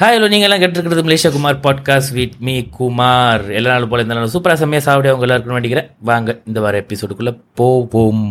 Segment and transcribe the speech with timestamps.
[0.00, 3.44] Hi hello நீங்கள் எல்லாம் கேட்டுருக்கிறது Malaysia Kumar podcast with me Kumar.
[3.58, 7.34] எல்லா நாளும் போல இந்த நாள் சூப்பராக செம்மையாக சாப்பிட அவங்க எல்லாருக்கும் நினைக்கிறேன் வாங்க இந்த வார எபிசோடுக்குள்ளே
[7.60, 8.26] போவோம்.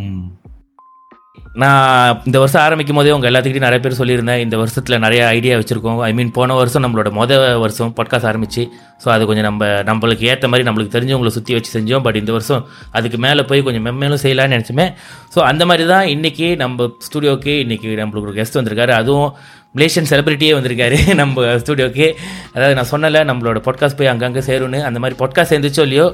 [1.62, 4.42] நான் இந்த வருஷம் ஆரம்பிக்கும் போதே உங்கள் எல்லாத்துக்கிட்டையும் நிறைய பேர் சொல்லியிருந்தேன்.
[4.46, 6.02] இந்த வருஷத்தில் நிறைய ஐடியா வச்சுருக்கோம்.
[6.08, 8.64] ஐ மீன் போன வருஷம் நம்மளோட மொதல் வருஷம் பாட்காஸ்ட் ஆரம்பிச்சு.
[9.04, 12.04] ஸோ அது கொஞ்சம் நம்ம நம்மளுக்கு ஏற்ற மாதிரி நம்மளுக்கு தெரிஞ்சவங்களை சுற்றி வச்சு செஞ்சோம்.
[12.08, 12.66] பட் இந்த வருஷம்
[13.00, 14.88] அதுக்கு மேலே போய் கொஞ்சம் மெம்மேலும் செய்யலாம்னு நினச்சோமே
[15.36, 18.96] ஸோ அந்த மாதிரி தான் இன்றைக்கி நம்ம ஸ்டுடியோக்கு இன்றைக்கி நம்மளுக்கு ஒரு கெஸ்ட் வந்திருக்காரு.
[19.02, 19.32] அதுவும்
[19.76, 22.08] மலேசியன் செலிபிரிட்டியே வந்திருக்காரு நம்ம ஸ்டூடியோக்கு
[22.54, 24.82] அதாவது நான் சொன்னல நம்மளோட பாட்காஸ்ட் போய் அங்கங்கே சேரும்னு.
[24.82, 26.08] அந்த மாதிரி பாட்காஸ்ட் சேர்ந்துச்சோ இல்லையோ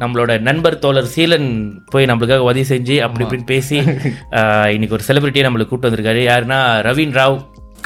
[0.00, 1.48] நம்மளோட நண்பர் தோழர் சீலன்
[1.84, 3.76] போய் நம்மளுக்காக உதவி செஞ்சு அப்படி இப்படின்னு பேசி
[4.74, 6.22] இன்னைக்கு ஒரு செலிபிரிட்டியை நம்மளுக்கு கூப்பிட்டு வந்திருக்காரு.
[6.30, 6.58] யாருன்னா
[6.88, 7.36] ரவீன் ராவ்.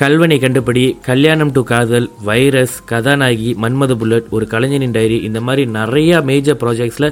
[0.01, 6.21] கல்வனை கண்டுபிடி கல்யாணம் டு காதல் வைரஸ் கதாநாயகி மன்மத புல்லட் ஒரு கலைஞனின் டைரி இந்த மாதிரி நிறைய
[6.29, 7.07] மேஜர் ப்ராஜெக்ட்ஸில்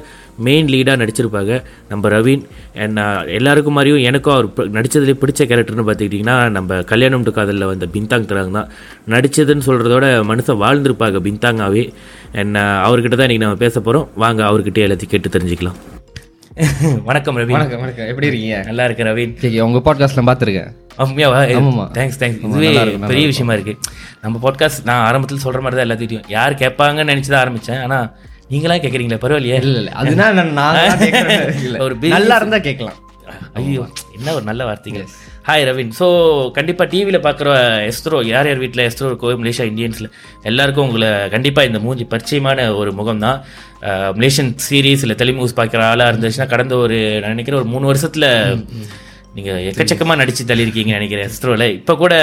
[0.45, 1.55] மெயின் லீடாக நடிச்சிருப்பாங்க.
[1.89, 2.45] நம்ம ரவீன்
[2.83, 3.01] அண்ட்
[3.39, 8.57] எல்லாருக்கும் மாதிரியும் எனக்கும் அவர் நடித்ததுலேயே பிடிச்ச கேரக்டர்னு பார்த்துக்கிட்டிங்கன்னா நம்ம கல்யாணம் டு காதலில் வந்த பின்தாங் தராங்க
[8.59, 8.71] தான்.
[9.15, 11.85] நடித்ததுன்னு சொல்கிறதோட மனுஷன் வாழ்ந்திருப்பாங்க பின்தாங்காவே.
[12.39, 15.79] அண்ட் அவர்கிட்ட தான் இன்றைக்கி நம்ம பேச போகிறோம் வாங்க அவர்கிட்ட எல்லாத்தையும் கேட்டு தெரிஞ்சுக்கலாம்.
[17.07, 17.51] வணக்கம் ரவீன்.
[17.51, 18.07] வணக்கம் வணக்கம்.
[18.07, 18.61] எப்படி இருக்கீங்க?
[18.65, 19.33] நல்லா இருக்கு ரவீன்.
[19.39, 20.69] சரி உங்க பாட்காஸ்ட்ல பார்த்துருக்கேன்.
[21.97, 22.69] தேங்க்ஸ் தேங்க்ஸ் இதுவே
[23.07, 23.73] பெரிய விஷயமா இருக்கு.
[24.21, 27.81] நம்ம பாட்காஸ்ட் நான் ஆரம்பத்தில் சொல்ற மாதிரி தான் எல்லாத்தையும் யார் கேட்பாங்கன்னு நினைச்சு தான் ஆரம்பிச்சேன்.
[27.81, 27.99] ஆனா
[28.49, 29.59] நீங்களா கேக்குறீங்களா பரவாயில்லையே.
[29.67, 30.79] இல்ல இல்ல நான்
[31.63, 31.77] இல்ல.
[31.85, 32.97] ஒரு நல்லா இருந்தா கேட்கலாம்.
[33.53, 33.85] ஐயோ
[34.17, 35.03] என்ன ஒரு நல்ல வார்த்தைங்க
[35.47, 36.07] ஹாய் ரவின் ஸோ
[36.55, 37.49] கண்டிப்பாக டிவியில் பார்க்குற
[37.89, 40.09] எஸ்ட்ரோ யார் யார் வீட்டில் எஸ்ட்ரோ இருக்கோ மலேசியா இந்தியன்ஸில்
[40.49, 43.37] எல்லாருக்கும் உங்களை கண்டிப்பாக இந்த மூஞ்சி பரிச்சயமான ஒரு முகம் தான்
[44.17, 48.27] மலேசியன் சீரீஸ் இல்லை தெலுங்கு பார்க்குற ஆளாக இருந்துச்சுன்னா கடந்த ஒரு நான் நினைக்கிறேன் ஒரு மூணு வருஷத்தில்
[49.37, 52.13] நீங்கள் எக்கச்சக்கமாக நடிச்சு தள்ளியிருக்கீங்க நினைக்கிறேன் எஸ்ட்ரோவில் இப்போ கூட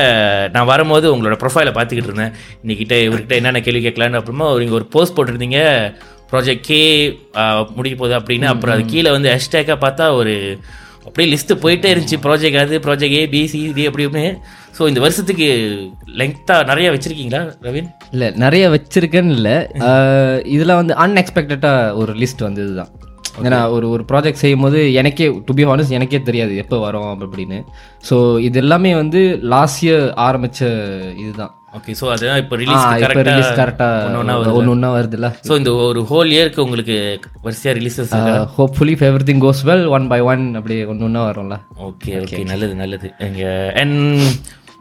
[0.56, 2.36] நான் வரும்போது உங்களோட ப்ரொஃபைலை பார்த்துக்கிட்டு இருந்தேன்.
[2.62, 5.60] இன்னைக்கிட்ட இவர்கிட்ட என்னென்ன கேள்வி கேட்கலான்னு அப்புறமா நீங்கள் ஒரு போஸ்ட் போட்டிருந்தீங்க.
[6.32, 6.82] ப்ராஜெக்ட் கே
[7.76, 8.48] முடிக்க போகுது அப்படின்னு.
[8.54, 10.34] அப்புறம் அது கீழே வந்து ஹேஷ்டேக்காக பார்த்தா ஒரு
[11.04, 12.18] அப்படியே லிஸ்ட்டு போயிட்டே இருந்துச்சு.
[12.22, 14.30] ப்ராஜெக்ட் அது project A B C D அப்படி இப்படின்னு.
[14.76, 15.46] ஸோ இந்த வருஷத்துக்கு
[16.20, 19.50] லெங்க்த்தாக நிறைய வச்சிருக்கீங்களா ரவீன் இல்ல நிறைய வச்சிருக்கேன்னு இல்ல.
[19.88, 22.92] ஆஹ், இதுல வந்து அன்எக்ஸ்பெக்டடா ஒரு லிஸ்ட் வந்தது தான்
[23.46, 27.28] ஏன்னா ஒரு ஒரு ப்ராஜெக்ட் செய்யும் போது எனக்கே டு பி ஹானஸ்ட் எனக்கே தெரியாது எப்போ வரும் அப்படி
[27.28, 27.58] அப்படின்னு.
[28.08, 29.20] ஸோ இது எல்லாமே வந்து
[29.54, 30.60] லாஸ்ட் இயர் ஆரம்பிச்ச
[31.22, 31.52] இதுதான்.
[31.76, 32.84] ஓகே ஸோ அதுதான் இப்போ ரிலீஸ்
[33.28, 35.28] ரிலீஸ் கரெக்டா ஒன்று ஒன்றா வருதுல்ல?
[35.48, 36.96] ஸோ இந்த ஒரு ஹோல் இயருக்கு உங்களுக்கு
[37.46, 38.12] வரிசையாக releases
[38.58, 38.96] hopefully
[39.30, 41.58] everything goes well one by one அப்படி ஒன்று ஒன்றா வரும்ல?
[41.88, 43.10] ஓகே ஓகே நல்லது நல்லது.
[43.28, 43.50] இங்கே
[43.82, 43.98] அண்ட்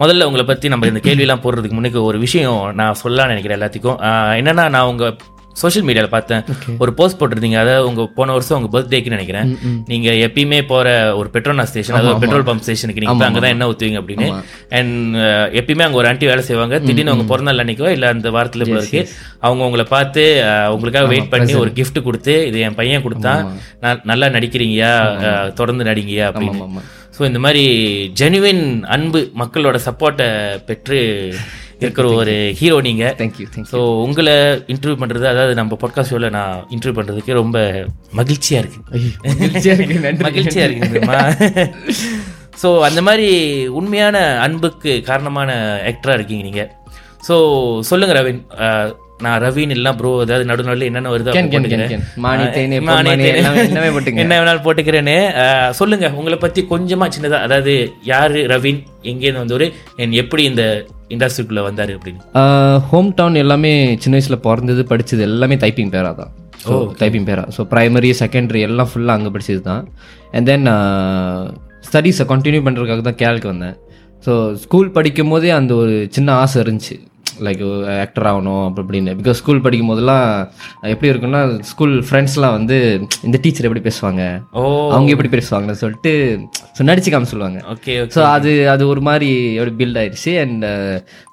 [0.01, 3.99] முதல்ல உங்களை பற்றி நம்ம இந்த கேள்வியெல்லாம் போடுறதுக்கு முன்னுக்கு ஒரு விஷயம் நான் சொல்லலாம்னு நினைக்கிறேன் எல்லாத்துக்கும்.
[4.39, 5.17] என்னன்னா நான் உங்கள்
[5.61, 6.43] சோஷியல் மீடியாவில் பார்த்தேன்.
[6.83, 7.57] ஒரு போஸ்ட் போட்டிருந்தீங்க.
[7.63, 9.49] அதாவது உங்கள் போன வருஷம் உங்கள் பர்த்டேக்குன்னு நினைக்கிறேன்.
[9.91, 10.87] நீங்கள் எப்பயுமே போகிற
[11.19, 14.27] ஒரு பெட்ரோனா ஸ்டேஷன் அதாவது பெட்ரோல் பம்ப் ஸ்டேஷனுக்கு நீங்கள் அங்கே தான் என்ன ஊற்றுவீங்க அப்படின்னு.
[14.79, 15.17] அண்ட்
[15.61, 16.77] எப்பயுமே அங்கே ஒரு ஆண்டி வேலை செய்வாங்க.
[16.87, 19.03] திடீர்னு அவங்க பிறந்த நாள் அன்னைக்கோ இல்லை அந்த வாரத்தில் இருக்கு.
[19.47, 20.23] அவங்க உங்களை பார்த்து
[20.75, 23.41] உங்களுக்காக வெயிட் பண்ணி ஒரு gift கொடுத்து இது என் பையன் கொடுத்தான்
[23.85, 24.91] நான் நல்லா நடிக்கிறீங்கயா?
[25.61, 26.27] தொடர்ந்து நடிங்கயா?
[26.31, 26.83] அப்படின்னு.
[27.15, 27.63] ஸோ இந்த மாதிரி
[28.19, 28.61] ஜெனுவின்
[28.95, 30.27] அன்பு மக்களோட சப்போர்ட்டை
[30.69, 30.99] பெற்று
[31.83, 33.03] இருக்கிற ஒரு ஹீரோ நீங்க.
[33.17, 34.35] Thank you thank you so உங்களை
[34.73, 37.57] இன்டர்வியூ பண்றது அதாவது நம்ம பாட்காஸ்ட் ஷோவில் நான் இன்டர்வியூ பண்றதுக்கு ரொம்ப
[38.19, 38.79] மகிழ்ச்சியா இருக்கு.
[39.31, 41.19] மகிழ்ச்சியா இருக்கு நன்றி மகிழ்ச்சியா இருக்குதுமா
[42.61, 43.29] ஸோ அந்த மாதிரி
[43.79, 45.51] உண்மையான அன்புக்கு காரணமான
[45.91, 46.63] ஆக்டரா இருக்கீங்க நீங்க.
[47.27, 47.35] ஸோ
[47.89, 48.41] சொல்லுங்க ரவீன்
[49.23, 51.33] நான் ரவீன் இல்லைனா ப்ரோ அதாவது நடு நடுவில் என்னென்ன வருது.
[54.23, 55.15] என்ன வேணாலும் போட்டுக்கிறேன்னு
[55.79, 56.07] சொல்லுங்க.
[56.19, 57.73] உங்களை பத்தி கொஞ்சமா சின்னதா அதாவது
[58.11, 58.79] யாரு ரவீன்
[59.11, 59.65] எங்கேருந்து வந்தவர்
[60.03, 60.63] என் எப்படி இந்த
[61.15, 62.21] இண்டஸ்ட்ரிக்குள்ள வந்தாரு அப்படின்னு.
[62.89, 63.73] ஹோம் டவுன் எல்லாமே
[64.05, 66.33] சின்ன வயசுல பிறந்தது படிச்சது எல்லாமே டைப்பிங் பேரா தான்.
[66.65, 67.45] So Taiping Perak.
[67.55, 69.83] So primary secondary எல்லாம் ஃபுல்லாக அங்கே படிச்சது தான்.
[70.35, 70.67] அண்ட் தென்
[71.87, 73.75] ஸ்டடீஸை கண்டினியூ பண்ணுறதுக்காக தான் கேலுக்கு வந்தேன்.
[74.25, 74.33] ஸோ
[74.65, 76.95] ஸ்கூல் படிக்கும் போதே அந்த ஒரு சின்ன ஆசை இருந்துச்சு.
[77.39, 77.61] லைக்
[77.97, 80.25] ஆக்டர் ஆகணும் அப்படி அப்படின்னு பிகாஸ் ஸ்கூல் படிக்கும் போதெல்லாம்
[80.85, 82.77] எப்படி இருக்குன்னா ஸ்கூல் ஃப்ரெண்ட்ஸ்லாம் வந்து
[83.23, 84.23] இந்த டீச்சர் எப்படி பேசுவாங்க?
[84.53, 84.63] ஓ.
[84.91, 86.13] அவங்க எப்படி பேசுவாங்கன்னு சொல்லிட்டு
[86.77, 89.29] ஸோ நடிச்சு காம சொல்லுவாங்க ஓகே ஸோ அது அது ஒரு மாதிரி
[89.59, 90.33] ஒரு பில்ட் ஆயிடுச்சு.
[90.41, 90.65] அண்ட்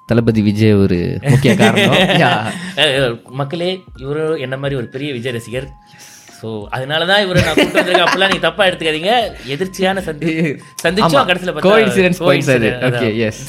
[0.05, 1.99] தளபதி விஜய் ஒரு முக்கிய காரணம்.
[3.41, 3.69] மக்களே
[3.99, 5.67] இவரு என்ன மாதிரி ஒரு பெரிய விஜய் ரசிகர்?
[6.41, 8.05] ஸோ அதனால தான் இவரை நான் கூட்டு வந்திருக்கேன்.
[8.05, 9.11] அப்பெல்லாம் நீங்க தப்பா எடுத்துக்காதீங்க.
[9.55, 10.31] எதிர்ச்சியான சந்தி
[10.85, 12.69] சந்திச்சோம் கடைசியில் பார்த்தா கோஇன்சிடென்ஸ் பாயிண்ட்ஸ் அது.
[12.87, 13.43] ஓகே எஸ்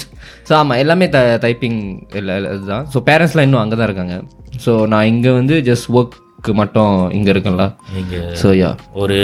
[0.48, 1.78] ஸோ ஆமாம் எல்லாமே த டைப்பிங்
[2.20, 2.84] இல்லை இதுதான்.
[2.94, 4.16] ஸோ பேரண்ட்ஸ்லாம் இன்னும் அங்கே தான் இருக்காங்க.
[4.64, 7.64] ஸோ நான் இங்கே வந்து ஜஸ்ட் ஒர்க்கு மட்டும் இங்கே இருக்கேன்ல.
[7.96, 8.70] நீங்க ஸோ யா
[9.02, 9.18] ஒரு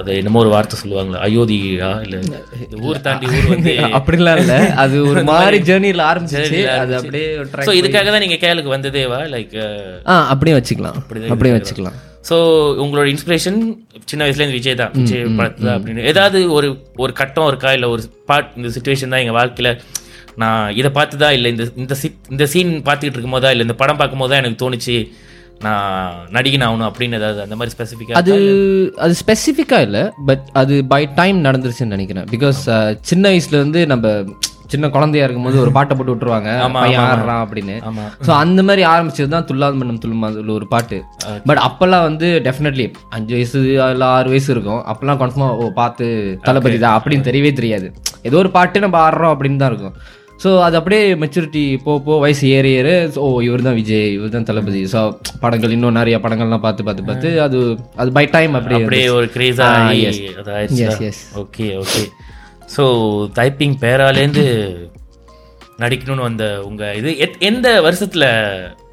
[0.00, 2.18] அது என்னமோ ஒரு வார்த்தை சொல்லுவாங்களா அயோத்தியா இல்ல
[2.88, 4.58] ஊர் தாண்டி ஊர் வந்து அப்படிலாம் இல்லை.
[4.84, 6.60] அது ஒரு மாதிரி ஜேர்னியில் ஆரம்பிச்சிச்சு.
[6.82, 7.30] அது அப்படியே
[7.70, 9.22] ஸோ இதுக்காக தான் நீங்க கேளுக்கு வந்ததேவா?
[9.36, 9.56] லைக்
[10.12, 11.00] ஆ அப்படியே வச்சுக்கலாம்.
[11.36, 11.98] அப்படியே வச்சுக்கலாம்.
[12.24, 12.36] ஸோ
[12.82, 13.58] உங்களோட இன்ஸ்பிரேஷன்
[14.06, 14.92] சின்ன வயசுலேருந்து விஜய் தான்.
[14.96, 16.02] விஜய் படத்து தான் அப்படின்னு.
[16.10, 17.70] ஏதாவது ஒரு ஒரு கட்டம் இருக்கா?
[17.72, 19.72] இல்லை ஒரு பார்ட் இந்த சுச்சுவேஷன் தான் எங்கள் வாழ்க்கையில்
[20.36, 23.76] நான் இதை பார்த்து தான் இல்லை இந்த இந்த சி- இந்த சீன் பார்த்துக்கிட்டு இருக்கும் போதா இல்லை இந்த
[23.78, 24.96] படம் பார்க்கும் போது தான் எனக்கு தோணுச்சு
[25.60, 25.86] நான்
[26.30, 28.34] நடிகன் ஆகணும் அப்படின்னு ஏதாவது அந்த மாதிரி ஸ்பெசிஃபிக்காக அது
[28.98, 32.28] அது ஸ்பெசிஃபிக்காக இல்லை பட் அது பை டைம் நடந்துருச்சுன்னு நினைக்கிறேன்.
[32.30, 32.60] பிகாஸ்
[33.04, 34.06] சின்ன வயசுல இருந்து நம்ம
[34.72, 36.50] சின்ன குழந்தையா இருக்கும்போது ஒரு பாட்டை போட்டு விட்டுருவாங்க
[37.04, 37.76] ஆடுறான் அப்படின்னு.
[38.26, 40.98] ஸோ அந்த மாதிரி ஆரம்பிச்சது தான் துல்லாது மன்னம் துள்ளுமாதுல ஒரு பாட்டு.
[41.48, 42.86] பட் அப்பெல்லாம் வந்து டெஃபினெட்லி
[43.16, 43.58] அஞ்சு வயசு
[43.94, 44.82] இல்லை ஆறு வயசு இருக்கும்.
[44.92, 46.06] அப்பெல்லாம் கன்ஃபார்மாக ஓ பார்த்து
[46.48, 46.96] தளபதி தான்.
[46.98, 47.88] அப்படின்னு தெரியவே தெரியாது.
[48.28, 49.96] ஏதோ ஒரு பாட்டு நம்ம ஆடுறோம் அப்படின்னு தான் இருக்கும்.
[50.42, 52.88] ஸோ அது அப்படியே மெச்சூரிட்டி போ போ வயசு ஏற ஏற
[53.22, 54.80] ஓ இவர் தான் விஜய் இவர் தான் தளபதி.
[54.92, 55.00] ஸோ
[55.44, 57.58] படங்கள் இன்னும் நிறைய படங்கள்லாம் பார்த்து பார்த்து பார்த்து அது
[58.02, 59.68] அது பை டைம் அப்படியே அப்படியே ஒரு கிரேஸா
[60.82, 61.18] Yes, yes.
[61.42, 62.04] Okay okay
[62.76, 62.84] so
[63.32, 64.44] Taiping பேராலேருந்து
[65.78, 68.24] நடிக்கணும்னு வந்த உங்க இது எத்- எந்த வருஷத்துல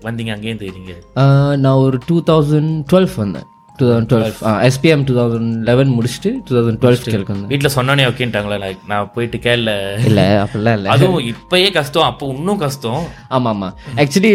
[0.03, 0.31] வந்தீங்க?
[0.35, 3.47] அங்கேருந்து ஆஹ் நான் ஒரு டூ தௌசண்ட் டுவெல் வந்தேன்.
[3.79, 4.35] Two thousand twelve
[4.67, 9.37] SPM two thousand eleven முடிச்சுட்டு டூ தௌசண்ட் டுவெல் வந்தேன் வீட்ல சொன்னோன்னே ஓகேன்ட்டாங்களா like நான் போயிட்டு
[9.37, 9.71] கேள்ல
[10.05, 10.91] இல்லை அப்படிலாம் இல்லை.
[10.91, 13.03] அதுவும் இப்பயே கஷ்டம் அப்போ இன்னும் கஷ்டம்.
[13.29, 13.53] ஆமாம்.
[13.53, 14.33] ஆமாம் ஆக்சுவலி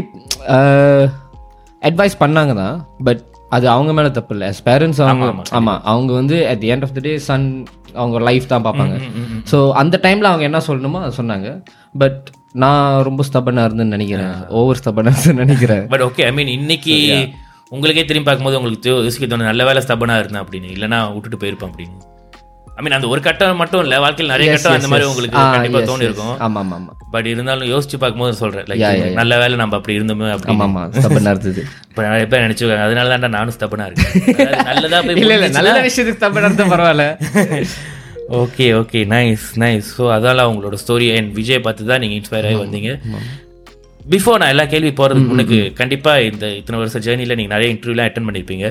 [1.82, 3.22] அட்வைஸ் பண்ணாங்க தான் பட்
[3.56, 4.48] அது அவங்க மேலே தப்பு இல்லை.
[4.68, 7.46] பேரண்ட்ஸ் அவங்க ஆமாம் அவங்க வந்து at the end of the day Sun
[8.00, 8.96] அவங்க லைஃப் தான் பார்ப்பாங்க.
[9.52, 11.48] ஸோ அந்த டைமில் அவங்க என்ன சொல்லணுமோ அதை சொன்னாங்க.
[12.02, 12.20] பட்
[12.64, 14.36] நான் ரொம்ப ஸ்தபனாக இருந்தேன்னு நினைக்கிறேன்.
[14.60, 15.84] ஓவர் ஸ்தபனாக இருந்தேன்னு நினைக்கிறேன்.
[15.94, 16.96] பட் ஓகே ஐ மீன் இன்னைக்கு
[17.74, 20.70] உங்களுக்கே திரும்பி பார்க்கும்போது உங்களுக்கு யோசிக்க தோணும் நல்ல வேலை ஸ்டபனா இருந்தேன் அப்படின்னு.
[20.76, 21.98] இல்லைன்னா விட்டுட்டு போயிருப்பேன் அப்படின்னு.
[22.80, 26.06] ஐ மீன் அந்த ஒரு கட்டம் மட்டும் இல்ல வாழ்க்கையில் நிறைய கட்டம் அந்த மாதிரி உங்களுக்கு கண்டிப்பா தோணி
[26.08, 28.84] இருக்கும் ஆமாம் ஆமாம் ஆமாம் பட் இருந்தாலும் யோசிச்சு பார்க்கும்போது சொல்றேன் லைக்
[29.18, 31.62] நல்ல வேலை நம்ம அப்படி இருந்தோமே அப்படி ஆமாம் ஆமாம் ஸ்தபனாக இருந்தது.
[31.90, 34.14] இப்போ நிறைய பேர் நினைச்சுக்காங்க அதனால தான் நானும் ஸ்டபனா இருக்கேன்.
[34.36, 37.06] அதாவது நல்லதா போய் இல்லை இல்லை நல்ல விஷயத்துக்கு ஸ்தபனாக இருந்தால் பரவாயில்ல.
[38.40, 42.60] Okay okay nice nice so அதால உங்களோட ஸ்டோரி அண்ட் விஜய் பார்த்து தான் நீங்கள் இன்ஸ்பயர் ஆகி
[42.64, 42.92] வந்தீங்க.
[44.12, 48.26] பிஃபோர் நான் எல்லா கேள்வி போகிறதுக்கு முன்னுக்கு கண்டிப்பாக இந்த இத்தனை வருஷம் ஜேர்னியில் நீங்கள் நிறைய இன்டர்வியூலாம் அட்டன்
[48.28, 48.66] பண்ணியிருப்பீங்க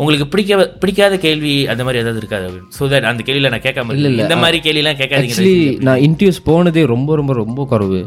[0.00, 2.48] உங்களுக்கு பிடிக்க பிடிக்காத கேள்வி அந்த மாதிரி ஏதாவது இருக்காது?
[2.76, 4.18] ஸோ தட் அந்த கேள்வியில் நான் கேட்காம இருக்கேன்.
[4.24, 8.00] இந்த மாதிரி கேள்விலாம் கேட்காதீங்க நான் இன்டர்வியூஸ் போனதே ரொம்ப ரொம்ப ரொம்ப குறவு.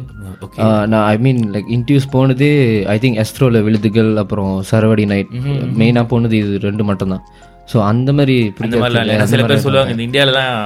[0.92, 2.52] நான் ஐ மீன் லைக் இன்டர்வியூஸ் போனதே
[2.96, 5.34] ஐ திங்க் எஸ்ட்ரோல விழுதுகள் அப்புறம் சரவடி நைட்
[5.82, 7.26] மெயினாக போனது இது ரெண்டு மட்டும்தான்.
[7.72, 10.58] ஸோ அந்த மாதிரி அந்த பிடிக்காத மாதிரிலாம் சில பேர் சொல்லுவாங்க இந்த இந்தியாவிலலாம்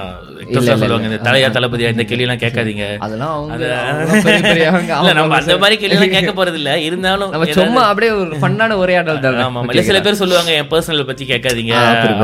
[0.81, 2.85] சொல்லுவாங்க இந்த தலையா தளபதியா இந்த கேள்விலாம் கேட்காதீங்க.
[3.05, 8.77] அதெல்லாம் அவங்க நம்ம அந்த மாதிரி கேள்விலாம் கேட்க போறது இல்ல இருந்தாலும் நம்ம சும்மா அப்படியே ஒரு ஃபன்னான
[8.83, 9.39] உரையாடல் தான்.
[9.45, 11.73] ஆமா இல்ல சில பேர் சொல்லுவாங்க என் பர்சனல் பத்தி கேட்காதீங்க.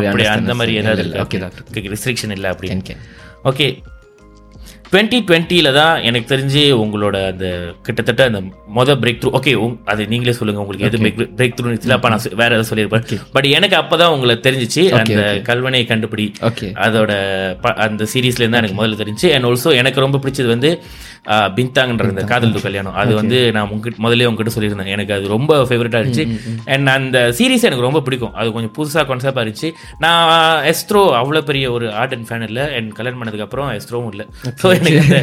[0.01, 0.75] அப்படி அந்த மாதிரி.
[0.81, 1.49] ஏதாவது இல்ல, இருக்கா.
[1.95, 2.69] ரெஸ்ட்ரிக்ஷன் இல்ல அப்படி.
[2.79, 2.97] Okay.
[3.51, 3.67] ஓகே
[4.85, 7.47] டுவெண்ட்டி டுவெண்ட்டியில் தான் எனக்கு தெரிஞ்சு உங்களோட அந்த
[7.85, 8.39] கிட்டத்தட்ட அந்த
[8.75, 9.53] மொதல் பிரேக் த்ரூ ஓகே
[9.91, 10.99] அது நீங்களே சொல்லுங்க உங்களுக்கு எது
[11.33, 13.05] பிரேக் த்ரூ இருந்துச்சு அப்போ நான் வேற ஏதாவது சொல்லியிருப்பேன்.
[13.35, 16.27] பட் எனக்கு அப்பதான் உங்களுக்கு தெரிஞ்சிச்சு அந்த கல்வனை கண்டுபிடி
[16.85, 17.11] அதோட
[17.85, 20.71] அந்த சீரீஸ்ல இருந்தா எனக்கு முதல்ல தெரிஞ்சு அண்ட் ஆல்சோ எனக்கு ரொம்ப பிடிச்சது வந்து
[21.27, 24.91] ஆஹ், பின்தாங்கன்ற இந்த காதல் து கல்யாணம் அது வந்து நான் உங்ககிட்ட முதல்ல உங்ககிட்ட சொல்லியிருந்தேன்.
[24.93, 26.25] எனக்கு அது ரொம்ப ஃபேவரட்டா இருந்துச்சு.
[26.73, 28.33] அண்ட் அந்த சீரீஸ் எனக்கு ரொம்ப பிடிக்கும்.
[28.35, 29.69] அது கொஞ்சம் புதுசா கான்செப்டா இருந்துச்சு.
[29.99, 30.21] நான்
[30.71, 32.65] எஸ்ட்ரோ அவ்வளோ பெரிய ஒரு ஆர்ட் அண்ட் ஃபேன் இல்லை.
[32.77, 34.25] அண்ட் கல்யாணம் பண்ணதுக்கு அப்புறம் எஸ்ட்ரோவும் இல்லை.
[34.61, 35.17] ஸோ எனக்கு அந்த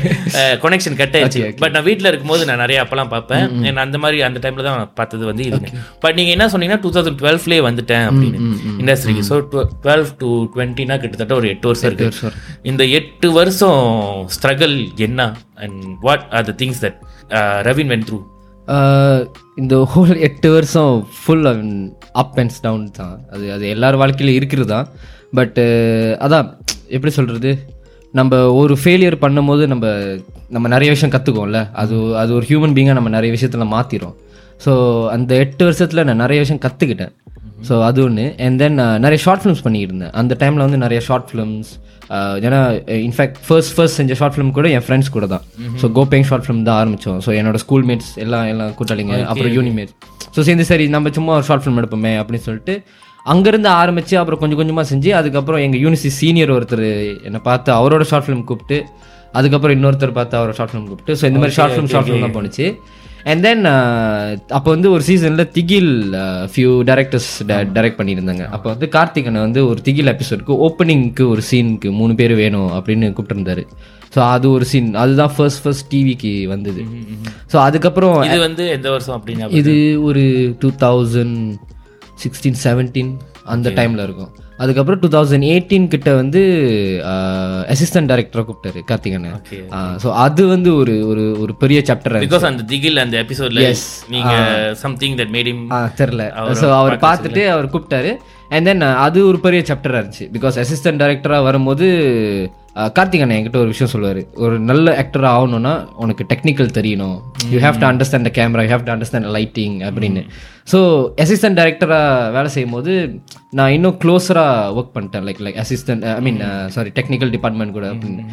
[0.64, 3.44] கனெக்ஷன் கட் ஆயிடுச்சு பட் நான் வீட்டில் இருக்கும்போது நான் நிறைய அப்பெல்லாம் பார்ப்பேன்.
[3.68, 5.70] and அந்த மாதிரி அந்த டைம்ல தான் பார்த்தது வந்து இதுங்க.
[6.04, 8.40] பட் நீங்க என்ன சொன்னீங்கன்னா டூ தௌசண்ட் டுவெல்ஃப்லேயே வந்துட்டேன் அப்படின்னு.
[8.82, 9.38] இண்டஸ்ட்ரிக்கு ஸோ
[9.84, 12.32] டுவெல் டு டுவெண்ட்டினா கிட்டத்தட்ட ஒரு எட்டு வருஷம் இருக்கு.
[12.72, 13.80] இந்த எட்டு வருஷம்
[14.36, 14.76] ஸ்ட்ரகிள்
[15.08, 15.30] என்ன?
[15.64, 17.00] And what are the things that
[17.70, 18.20] Ravin went through
[19.60, 21.46] இந்த ஹோல் எட்டு வருஷம் ஃபுல்
[22.20, 23.16] அப் அண்ட்ஸ் டவுன் தான்.
[23.34, 24.88] அது அது எல்லார் வாழ்க்கையிலும் இருக்கிறது தான்.
[25.38, 25.64] பட்டு
[26.24, 26.48] அதான்
[26.96, 27.50] எப்படி சொல்கிறது
[28.18, 29.86] நம்ம ஒரு ஃபெயிலியர் பண்ணும்போது நம்ம
[30.54, 34.16] நம்ம நிறைய விஷயம் கற்றுக்குவோம்ல அது அது ஒரு ஹியூமன் பீங்காக நம்ம நிறைய விஷயத்தில் மாற்றிடும்
[34.64, 34.72] ஸோ
[35.14, 37.12] அந்த எட்டு வருஷத்தில் நான் நிறைய விஷயம் கற்றுக்கிட்டேன்
[37.68, 40.12] ஸோ அது ஒன்று அண்ட் தென் நிறைய ஷார்ட் ஃபிலிம்ஸ் இருந்தேன்.
[40.20, 41.70] அந்த டைமில் வந்து நிறைய ஷார்ட் ஃபிலிம்ஸ்
[42.46, 42.58] ஏன்னா
[43.08, 45.44] இன்ஃபேக்ட் ஃபர்ஸ்ட் ஃபர்ஸ்ட் செஞ்ச ஷார்ட் ஃபிலிம் கூட என் ஃப்ரெண்ட்ஸ் கூட தான்.
[45.82, 49.16] ஸோ கோபேங் ஷார்ட் ஃபிலிம் தான் ஆரம்பித்தோம் ஸோ என்னோட ஸ்கூல் மேட்ஸ் எல்லாம் எல்லாம் கூட்டாளிங்க.
[49.30, 49.94] அப்புறம் யூனிமேட்ஸ்
[50.36, 52.74] ஸோ சேர்ந்து சரி நம்ம சும்மா ஒரு ஷார்ட் ஃபிலிம் எடுப்போமே அப்படின்னு சொல்லிட்டு
[53.26, 56.88] அங்கேருந்து ஆரம்பித்து அப்புறம் கொஞ்சம் கொஞ்சமாக செஞ்சு அதுக்கப்புறம் எங்கள் யூனிவர்சிட்டி சீனியர் ஒருத்தர்
[57.28, 58.78] என்னை பார்த்து அவரோட ஷார்ட் ஃபிலிம் கூப்பிட்டு
[59.38, 62.36] அதுக்கப்புறம் இன்னொருத்தர் பார்த்து அவரோட ஷார்ட் ஃபிலிம் கூப்பிட்டு ஸோ இந்த மாதிரி ஷார்ட் ஃபிலிம் ஷார்ட் ஃபிலிம் தான்
[62.38, 62.66] போணுச்சு.
[63.30, 63.64] அண்ட் தென்
[64.56, 65.92] அப்போ வந்து ஒரு சீசனில் திகில்
[66.52, 67.30] ஃபியூ டேரக்டர்ஸ்
[67.76, 68.44] டைரக்ட் பண்ணியிருந்தாங்க.
[68.54, 73.64] அப்போ வந்து கார்த்திகனை வந்து ஒரு திகில் எபிசோடுக்கு ஓப்பனிங்க்கு ஒரு சீனுக்கு மூணு பேர் வேணும் அப்படின்னு கூப்பிட்டுருந்தாரு.
[74.14, 76.82] ஸோ அது ஒரு சீன் அதுதான் ஃபர்ஸ்ட் ஃபர்ஸ்ட் டிவிக்கு வந்தது.
[77.52, 79.76] ஸோ அதுக்கப்புறம் இது வந்து எந்த வருஷம் அப்படின்னு இது
[80.08, 80.24] ஒரு
[80.62, 81.38] டூ தௌசண்ட்
[82.22, 83.12] சிக்ஸ்டீன் செவன்டீன்
[83.52, 84.32] அந்த டைமில் இருக்கும்.
[84.62, 86.40] அதுக்கப்புறம் டூ தௌசண்ட் எயிட்டீன் கிட்ட வந்து
[87.72, 89.30] அசிஸ்டன்ட் டைரக்டராக கூப்பிட்டாரு கார்த்திகனை.
[90.02, 93.64] ஸோ அது வந்து ஒரு ஒரு ஒரு பெரிய சாப்டர் பிகாஸ் அந்த திகில் அந்த எபிசோட்ல
[94.14, 94.34] நீங்க
[94.84, 96.28] something that made him uh தெரில
[96.62, 98.12] ஸோ அவர் பார்த்துட்டு அவர் கூப்பிட்டாரு.
[98.54, 100.26] அண்ட் தென் அது ஒரு பெரிய சாப்டராக இருந்துச்சு.
[100.38, 101.86] பிகாஸ் அசிஸ்டன்ட் டைரக்டராக வரும்போது
[102.74, 104.20] கார்த்திக் கார்த்திகண்ணன் என்கிட்ட ஒரு விஷயம் சொல்லுவார்.
[104.44, 107.16] ஒரு நல்ல ஆக்டராக ஆகணும்னா உனக்கு டெக்னிக்கல் தெரியணும்.
[107.52, 110.22] You have to understand the camera you have to understand lighting அப்படின்னு.
[110.72, 110.78] ஸோ
[111.24, 112.92] அசிஸ்டன்ட் டைரக்டராக வேலை செய்யும் போது
[113.58, 115.24] நான் இன்னும் க்ளோஸராக ஒர்க் பண்ணிட்டேன்.
[115.28, 116.40] Like like assistant I mean
[116.76, 118.24] sorry technical department கூட அப்படின்னு.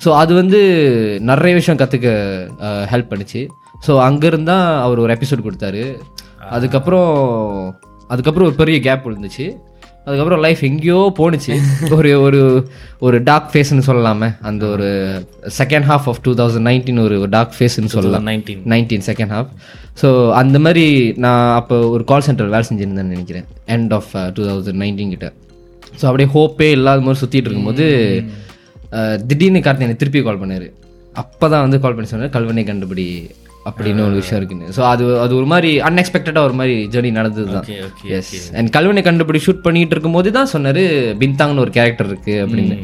[0.00, 0.60] ஸோ அது வந்து
[1.30, 2.08] நிறைய விஷயம் கற்றுக்க
[2.94, 3.42] ஹெல்ப் பண்ணுச்சு.
[3.86, 5.84] ஸோ அங்கேருந்து தான் அவர் ஒரு எபிசோட் கொடுத்தாரு.
[6.56, 7.14] அதுக்கப்புறம்
[8.14, 9.46] அதுக்கப்புறம் ஒரு பெரிய கேப் விழுந்துச்சு.
[10.06, 11.54] அதுக்கப்புறம் லைஃப் எங்கேயோ போணுச்சு.
[11.96, 12.40] ஒரு ஒரு
[13.00, 14.28] ஒரு டார்க் ஃபேஸ்னு சொல்லலாமே.
[14.42, 14.88] அந்த ஒரு
[15.56, 18.26] second half of two thousand nineteen ஒரு டார்க் ஃபேஸ்னு சொல்லலாம்.
[18.28, 19.50] Nineteen nineteen second half
[20.00, 20.08] so
[20.40, 20.84] அந்த மாதிரி
[21.24, 23.46] நான் அப்போ ஒரு கால் சென்டர் வேலை செஞ்சுருந்தேன்னு நினைக்கிறேன்.
[23.74, 25.28] End of two thousand nineteen கிட்ட.
[26.00, 27.86] ஸோ அப்படியே ஹோப்பே இல்லாத மாதிரி சுற்றிட்டு இருக்கும்போது
[28.92, 30.66] அஹ், திடீர்னு கார்த்தி எனக்கு திருப்பி கால் பண்ணாரு.
[31.14, 33.06] அப்போ தான் வந்து கால் பண்ணி சொன்னார் கல்வனை கண்டுபிடி
[33.68, 34.68] அப்படின்னு ஒரு விஷயம் இருக்குன்னு.
[34.76, 37.66] ஸோ அது அது ஒரு மாதிரி அன்எக்ஸ்பெக்டடாக ஒரு மாதிரி ஜேர்னி நடந்தது தான்.
[38.18, 40.82] எஸ் அண்ட் கல்வனை கண்டுபிடி ஷூட் பண்ணிட்டு இருக்கும்போது தான் சொன்னார்
[41.22, 42.76] பின்தாங்னு ஒரு கேரக்டர் இருக்குது அப்படின்னு.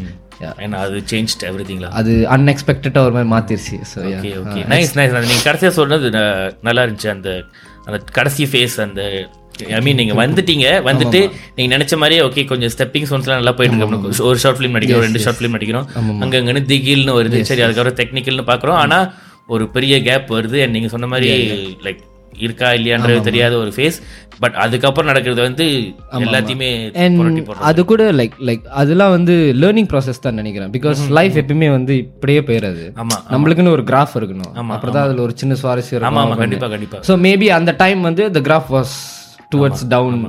[0.84, 5.46] அது சேஞ்ச் எவ்ரி திங்லா அது அன்எக்ஸ்பெக்டடாக ஒரு மாதிரி மாற்றிருச்சு so okay okay nice nice நீங்கள்
[5.48, 6.08] கடைசியாக சொன்னது
[6.68, 7.12] நல்லா இருந்துச்சு.
[7.16, 7.30] அந்த
[7.86, 9.02] அந்த கடைசி ஃபேஸ் அந்த
[9.76, 11.20] ஐ மீன் நீங்கள் வந்துட்டீங்க வந்துட்டு
[11.56, 14.24] நீங்கள் நினச்ச மாதிரியே ஓகே கொஞ்சம் ஸ்டெப்பிங் ஸ்டோன்ஸ்லாம் நல்லா போயிட்டு இருக்கு.
[14.28, 15.86] ஒரு ஷார்ட் ஃபிலிம் நடிக்கிறோம் ரெண்டு ஷார்ட் ஃபிலிம் நடிக்கிறோம்.
[16.24, 17.40] அங்கங்கன்னு திகில்னு வருது.
[17.50, 19.06] சரி அதுக்கப்புறம் டெக்னிக்கல்னு பார்க்குறோம் ஆனால்
[19.54, 21.30] ஒரு பெரிய கேப் வருது அண்ட் நீங்கள் சொன்ன மாதிரி
[21.86, 22.02] லைக்
[22.44, 23.96] இருக்கா இல்லையான்றது தெரியாத ஒரு ஃபேஸ்
[24.42, 25.64] பட் அதுக்கப்புறம் நடக்கிறது வந்து
[26.18, 26.68] எல்லாத்தையுமே
[27.70, 30.70] அது கூட லைக் லைக் அதெல்லாம் வந்து லேர்னிங் ப்ராசஸ் தான் நினைக்கிறேன்.
[30.76, 34.52] பிகாஸ் லைஃப் எப்பயுமே வந்து இப்படியே போயிடாது ஆமா நம்மளுக்குன்னு ஒரு கிராஃப் இருக்கணும்.
[34.76, 37.00] அப்புறம் தான் அதுல ஒரு சின்ன சுவாரஸ்யம் ஆமா கண்டிப்பா கண்டிப்பா.
[37.10, 38.94] ஸோ மேபி அந்த டைம் வந்து the graph was
[39.52, 40.22] towards down.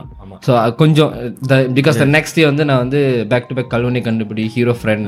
[0.44, 1.12] So கொஞ்சம்
[1.75, 3.00] பிகாஸ் த நெக்ஸ்ட் டே வந்து நான் வந்து
[3.32, 5.08] பேக் டு பேக் கல்வனி கண்டுபிடி ஹீரோ ஃப்ரெண்ட்.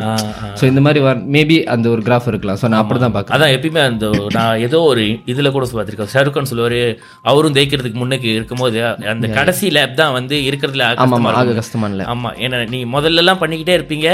[0.60, 1.00] ஸோ இந்த மாதிரி
[1.34, 2.60] மேபி அந்த ஒரு கிராஃப் இருக்கலாம்.
[2.62, 3.38] ஸோ நான் அப்படி தான் பார்க்குறேன்.
[3.38, 4.06] அதான் எப்பயுமே அந்த
[4.36, 6.12] நான் ஏதோ ஒரு இதுல கூட பார்த்திருக்கேன்.
[6.14, 6.82] ஷாருக் கான் சொல்லுவாரு
[7.26, 8.80] அவரும் தேய்க்கிறதுக்கு முன்னுக்கு இருக்கும்போது
[9.14, 11.40] அந்த கடைசி லேப் தான் வந்து இருக்கிறதுல ஆமாம் ஆமாம்.
[11.42, 14.10] அது கஷ்டமா இல்லை ஆமா ஏன்னா நீ முதல்ல எல்லாம் பண்ணிக்கிட்டே இருப்பீங்க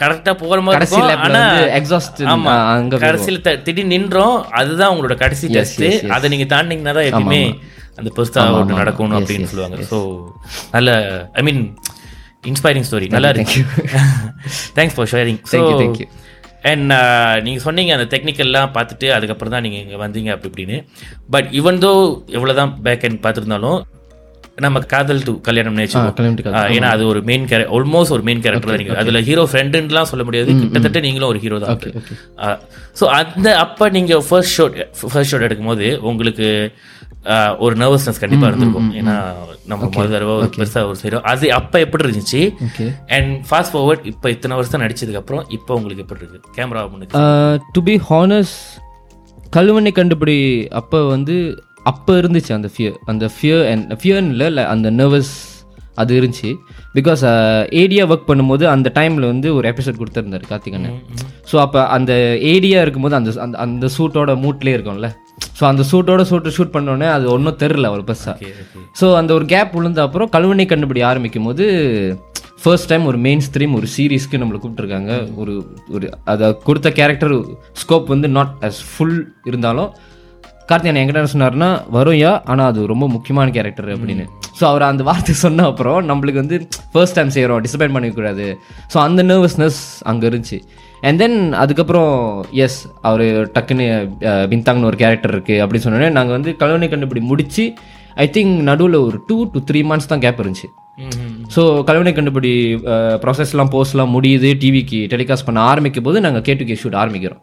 [0.00, 1.42] கரெக்டா போற மாதிரி ஆனா
[1.78, 5.84] எக்ஸாஸ்ட் ஆமா அங்கே கடைசியில த- திடீர்னு நின்றோம் அதுதான் உங்களோட கடைசி டெஸ்ட்
[6.16, 7.40] அதை நீங்க தாண்டிங்கன்னா தான் எப்பயுமே
[7.98, 9.78] அந்த பெருசா ஒன்று நடக்கணும் அப்படின்னு சொல்லுவாங்க.
[9.92, 9.98] ஸோ
[10.76, 10.90] நல்ல
[11.40, 11.62] ஐ மீன்
[12.50, 13.60] இன்ஸ்பைரிங் ஸ்டோரி நல்லா இருக்கு.
[14.78, 15.40] Thanks for sharing
[16.02, 16.08] you.
[16.70, 16.92] And
[17.46, 20.76] நீங்க சொன்னீங்க அந்த டெக்னிக்கல்லாம் பார்த்துட்டு அதுக்கப்புறம் தான் நீங்க இங்க வந்தீங்க அப்படி இப்படின்னு.
[21.34, 21.90] பட் இவன் தோ
[22.36, 23.80] எவ்வளவுதான் பேக் அண்ட் பார்த்துருந்தாலும்
[24.64, 25.78] நம்ம காதல் டு கல்யாணம்
[26.74, 30.24] ஏன்னா அது ஒரு மெயின் கேரக்டர் ஆல்மோஸ்ட் ஒரு மெயின் கேரக்டர் தான் நீங்க அதுல ஹீரோ ஃப்ரெண்டுலாம் சொல்ல
[30.28, 30.50] முடியாது.
[30.60, 31.80] கிட்டத்தட்ட நீங்களும் ஒரு ஹீரோ தான்.
[33.00, 34.78] ஸோ அந்த அப்ப நீங்க ஃபர்ஸ்ட் ஷாட்
[35.12, 36.48] ஃபர்ஸ்ட் ஷாட் எடுக்கும்போது உங்களுக்கு
[37.64, 38.88] ஒரு நர்வஸ்னஸ் கண்டிப்பா இருந்திருக்கும்.
[39.00, 39.14] ஏன்னா
[39.70, 42.40] நம்ம முதல் தடவை ஒரு பெருசா ஒரு செய்யறோம் அது அப்ப எப்படி இருந்துச்சு?
[43.16, 46.52] அண்ட் ஃபாஸ்ட் ஃபார்வர்ட் இப்போ இத்தனை வருஷம் நடிச்சதுக்கு அப்புறம் இப்போ உங்களுக்கு எப்படி இருக்கு?
[46.58, 46.82] கேமரா
[47.76, 48.54] டு பி ஹானஸ்
[49.56, 50.38] கல்வனை கண்டுபிடி
[50.82, 51.36] அப்போ வந்து
[51.92, 55.34] அப்போ இருந்துச்சு அந்த ஃபியர் அந்த ஃபியர் அண்ட் ஃபியர்னு இல்லை அந்த நர்வஸ்
[56.02, 56.50] அது இருந்துச்சு.
[56.98, 57.20] பிகாஸ்
[57.80, 60.96] ஏடியா ஒர்க் பண்ணும்போது அந்த டைமில் வந்து ஒரு எபிசோட் கொடுத்துருந்தாரு கார்த்திகண்ணன்
[61.50, 62.12] ஸோ அப்போ அந்த
[62.52, 65.10] ஏடியா இருக்கும்போது அந்த அந்த அந்த சூட்டோட மூட்லேயே இருக்கும்ல.
[65.58, 68.52] ஸோ அந்த சூட்டோட சூட்டு ஷூட் பண்ணோடனே அது ஒன்றும் தெரில ஒரு பெருசாக
[69.00, 71.66] ஸோ அந்த ஒரு கேப் விழுந்த அப்புறம் கல்வனை கண்டுபிடி ஆரம்பிக்கும் போது
[72.62, 75.12] ஃபர்ஸ்ட் டைம் ஒரு மெயின் ஸ்ட்ரீம் ஒரு சீரீஸ்க்கு நம்மளை கூப்பிட்டுருக்காங்க.
[75.40, 75.54] ஒரு
[75.94, 77.34] ஒரு அதை கொடுத்த கேரக்டர்
[77.80, 79.18] ஸ்கோப் வந்து நாட் as ஃபுல்
[79.50, 79.90] இருந்தாலும்
[80.70, 84.24] கார்த்திகன் என்கிட்ட சொன்னார்னா வரும்யா ஆனால் அது ரொம்ப முக்கியமான கேரக்டர் அப்படின்னு.
[84.58, 86.58] ஸோ அவர் அந்த வார்த்தை சொன்ன அப்புறம் நம்மளுக்கு வந்து
[86.92, 88.46] ஃபர்ஸ்ட் டைம் செய்கிறோம் டிசப்பாயின்ட் பண்ணிக்கூடாது
[88.92, 89.80] ஸோ அந்த நர்வஸ்னஸ்
[90.12, 90.58] அங்கே இருந்துச்சு.
[91.08, 92.12] அண்ட் தென் அதுக்கப்புறம்
[92.64, 93.24] எஸ் அவர்
[93.56, 93.86] டக்குன்னு
[94.52, 97.64] பின்தாங்னு ஒரு கேரக்டர் இருக்குது அப்படின்னு சொன்னோடனே நாங்கள் வந்து கல்வனை கண்டுபிடி முடிச்சு
[98.24, 100.68] ஐ திங்க் நடுவில் ஒரு டூ டு த்ரீ மந்த்ஸ் தான் கேப் இருந்துச்சு.
[101.54, 102.52] ஸோ கல்வனை கண்டுபிடி
[103.22, 107.42] ப்ராசஸ்லாம் போஸ்ட்லாம் முடியுது டிவிக்கு டெலிகாஸ்ட் பண்ண ஆரம்பிக்கும் போது நாங்கள் கே டு கே ஷூட் ஆரம்பிக்கிறோம்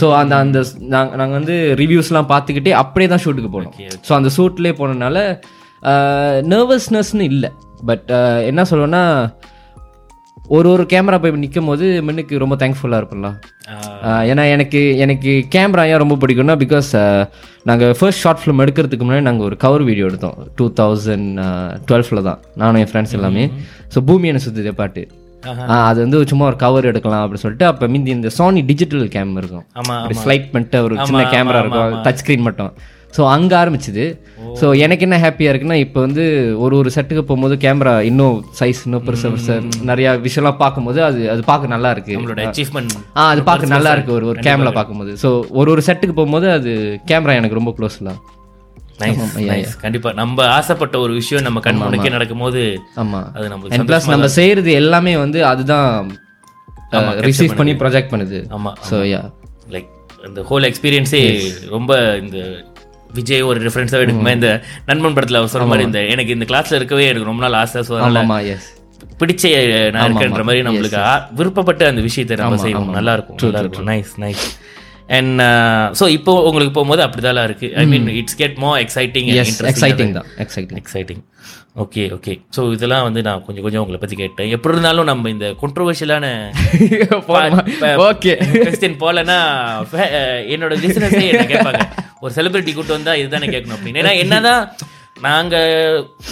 [0.00, 0.58] ஸோ அந்த அந்த
[0.94, 3.74] நாங்கள் நாங்கள் வந்து ரிவ்யூஸ்லாம் பார்த்துக்கிட்டே அப்படியே தான் ஷூட்டுக்கு போனோம்.
[4.08, 5.16] ஸோ அந்த ஷூட்லேயே போனனால
[6.52, 7.50] நர்வஸ்னஸ்னு இல்லை.
[7.88, 8.10] பட்
[8.50, 9.02] என்ன சொல்லுவேன்னா
[10.50, 13.28] ஒரு ஒரு கேமரா போய் நிற்கும் போது மின்னுக்கு ரொம்ப தேங்க்ஃபுல்லாக இருப்போம்ல
[14.08, 16.88] ஆஹ் ஏன்னா எனக்கு எனக்கு கேமரா ஏன் ரொம்ப பிடிக்கும்னா பிகாஸ்
[17.68, 20.36] நாங்கள் ஃபர்ஸ்ட் ஷார்ட் ஃபிலிம் எடுக்கிறதுக்கு முன்னாடி நாங்கள் ஒரு கவர் வீடியோ எடுத்தோம்.
[20.56, 21.28] டூ தௌசண்ட்
[21.88, 22.40] டுவெல்ஃபில் தான்.
[22.56, 23.44] நானும் என் ஃப்ரெண்ட்ஸ் எல்லாமே.
[23.94, 25.02] ஸோ பூமி என்ன சுற்றுதே பாட்டு.
[25.88, 29.64] அது வந்து சும்மா ஒரு கவர் எடுக்கலாம் அப்படின்னு சொல்லிட்டு அப்போ மீதி இந்த சோனி டிஜிட்டல் கேம் இருக்கும்.
[30.22, 32.02] ஸ்லைட் பண்ணிட்டு ஒரு சின்ன கேமரா இருக்கும்.
[32.06, 32.72] டச் ஸ்க்ரீன் மட்டும்.
[33.16, 34.04] ஸோ அங்கே ஆரம்பிச்சுது.
[34.60, 36.24] ஸோ எனக்கு என்ன ஹாப்பியாக இருக்குன்னா இப்போ வந்து
[36.64, 39.56] ஒரு ஒரு செட்டுக்கு போகும்போது கேமரா இன்னும் சைஸ் இன்னும் பெருசு பெருசு
[39.90, 42.14] நிறையா விஷயம்லாம் பார்க்கும்போது அது அது பார்க்க நல்லா இருக்கு.
[42.16, 45.14] நம்மளோட அச்சீவ்மெண்ட் ஆ அது பார்க்க நல்லா இருக்கு ஒரு ஒரு கேமரா பார்க்கும்போது.
[45.24, 46.72] ஸோ ஒரு ஒரு செட்டுக்கு போகும்போது அது
[47.12, 47.74] கேமரா எனக்கு ரொம்ப
[49.02, 50.10] நைஸ் நைஸ் கண்டிப்பா.
[50.18, 52.62] நம்ம ஆசைப்பட்ட ஒரு விஷயம் நம்ம கண் முன்னுக்கே நடக்கும்போது
[53.02, 53.20] ஆமா.
[53.36, 55.88] அது அண்ட் ப்ளஸ் நம்ம செய்யறது எல்லாமே வந்து அதுதான்
[57.28, 58.40] ரிசீவ் பண்ணி ப்ரொஜெக்ட் பண்ணுது.
[58.56, 59.22] ஆமா ஸோ யா
[59.74, 59.88] லைக்
[60.28, 61.22] இந்த ஹோல் எக்ஸ்பீரியன்ஸே
[61.76, 61.92] ரொம்ப
[62.24, 62.38] இந்த
[63.14, 64.50] விஜய் ஒரு ரெஃபரன்ஸாக எடுக்குமே இந்த
[64.86, 67.94] நண்பன் படத்துல அவர் சொன்ன மாதிரி இந்த எனக்கு இந்த கிளாஸ்ல இருக்கவே எனக்கு ரொம்ப நாள் ஆசை ஸோ
[67.98, 68.22] அதனால
[69.20, 69.44] பிடிச்ச
[69.90, 71.00] நான் இருக்கேன்ற மாதிரி நம்மளுக்கு
[71.36, 72.90] விருப்பப்பட்ட அந்த விஷயத்தை நம்ம செய்வோம்.
[72.96, 74.44] நல்லா இருக்கும் நல்லா இருக்கும் நைஸ் நைஸ்
[75.10, 75.40] அண்ட்
[75.98, 77.68] ஸோ இப்போ உங்களுக்கு போகும்போது அப்படிதான் இருக்கு.
[77.76, 79.28] I mean it's get more exciting
[79.72, 81.22] exciting தான் exciting exciting
[81.76, 84.48] okay okay so இதெல்லாம் வந்து நான் கொஞ்சம் கொஞ்சம் உங்களை பற்றி கேட்டேன்.
[84.50, 86.26] எப்படி இருந்தாலும் நம்ம இந்த கொண்ட்ரவர்ஷியலான
[88.06, 89.38] ஓகே கொஸ்டின் போலனா
[89.90, 90.10] ஃபே-
[90.54, 91.82] என்னோட லிசனர்ஸே என்ன கேட்பாங்க.
[92.22, 94.00] ஒரு செலிபிரிட்டி கூட்டு வந்தா இதுதானே கேட்கணும் அப்படின்னு.
[94.02, 94.62] ஏன்னா என்னதான்
[95.26, 95.70] நாங்கள்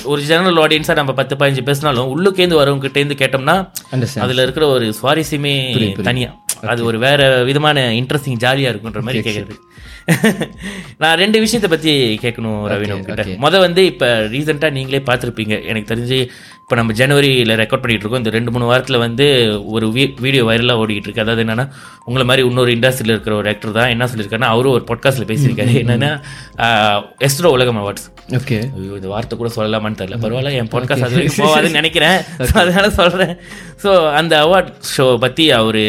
[0.04, 3.56] ஒரு ஜெனரல் ஆடியன்ஸாக நம்ம பத்து பதினஞ்சு பேசினாலும் உள்ளுக்கேந்து வரவங்ககிட்டேருந்து கேட்டோம்னா
[4.24, 5.54] அதில் இருக்கிற ஒரு சுவாரஸ்யமே
[6.08, 6.30] தனியா.
[6.70, 9.56] அது ஒரு வேற விதமான இன்ட்ரெஸ்டிங் ஜாலியாக இருக்குன்ற மாதிரி கேட்குறது
[11.02, 11.92] நான் ரெண்டு விஷயத்தை பற்றி
[12.22, 15.54] கேட்கணும் ரவீன் உங்ககிட்ட முத வந்து இப்போ ரீசெண்டாக நீங்களே பார்த்துருப்பீங்க.
[15.70, 16.18] எனக்கு தெரிஞ்சு
[16.68, 19.26] இப்போ நம்ம ஜனவரியில் ரெக்கார்ட் பண்ணிட்டு இருக்கோம் இந்த ரெண்டு மூணு வாரத்தில் வந்து
[19.74, 19.86] ஒரு
[20.24, 21.64] வீடியோ வைரலாக ஓடிட்டு இருக்கு அதாவது என்னன்னா
[22.04, 25.72] உங்களை மாதிரி இன்னொரு இண்டஸ்ட்ரியில் இருக்கிற ஒரு ஆக்டர் தான் என்ன சொல்லியிருக்காருன்னா அவரும் ஒரு பாட்காஸ்ட்டில் பேசியிருக்காரு.
[25.82, 26.10] என்னன்னா
[27.28, 28.06] எஸ்ட்ரோ உலகம் அவார்ட்ஸ்
[28.38, 28.58] ஓகே.
[28.98, 30.18] இந்த வார்த்தை கூட சொல்லலாமான்னு தெரியல.
[30.24, 32.18] பரவாயில்ல என் பாட்காஸ்ட் அது வரைக்கும் போகாதுன்னு நினைக்கிறேன்.
[32.62, 33.34] அதனால சொல்கிறேன்
[33.84, 35.82] ஸோ அந்த அவார்ட் ஷோ பற்றி அவர்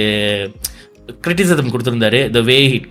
[1.25, 2.87] கிரிட்டிசிசம் கொடுத்துருந்தாரு the way it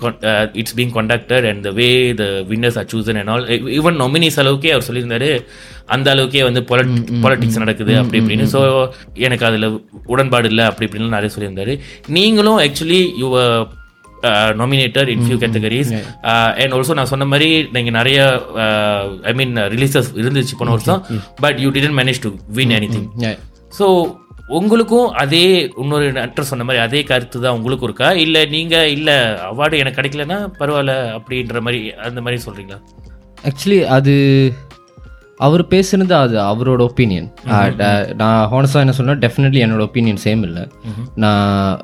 [0.61, 1.89] it's being conducted and the way
[2.21, 3.47] the winners are chosen and all
[3.79, 5.31] even nominees அளவுக்கே அவர் சொல்லியிருந்தாரு
[5.97, 6.63] அந்த அளவுக்கே வந்து
[7.25, 8.47] பாலிட்டிக்ஸ் நடக்குது அப்படி இப்படின்னு.
[8.55, 8.61] ஸோ
[9.27, 9.67] எனக்கு அதில்
[10.15, 11.75] உடன்பாடு இல்லை அப்படி இப்படின்னு நிறைய சொல்லியிருந்தாரு.
[12.19, 13.29] நீங்களும் actually you
[14.61, 15.91] nominated in few categories
[16.63, 18.19] and also நான் சொன்ன மாதிரி நீங்கள் நிறைய
[19.31, 21.03] ஐ மீன் ரிலீசஸ் இருந்துச்சு போன வருஷம்
[21.45, 23.07] but you didn't manage to win anything
[23.79, 23.87] so
[24.57, 25.43] உங்களுக்கும் அதே
[25.83, 28.09] இன்னொரு ஆக்டர் சொன்ன மாதிரி அதே கருத்து தான் உங்களுக்கும் இருக்கா?
[28.25, 29.17] இல்லை நீங்கள் இல்லை
[29.49, 32.79] அவார்டு எனக்கு கிடைக்கலன்னா பரவாயில்ல அப்படின்ற மாதிரி அந்த மாதிரி சொல்கிறீங்களா
[33.49, 34.15] ஆக்சுவலி அது
[35.41, 37.29] அவர் பேசுனது அது அவரோட ஒப்பீனியன்
[38.23, 40.65] நான் ஹானஸ்டாக என்ன சொன்னா டெஃபினெட்லி என்னோட ஒப்பீனியன் சேம் இல்லை.
[41.25, 41.79] நான்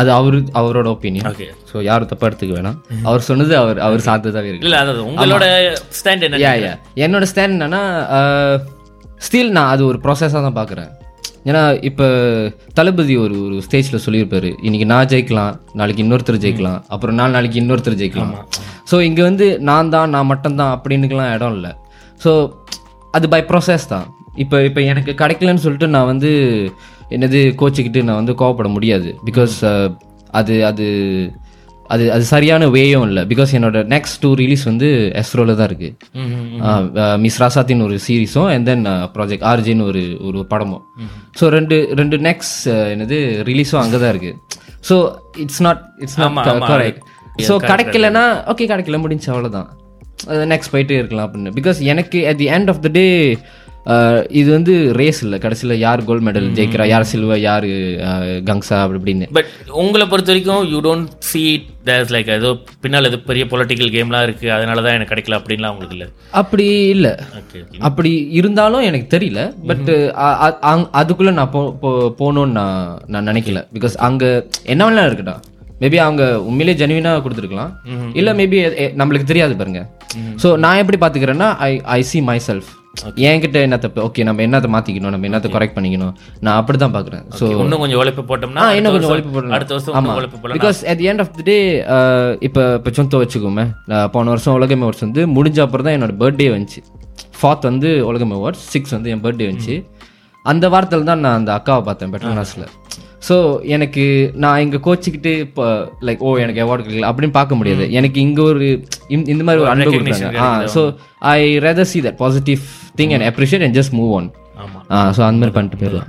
[0.00, 2.76] அது அவரு அவரோட ஒப்பீனியன் ஓகே ஸோ யாரும் தப்பா எடுத்துக்க வேணாம்.
[3.08, 4.66] அவர் சொன்னது அவர் அவர் சார்ந்ததாகவே இருக்கு.
[4.68, 5.46] இல்லை அதாவது உங்களோட
[6.00, 6.26] ஸ்டாண்ட்
[7.06, 7.82] என்னோட ஸ்டாண்ட் என்னன்னா
[9.26, 10.90] ஸ்டில் நான் அது ஒரு ப்ராசஸாக தான் பார்க்குறேன்
[11.48, 12.06] ஏன்னா இப்போ
[12.78, 14.50] தளபதி ஒரு ஒரு ஸ்டேஜில் சொல்லியிருப்பாரு.
[14.66, 18.34] இன்னைக்கு நான் ஜெயிக்கலாம் நாளைக்கு இன்னொருத்தர் ஜெயிக்கலாம் அப்புறம் நாலு நாளைக்கு இன்னொருத்தர் ஜெயிக்கலாம்.
[18.90, 21.72] ஸோ இங்கே வந்து நான் தான் நான் மட்டும்தான் அப்படின்னுக்கெல்லாம் இடம் இல்லை.
[22.24, 22.32] ஸோ
[23.18, 24.06] அது பை ப்ராசஸ் தான்.
[24.44, 26.30] இப்போ இப்போ எனக்கு கிடைக்கலன்னு சொல்லிட்டு நான் வந்து
[27.16, 29.10] என்னது கோச்சிக்கிட்டு நான் வந்து கோவப்பட முடியாது.
[29.28, 29.56] பிகாஸ்
[30.40, 30.86] அது அது
[31.94, 33.22] அது அது சரியான வேயும் இல்லை.
[33.32, 34.88] பிகாஸ் என்னோட நெக்ஸ்ட் டூ ரிலீஸ் வந்து
[35.20, 35.90] எஸ்ரோல தான் இருக்கு.
[37.24, 38.84] மிஸ் ராசாத்தின் ஒரு சீரிஸும் அண்ட் தென்
[39.16, 40.82] ப்ராஜெக்ட் ஆர்ஜின்னு ஒரு ஒரு படமும்.
[41.40, 43.18] ஸோ ரெண்டு ரெண்டு நெக்ஸ்ட் என்னது
[43.50, 44.32] ரிலீஸும் அங்கே தான் இருக்கு.
[44.88, 44.96] So
[45.44, 46.38] it's not it's not.
[46.72, 47.02] Correct
[47.48, 49.68] so கிடைக்கலன்னா ஓகே கிடைக்கல முடிஞ்சு அவ்வளோதான்
[50.52, 51.50] நெக்ஸ்ட் போயிட்டே இருக்கலாம் அப்படின்னு.
[51.58, 53.06] பிகாஸ் எனக்கு at the end of the day
[54.30, 55.38] இது வந்து ரேஸ் இல்லை.
[55.38, 56.86] கடைசியில் யார் கோல்ட் மெடல் ஜெயிக்கிறா?
[56.86, 57.66] யார் சில்வர் யார்
[58.48, 59.26] கங்ஸா அப்படி இப்படின்னு.
[59.32, 61.42] பட் உங்களை பொறுத்த வரைக்கும் you don't see
[61.84, 65.96] there's like ஏதோ பின்னால் ஏதோ பெரிய பொலிட்டிக்கல் கேம்லாம் இருக்குது அதனால தான் எனக்கு கிடைக்கல அப்படின்லாம் உங்களுக்கு
[65.96, 66.08] இல்லை?
[66.32, 67.12] அப்படி இல்லை.
[67.80, 69.42] அப்படி இருந்தாலும் எனக்கு தெரியல.
[69.66, 69.90] பட்
[70.94, 73.62] அதுக்குள்ள நான் போ போ- போகணும்னு நான் நான் நினைக்கல.
[73.74, 74.24] பிகாஸ் அங்க
[74.64, 75.36] என்ன வேணாலும் இருக்கட்டா
[75.80, 77.72] மேபி அவங்க உண்மையிலே ஜெனுவினா கொடுத்துருக்கலாம்.
[78.14, 78.58] இல்ல மேபி
[78.96, 79.82] நம்மளுக்கு தெரியாது பாருங்க.
[80.42, 82.70] ஸோ நான் எப்படி பாத்துக்கிறேன்னா I I see myself
[83.28, 86.14] என்கிட்ட என்ன தப்பு ஓகே நம்ம என்னத்தை மாத்திக்கணும் நம்ம என்னத்தை கரெக்ட் பண்ணிக்கணும்?
[86.44, 89.94] நான் அப்படி தான் பாக்குறேன் ஸோ இன்னும் கொஞ்சம் உழைப்பு போட்டோம்னா இன்னும் கொஞ்சம் உழைப்பு போடலாம் அடுத்த வருஷம்
[90.42, 90.56] போடலாம்.
[90.58, 91.58] Because at end of the day
[92.48, 93.66] இப்போ இப்போ சொந்த வச்சுக்கோமே.
[94.16, 96.82] போன வருஷம் உலகம் அவார்ட்ஸ் வந்து முடிஞ்ச அப்புறம் தான் என்னோட பர்த்டே வந்துச்சு.
[97.40, 99.76] ஃபார்த் வந்து உலகம் அவார்ட்ஸ் சிக்ஸ் வந்து என் பர்த்டே வந்துச்சு.
[100.44, 102.66] அந்த வாரத்தில் தான் நான் அந்த அக்காவை பார்த்தேன் பெட்ரோனாஸில்
[103.28, 105.64] ஸோ எனக்கு நான் இங்கே கோச்சிக்கிட்டு இப்போ
[106.00, 107.92] லைக் ஓ எனக்கு அவார்டு கிடைக்கல அப்படின்னு பார்க்க முடியாது.
[107.92, 108.66] எனக்கு இங்கே ஒரு
[109.08, 110.36] இந்த- மாதிரி ஒரு அன்பு கொடுக்குறாங்க.
[110.36, 110.82] ஆ so
[111.32, 112.58] I rather see that positive
[112.96, 114.30] thing and appreciate and just move on
[115.16, 116.08] so அந்த மாதிரி பண்ணிட்டு போயிடலாம்.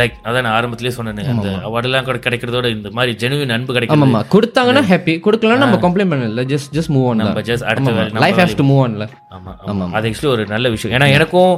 [0.00, 4.02] லைக் அதான் நான் ஆரம்பத்திலே சொன்னேன் அந்த அவார்டெல்லாம் கூட கிடைக்கிறதோட இந்த மாதிரி ஜெனுவின் அன்பு கிடைக்கிறது.
[4.02, 8.40] ஆமாம்மா கொடுத்தாங்கன்னா ஹாப்பி கொடுக்கலாம் நம்ம கம்ப்ளைண்ட் பண்ணல ஜஸ்ட் ஜஸ்ட் மூவ் ஆன் நம்ம just அடுத்த லைஃப்
[8.42, 9.06] ஹேஸ் டு மூவ் ஆன்ல
[9.38, 9.86] ஆமா ஆமா.
[9.98, 10.94] அது ஆக்சுவலி ஒரு நல்ல விஷயம்.
[10.98, 11.52] ஏன்னா எனக்கும்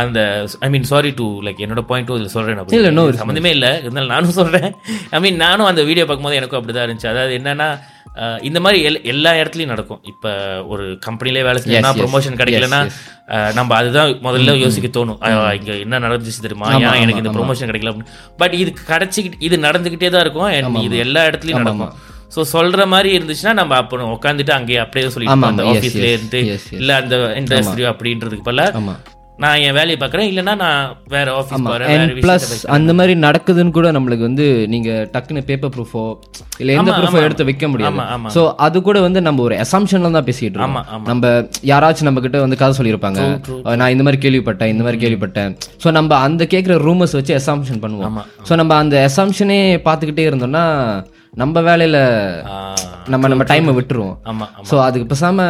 [0.00, 0.18] அந்த
[0.66, 3.70] I mean sorry to like என்னோட பாயிண்ட்டும் இதில் சொல்கிறேன் இல்ல, நான் சம்மந்தமே இல்லை.
[3.84, 4.68] இருந்தாலும் நானும் சொல்கிறேன்
[5.16, 7.10] ஐ மீன் நானும் அந்த வீடியோ பார்க்கும்போது எனக்கும் அப்படி தான் இருந்துச்சு.
[7.14, 7.70] அதாவது என்னன்னா
[8.48, 10.00] இந்த மாதிரி எல் எல்லா இடத்துலையும் நடக்கும்.
[10.12, 10.30] இப்போ
[10.72, 11.92] ஒரு கம்பெனிலே வேலை செஞ்சோம்னா.
[12.00, 12.80] ப்ரொமோஷன் கிடைக்கலன்னா
[13.58, 15.20] நம்ம அதுதான் முதல்ல யோசிக்க தோணும்.
[15.58, 16.68] இங்க என்ன நடந்துச்சு தெரியுமா?
[16.90, 17.92] ஏன் எனக்கு இந்த ப்ரொமோஷன் கிடைக்கல
[18.42, 20.48] பட் இது கிடைச்சிக்கிட்டு இது நடந்துக்கிட்டே தான் இருக்கும்.
[20.88, 21.92] இது எல்லா இடத்துலையும் நடக்கும்.
[22.34, 26.40] ஸோ சொல்ற மாதிரி இருந்துச்சுன்னா நம்ம அப்போ உட்காந்துட்டு அங்கேயே அப்படியே சொல்லிட்டு அந்த ஆஃபீஸ்லேயே yes, இருந்து.
[26.82, 28.94] இல்ல அந்த இண்டஸ்ட்ரி அப்படின்றதுக்கு ஆமா.
[29.42, 30.80] நான் என் வேலையை பார்க்குறேன் இல்லைன்னா நான்
[31.14, 36.02] வேற ஆஃபீஸ் போகிறேன் ப்ளஸ் அந்த மாதிரி நடக்குதுன்னு கூட நம்மளுக்கு வந்து நீங்க டக்குன்னு பேப்பர் ப்ரூஃபோ
[36.62, 38.04] இல்ல எந்த ப்ரூஃபோ எடுத்து வைக்க முடியாது.
[38.36, 41.32] சோ அது கூட வந்து நம்ம ஒரு அசம்ஷன்ல தான் பேசிட்டு ஆமா, இருக்கோம் நம்ம
[41.72, 43.20] யாராச்சும் நம்ம கிட்ட வந்து கதை சொல்லியிருப்பாங்க.
[43.80, 45.54] நான் இந்த மாதிரி கேள்விப்பட்டேன் இந்த மாதிரி கேள்விப்பட்டேன்.
[45.84, 48.18] சோ நம்ம அந்த கேட்குற ரூமர்ஸ் வச்சு அசம்ஷன் பண்ணுவோம்.
[48.48, 50.64] சோ நம்ம அந்த அசம்ஷனே பார்த்துக்கிட்டே இருந்தோம்னா
[51.42, 51.98] நம்ம வேலையில
[53.12, 54.16] நம்ம நம்ம டைமை விட்டுருவோம்.
[54.70, 55.46] ஸோ அதுக்கு பேசாம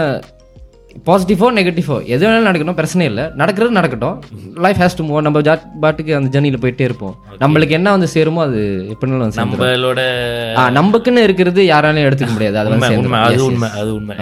[1.06, 3.24] பாசிட்டிவோ நெகட்டிவோ எது வேணாலும் நடக்கணும் பிரச்சனை இல்லை.
[3.34, 4.22] நடக்கிறது நடக்கட்டும்.
[4.54, 7.16] லைஃப் ஹேஸ் டு மூவ் நம்ம ஜாட் பாட்டுக்கு அந்த ஜர்னியில் போயிட்டே இருப்போம்.
[7.40, 9.44] நம்மளுக்கு என்ன வந்து சேருமோ அது எப்படினாலும் வந்து.
[9.44, 10.00] நம்மளோட
[10.78, 12.58] நமக்குன்னு இருக்கிறது யாராலையும் எடுத்துக்க முடியாது.
[12.58, 13.20] அது உண்மை.
[13.20, 13.44] அது.
[13.44, 14.16] உண்மை அது உண்மை.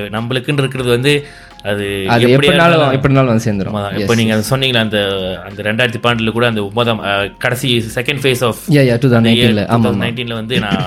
[0.00, 1.26] நம்மளுக்குன்னு இருக்கிறது வந்து
[1.64, 1.84] அது
[2.26, 3.96] எப்படினாலும் எப்படினாலும் வந்து உண்மைதான்.
[4.00, 4.98] இப்போ நீங்க அதை சொன்னீங்களா அந்த
[5.46, 7.00] அந்த ரெண்டாயிரத்தி பன்னெண்டுல கூட அந்த ஒன்பதாம்
[7.38, 8.60] கடைசி second phase of
[9.02, 10.84] two thousand எயிட்டீனில் ஆமாம் நைன்டீன்ல வந்து நான்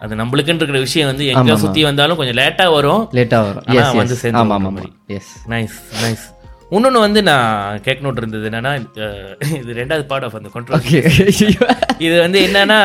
[0.00, 3.04] அது நம்மளுக்குன்னு இருக்கிற விஷயம் வந்து எங்க சுத்தி வந்தாலும் கொஞ்சம் லேட்டா வரும்.
[3.18, 3.64] லேட்டாக வரும்.
[3.68, 4.90] ஆனா எஸ் வந்து சேர்ந்து ஆமாம் ஆமாம்.
[5.16, 6.26] எஸ் நைஸ் நைஸ்
[6.70, 7.50] இன்னொன்று வந்து நான்
[7.84, 8.72] கேட்கணுட்டு இருந்தது என்னன்னா
[9.60, 10.98] இது ரெண்டாவது பார்ட் ஆஃப் அந்த ஓகே
[12.06, 12.80] இது வந்து என்னன்னா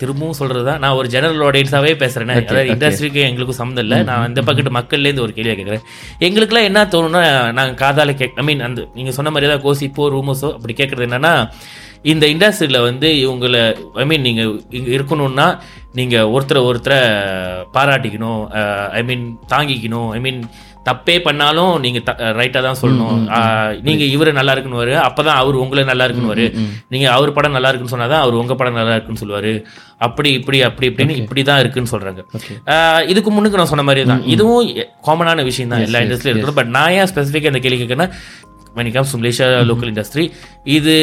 [0.00, 2.32] திரும்பவும் சொல்றது தான் நான் ஒரு ஜெனரல் ஆடியன்ஸாவே பேசுறேன்.
[2.36, 3.98] அதாவது இண்டஸ்ட்ரிக்கு எங்களுக்கும் சம்மந்தம் இல்லை.
[4.10, 5.84] நான் இந்த பக்கத்து மக்கள்லேருந்து ஒரு கேள்வியை கேட்குறேன்.
[6.28, 7.22] எங்களுக்குலாம் என்ன தோணும்னா
[7.58, 11.34] நாங்கள் காதால கேக் ஐ மீன் அந்த நீங்கள் சொன்ன மாதிரி தான் கோசிப்போ ரூமோஸோ அப்படி கேட்குறது என்னன்னா
[12.10, 13.62] இந்த இண்டஸ்ட்ரியில் வந்து இவங்களை
[14.02, 15.46] ஐ மீன் நீங்கள் இங்கே இருக்கணும்னா
[15.98, 16.98] நீங்கள் ஒருத்தரை ஒருத்தரை
[17.76, 18.42] பாராட்டிக்கணும்
[18.98, 20.08] ஐ மீன் தாங்கிக்கணும்.
[20.16, 20.40] ஐ மீன்
[20.88, 21.98] தப்பே பண்ணாலும் நீங்க
[22.38, 23.16] ரைட்டா தான் சொல்லணும்.
[23.86, 26.46] நீங்க இவரு நல்லா இருக்குன்னு அப்பதான் அவர் உங்களை நல்லா இருக்குன்னு
[26.94, 29.52] நீங்க அவர் படம் நல்லா இருக்குன்னு சொன்னாதான் அவர் உங்க படம் நல்லா இருக்குன்னு சொல்லுவாரு.
[30.06, 32.22] அப்படி இப்படி அப்படி இப்படின்னு இப்படி தான் இருக்குன்னு சொல்றாங்க.
[33.12, 34.22] இதுக்கு முன்னுக்கு நான் சொன்ன மாதிரி தான்.
[34.34, 34.70] இதுவும்
[35.08, 38.08] காமனான விஷயம் தான் எல்லா இண்டஸ்ட்ரியும் இருக்குது பட் நான் ஏன் ஸ்பெசிஃபிக்காக இந்த கேள்வி கேட்கறேன்னா
[38.78, 40.24] when it comes to Malaysia local industry
[40.78, 40.96] இது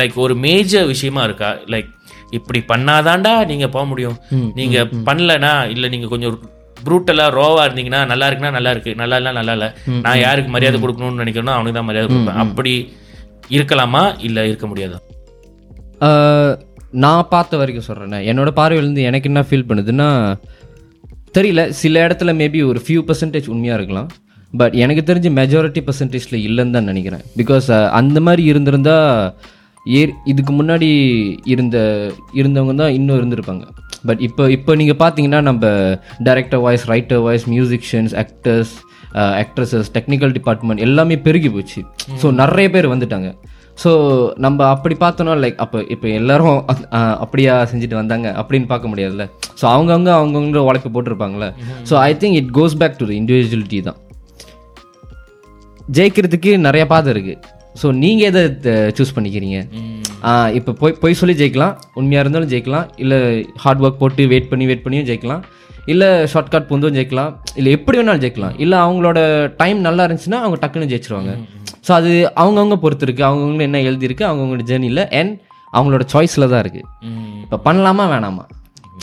[0.00, 1.50] லைக் ஒரு மேஜர் விஷயமா இருக்கா?
[1.72, 1.90] லைக்
[2.38, 4.16] இப்படி பண்ணாதான்டா நீங்க போக முடியும்.
[4.58, 4.76] நீங்க
[5.08, 6.36] பண்ணலனா இல்ல நீங்க கொஞ்சம்
[6.86, 8.92] ப்ரூட்டலா ரோவா இருந்தீங்கன்னா நல்லா இருக்குன்னா நல்லா இருக்கு.
[9.02, 9.68] நல்லா இல்ல நல்லா இல்ல.
[10.06, 12.40] நான் யாருக்கு மரியாதை கொடுக்கணும்னு நினைக்கிறேனோ அவனுக்கு தான் மரியாதை கொடுப்பேன்.
[12.44, 12.74] அப்படி
[13.56, 14.02] இருக்கலாமா?
[14.28, 14.98] இல்ல இருக்க முடியாதா?
[17.04, 20.08] நான் பார்த்த வரைக்கும் சொல்கிறேன் என்னோட பார்வையிலேருந்து எனக்கு என்ன ஃபீல் பண்ணுதுன்னா
[21.36, 21.62] தெரியல.
[21.80, 24.10] சில இடத்துல மேபி ஒரு ஃபியூ பர்சன்டேஜ் உண்மையாக இருக்கலாம்.
[24.52, 27.22] பட் எனக்கு தெரிஞ்சு மெஜாரிட்டி பர்சன்டேஜில் இல்லைன்னு தான் நினைக்கிறேன்.
[27.40, 27.68] பிகாஸ்
[28.00, 28.96] அந்த மாதிரி இருந்திருந்தா
[29.92, 30.88] ஏ இதுக்கு முன்னாடி
[31.52, 31.78] இருந்த
[32.40, 33.64] இருந்தவங்க தான் இன்னும் இருந்திருப்பாங்க.
[34.08, 35.64] பட் இப்போ இப்போ நீங்கள் பார்த்தீங்கன்னா நம்ம
[36.28, 38.74] director voice writer voice musicians actors
[39.42, 41.80] actresses technical department எல்லாமே பெருகி போச்சு.
[42.22, 43.28] ஸோ நிறைய பேர் வந்துட்டாங்க.
[43.82, 43.90] ஸோ
[44.44, 46.58] நம்ம அப்படி பார்த்தோன்னா லைக் அப்போ இப்போ எல்லாரும்
[47.24, 49.26] அப்படியா செஞ்சுட்டு வந்தாங்க அப்படின்னு பார்க்க முடியாதுல்ல.
[49.60, 51.48] ஸோ அவங்கவுங்க அவங்கவுங்க உழைப்பு போட்டிருப்பாங்கல்ல.
[51.90, 53.98] So I think it goes back to the individuality தான்.
[55.98, 57.36] ஜெயிக்கிறதுக்கு நிறைய பாதை இருக்கு.
[57.80, 58.42] ஸோ நீங்கள் எதை
[58.98, 59.58] சூஸ் பண்ணிக்கிறீங்க?
[60.58, 61.74] இப்போ போய் போய் சொல்லி ஜெயிக்கலாம்.
[62.00, 62.86] உண்மையாக இருந்தாலும் ஜெயிக்கலாம்.
[63.02, 63.18] இல்லை
[63.62, 65.42] ஹார்ட் ஒர்க் போட்டு வெயிட் பண்ணி வெயிட் பண்ணியும் ஜெயிக்கலாம்.
[65.92, 67.32] இல்லை ஷார்ட்கட் பூந்தும் ஜெயிக்கலாம்.
[67.58, 68.54] இல்லை எப்படி வேணாலும் ஜெயிக்கலாம்.
[68.64, 69.18] இல்லை அவங்களோட
[69.60, 71.32] டைம் நல்லா இருந்துச்சுன்னா அவங்க டக்குன்னு ஜெயிச்சிருவாங்க.
[71.86, 73.22] ஸோ அது அவங்கவுங்க பொறுத்து இருக்கு.
[73.28, 75.34] அவங்கவுங்க என்ன எழுதியிருக்கு அவங்கவுங்களோட ஜேர்னியில் அண்ட்
[75.78, 76.82] அவங்களோட சாய்ஸில் தான் இருக்கு.
[77.44, 78.44] இப்போ பண்ணலாமா வேணாமா?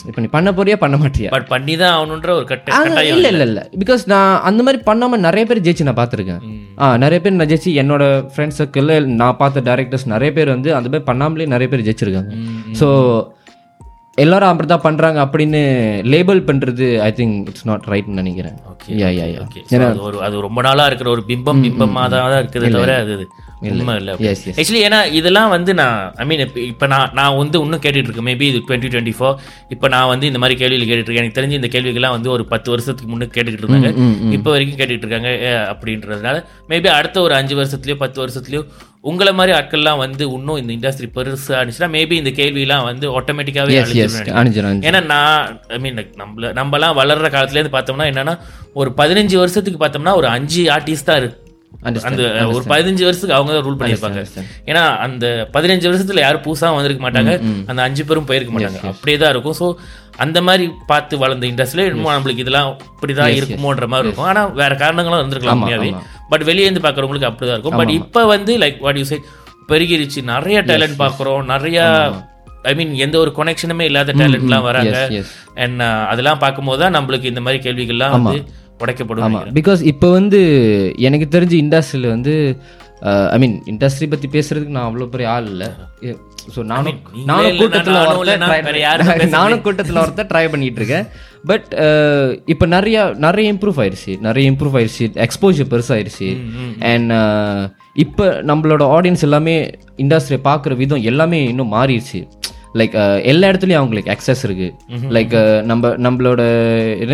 [0.09, 1.29] இப்போ நீ பண்ண போறியா பண்ண மாட்டியா?
[1.33, 2.75] பட் பண்ணி தான் ஆகணுன்ற ஒரு கட்ட
[3.09, 3.45] இல்ல இல்ல.
[3.49, 6.41] இல்ல பிகாஸ் நான் அந்த மாதிரி பண்ணாம நிறைய பேர் ஜெயிச்சு நான் பார்த்துருக்கேன்.
[6.81, 10.87] ஆ நிறைய பேர் நான் ஜெயிச்சு என்னோட ஃப்ரெண்ட்ஸ் சர்க்கிளில் நான் பார்த்த டேரக்டர்ஸ் நிறைய பேர் வந்து அந்த
[10.91, 12.31] மாதிரி பண்ணாமலே நிறைய பேர் ஜெயிச்சிருக்காங்க.
[12.81, 12.87] ஸோ
[14.17, 15.59] எல்லாரும் அப்படி தான் பண்றாங்க அப்படின்னு
[16.13, 18.57] லேபிள் பண்றது ஐ திங்க் இட்ஸ் நாட் ரைட்னு நினைக்கிறேன்.
[19.01, 19.43] யா யா யா.
[19.69, 23.15] So, அது ஒரு அது ரொம்ப நாளா இருக்கிற ஒரு பிம்பம் பிம்பமா தான் இருக்குது தவிர அது
[23.71, 24.13] உண்மை இல்லை.
[24.59, 28.29] ஆக்சுவலி ஏன்னா இதெல்லாம் வந்து நான் ஐ மீன் இப்போ நான் நான் வந்து இன்னும் கேட்டுட்டு இருக்கேன்.
[28.29, 29.35] மேபி இது டுவெண்ட்டி டுவெண்ட்டி ஃபோர்
[29.75, 31.25] இப்போ நான் வந்து இந்த மாதிரி கேள்விகள் கேட்டுட்டு இருக்கேன்.
[31.25, 33.91] எனக்கு தெரிஞ்சு இந்த கேள்விகள்லாம் வந்து ஒரு பத்து வருஷத்துக்கு முன்னே கேட்டுக்கிட்டு இருந்தாங்க.
[34.37, 35.31] இப்போ வரைக்கும் கேட்டுட்டு இருக்காங்க
[35.73, 36.37] அப்படின்றதுனால
[36.71, 38.63] மேபி அடுத்த ஒரு அஞ்சு வருஷத்துலயோ பத்து வருஷத்துலயோ
[39.03, 43.05] உங்களை மாதிரி ஆட்கள்லாம் வந்து இன்னும் இந்த இண்டஸ்ட்ரி பெருசா இருந்துச்சுன்னா மேபி இந்த கேள்விலாம் வந்து
[44.05, 48.35] எஸ் அணிஞ்சிடும் ஏன்னா நான் ஐ மீன் நம்மள நம்மலாம் வளர்ற காலத்துலேருந்து பார்த்தோம்னா என்னன்னா
[48.81, 51.37] ஒரு பதினஞ்சு வருஷத்துக்கு பார்த்தோம்னா ஒரு அஞ்சு ஆர்டிஸ்ட் தான் இருக்கு.
[52.09, 52.21] அந்த
[52.55, 54.21] ஒரு பதினஞ்சு வருஷத்துக்கு அவங்க தான் ரூல் பண்ணியிருப்பாங்க.
[54.69, 57.33] ஏன்னா அந்த பதினஞ்சு வருஷத்துல யாரும் புதுசா வந்திருக்க மாட்டாங்க.
[57.71, 58.81] அந்த அஞ்சு பேரும் போயிருக்க மாட்டாங்க.
[58.93, 59.57] அப்படியே தான் இருக்கும்.
[59.61, 59.67] ஸோ
[60.23, 64.29] அந்த மாதிரி பார்த்து வளர்ந்த இண்டஸ்ட்ரியில இன்னும் நம்மளுக்கு இதெல்லாம் இப்படிதான் இருக்குமோன்ற மாதிரி இருக்கும்.
[64.31, 65.91] ஆனா வேற காரணங்களும் இருந்திருக்கலாம் உண்மையாவே.
[66.31, 67.79] பட் வெளியே இருந்து பார்க்குறவங்களுக்கு அப்படிதான் இருக்கும்.
[67.81, 69.19] பட் இப்போ வந்து லைக் வாட் யூ சே
[69.71, 70.19] பெருகிருச்சு.
[70.33, 71.79] நிறைய டேலண்ட் பார்க்குறோம் நிறைய
[72.69, 74.97] ஐ மீன் எந்த ஒரு கொனெக்ஷனுமே இல்லாத டேலண்ட்லாம் வராங்க.
[75.63, 78.39] அண்ட் அதெல்லாம் பார்க்கும்போது தான் நம்மளுக்கு இந்த மாதிரி கேள்விகள்லாம் வந்து
[78.83, 80.39] உடைக்கப்படும் பிகாஸ் இப்போ வந்து
[81.07, 82.35] எனக்கு தெரிஞ்சு இண்டஸ்ட்ரியில் வந்து
[83.35, 85.69] ஐ மீன் இண்டஸ்ட்ரி பற்றி பேசுறதுக்கு நான் அவ்வளோ பெரிய ஆள் இல்லை.
[86.53, 91.07] ஸோ நானும் நீங்களே நானும் இல்லைன்னா கூட்டத்தில் நானும் ஒருத்தர் நானும் கூட்டத்தில் ஒருத்தர் ட்ரை பண்ணிட்டு இருக்கேன்
[91.49, 91.69] பட்
[92.53, 94.13] இப்போ நிறைய நிறைய இம்ப்ரூவ் ஆயிருச்சு.
[94.27, 95.05] நிறைய இம்ப்ரூவ் ஆயிருச்சு.
[95.25, 96.29] எக்ஸ்போஜர் பெருசாயிருச்சு.
[96.91, 97.13] அண்ட்
[98.03, 99.55] இப்போ நம்மளோட ஆடியன்ஸ் எல்லாமே
[100.03, 102.21] இண்டஸ்ட்ரியை பார்க்குற விதம் எல்லாமே இன்னும் மாறிடுச்சு.
[102.79, 102.93] லைக்
[103.31, 104.67] எல்லா இடத்துலையும் அவங்களுக்கு அக்சஸ் இருக்கு.
[105.15, 105.33] லைக்
[105.69, 106.41] நம்ம நம்மளோட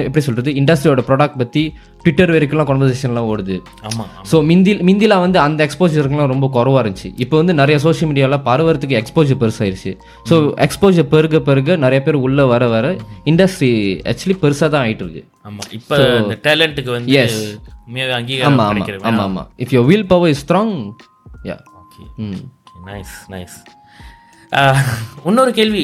[0.07, 0.49] எப்படி சொல்றது?
[0.61, 1.63] இண்டஸ்ட்ரியோட ப்ராடக்ட் பற்றி
[2.03, 3.55] ட்விட்டர் வரைக்கும்லாம் கான்வர்சேஷன்லாம் ஓடுது.
[3.89, 7.09] ஆமா ஸோ மிந்தி மிந்தில வந்து அந்த எக்ஸ்போஜருக்குலாம் ரொம்ப குறவா இருந்துச்சு.
[7.23, 9.93] இப்போ வந்து நிறைய சோஷியல் மீடியாவில் பரவறதுக்கு எக்ஸ்போஜர் பெருசாயிருச்சு.
[10.29, 10.35] ஸோ
[10.67, 12.85] எக்ஸ்போஜர் பெருக பெருக நிறைய பேர் உள்ள வர வர
[13.31, 13.71] இண்டஸ்ட்ரி
[14.13, 15.23] ஆக்சுவலி பெருசாக தான் ஆயிட்டு இருக்கு.
[15.49, 17.11] ஆமா இப்ப இந்த டேலண்ட்டுக்கு வந்து
[17.87, 19.43] உண்மையாவே ஆமா அங்கீகாரம் ஆமா கிடைக்கிறது ஆமா ஆமா.
[19.63, 20.73] If your willpower is strong
[21.49, 22.41] yeah okay hmm
[22.89, 23.57] nice nice
[25.25, 25.81] இன்னொரு கேள்வி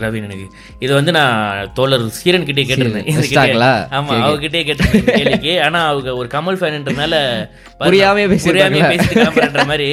[0.00, 0.46] ரவீன் எனக்கு.
[0.78, 3.06] இது வந்து நான் தோழர் சீரன் கிட்டே கேட்டிருந்தேன்?
[3.98, 5.62] ஆமா அவகிட்டே கேட்டிருந்தேன் கேள்விக்கு.
[5.62, 7.14] ஆனா அவங்க ஒரு கமல் ஃபேன்ன்றனால
[7.78, 8.24] புரியாமே?
[8.46, 9.88] புரியாமே பேசிட்டு மாதிரி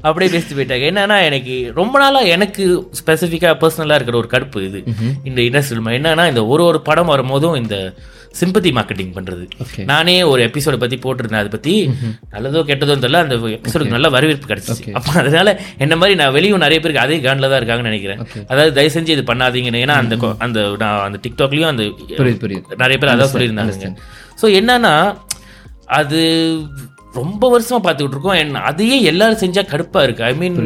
[0.00, 0.86] அப்படியே பேசிட்டு போயிட்டாங்க.
[0.92, 4.82] என்னன்னா எனக்கு ரொம்ப நாளா எனக்கு ஸ்பெசிஃபிக்கா பர்சனலா இருக்கிற ஒரு கடுப்பு இது.
[5.24, 7.94] இந்த இண்டஸ்ட்ரியல் என்னன்னா இந்த ஒரு ஒரு படம் வரும்போதும் இந்த
[8.40, 9.44] சிம்பத்தி மார்க்கெட்டிங் பண்றது.
[9.64, 9.84] Okay.
[9.90, 11.42] நானே ஒரு எபிசோட பத்தி போட்டிருந்தேன்.
[11.42, 11.74] அதை பத்தி
[12.34, 13.22] நல்லதோ கெட்டதோ தெரியல.
[13.24, 14.92] அந்த எபிசோடுக்கு நல்ல வரவேற்பு கிடைச்சிச்சு.
[14.98, 15.54] அப்ப அதனால
[15.86, 18.22] என்ன மாதிரி நான் வெளியும் நிறைய பேருக்கு அதே காண்டில் தான் இருக்காங்கன்னு நினைக்கிறேன்.
[18.52, 19.82] அதாவது தயவு செஞ்சு இது பண்ணாதீங்கன்னு.
[19.86, 20.16] ஏன்னா அந்த
[20.46, 21.84] அந்த நான் அந்த டிக்டாக்லயும் அந்த
[22.84, 23.92] நிறைய பேர் அதான் சொல்லியிருந்தாங்க.
[24.42, 24.94] ஸோ என்னன்னா
[26.00, 26.20] அது
[27.20, 28.64] ரொம்ப வருஷமா பார்த்துக்கிட்டு இருக்கோம்.
[28.72, 30.22] அதையே எல்லாரும் செஞ்சா கடுப்பா இருக்கு.
[30.30, 30.60] ஐ மீன்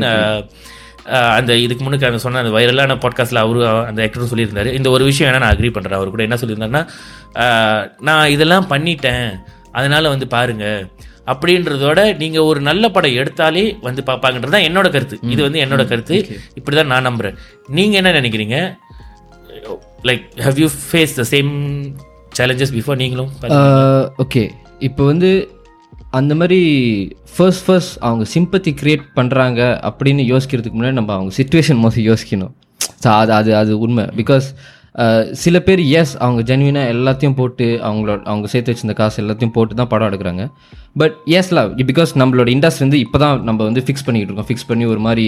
[1.38, 4.70] அந்த இதுக்கு முன்னுக்கு அந்த சொன்ன அந்த வைரலான பாட்காஸ்ட்டில் அவரு அந்த ஆக்டரும் சொல்லியிருந்தாரு.
[4.78, 6.82] இந்த ஒரு விஷயம் வேணா நான் அக்ரி பண்ணுறேன் அவர் கூட என்ன சொல்லியிருந்தாருன்னா
[8.08, 9.28] நான் இதெல்லாம் பண்ணிட்டேன்.
[9.72, 10.64] அதனால வந்து பாருங்க.
[11.32, 15.16] அப்படின்றதோட நீங்க ஒரு நல்ல படம் எடுத்தாலே வந்து பார்ப்பாங்கன்றது தான் என்னோட கருத்து.
[15.32, 16.16] இது வந்து என்னோட கருத்து.
[16.58, 17.38] இப்படிதான் நான் நம்புறேன்.
[17.78, 18.58] நீங்க என்ன நினைக்கிறீங்க?
[20.08, 21.52] Like how you face the same
[22.38, 23.30] challenges before நீங்களும்?
[24.24, 24.44] ஓகே
[24.88, 25.30] இப்போ வந்து
[26.18, 26.60] அந்த மாதிரி
[27.34, 32.52] ஃபர்ஸ்ட் ஃபர்ஸ்ட் அவங்க சிம்பத்தி கிரியேட் பண்ணுறாங்க அப்படின்னு யோசிக்கிறதுக்கு முன்னாடி நம்ம அவங்க சுச்சுவேஷன் மோஸ்ட் யோசிக்கணும்.
[33.02, 34.04] ஸோ அது அது அது உண்மை.
[34.20, 34.46] பிகாஸ்
[35.02, 39.78] uh, சில பேர் எஸ் அவங்க ஜென்வினாக எல்லாத்தையும் போட்டு அவங்களோட அவங்க சேர்த்து வச்சிருந்த காசு எல்லாத்தையும் போட்டு
[39.80, 40.44] தான் படம் எடுக்கிறாங்க.
[41.00, 44.50] பட் எஸ்ல பிகாஸ் நம்மளோட இண்டஸ்ட்ரி வந்து இப்போ தான் நம்ம வந்து ஃபிக்ஸ் பண்ணிக்கிட்டு இருக்கோம்.
[44.50, 45.26] ஃபிக்ஸ் பண்ணி ஒரு மாதிரி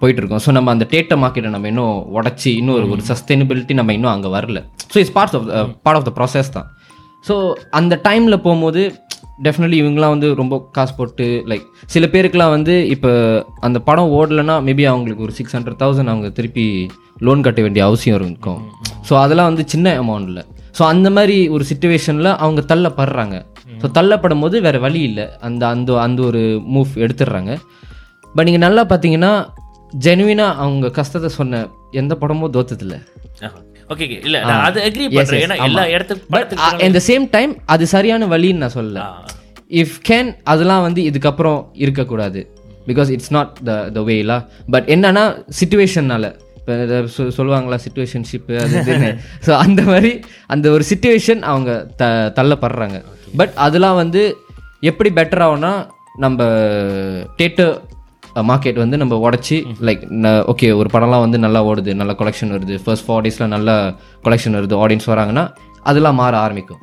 [0.00, 4.14] போயிட்டுருக்கோம் ஸோ நம்ம அந்த டேட்டா மார்க்கெட்டை நம்ம இன்னும் உடச்சி இன்னும் ஒரு ஒரு சஸ்டைனபிலிட்டி நம்ம இன்னும்
[4.14, 4.60] அங்கே வரல.
[4.92, 5.46] So it's parts of
[5.86, 6.68] part of the process தான்.
[7.28, 7.34] ஸோ
[7.80, 8.82] அந்த டைமில் போகும்போது
[9.46, 13.10] டெஃபினெட்லி இவங்களாம் வந்து ரொம்ப காசு போட்டு லைக் சில பேருக்குலாம் வந்து இப்போ
[13.66, 16.66] அந்த படம் ஓடலைன்னா மேபி அவங்களுக்கு ஒரு சிக்ஸ் ஹண்ட்ரட் தௌசண்ட் அவங்க திருப்பி
[17.26, 18.60] லோன் கட்ட வேண்டிய அவசியம் இருக்கும்.
[19.08, 20.42] ஸோ அதெல்லாம் வந்து சின்ன அமௌண்ட்டில்
[20.78, 23.36] ஸோ அந்த மாதிரி ஒரு சுச்சுவேஷனில் அவங்க தள்ளப்படுறாங்க.
[23.80, 25.26] ஸோ தள்ளப்படும் போது வேறு வழி இல்லை.
[25.48, 26.42] அந்த அந்த அந்த ஒரு
[26.74, 27.52] மூவ் எடுத்துடுறாங்க.
[28.36, 29.32] பட் நீங்கள் நல்லா பார்த்தீங்கன்னா
[29.92, 31.60] ஜெனுவினாக அவங்க கஷ்டத்தை சொன்ன
[32.02, 32.98] எந்த படமும் தோத்ததில்லை.
[33.92, 35.42] ஓகே இல்ல நான் அது அக்ரி பண்றேன்.
[35.44, 36.52] ஏன்னா எல்லா இடத்துக்கு but
[36.86, 39.00] at the same time அது சரியான வழின்னு நான் சொல்லல.
[39.82, 42.40] இஃப் கேன் அதெல்லாம் வந்து இதுக்கப்புறம் இருக்கக்கூடாது.
[42.88, 44.38] Because it's not the the Vela
[44.74, 45.24] but என்னன்னா
[45.60, 46.74] சுச்சுவேஷன்னால இப்போ
[47.38, 49.10] சொல்லுவாங்களா சுச்சுவேஷன்ஷிப்பு அது இதுன்னு
[49.46, 50.12] ஸோ அந்த மாதிரி
[50.54, 51.70] அந்த ஒரு சுச்சுவேஷன் அவங்க
[52.00, 52.04] த
[52.38, 52.98] தள்ளப்படுறாங்க.
[53.40, 54.22] பட் அதெல்லாம் வந்து
[54.90, 55.72] எப்படி பெட்டர் ஆகும்னா
[56.24, 56.46] நம்ம
[57.40, 57.74] தேட்டர்
[58.50, 59.56] மார்க்கெட் வந்து நம்ம உடச்சி
[59.88, 60.02] லைக்
[60.52, 62.76] ஓகே ஒரு படம்லாம் வந்து நல்லா ஓடுது நல்ல கொலெக்ஷன் வருது.
[62.84, 63.70] ஃபர்ஸ்ட் ஃபோர் டேஸில் நல்ல
[64.26, 65.44] கொலெக்ஷன் வருது ஆடியன்ஸ் வராங்கன்னா
[65.90, 66.80] அதெல்லாம் மாற ஆரம்பிக்கும்.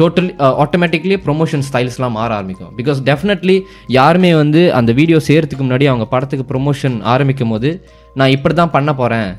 [0.00, 0.30] டோட்டலி
[0.64, 2.70] ஆட்டோமேட்டிக்லி ப்ரொமோஷன் ஸ்டைல்ஸ்லாம் மாற ஆரம்பிக்கும்.
[2.78, 3.56] பிகாஸ் டெஃபினெட்லி
[3.98, 7.70] யாருமே வந்து அந்த வீடியோ செய்யறதுக்கு முன்னாடி அவங்க படத்துக்கு ப்ரொமோஷன் ஆரம்பிக்கும் போது
[8.20, 9.30] நான் இப்படி தான் பண்ண போகிறேன்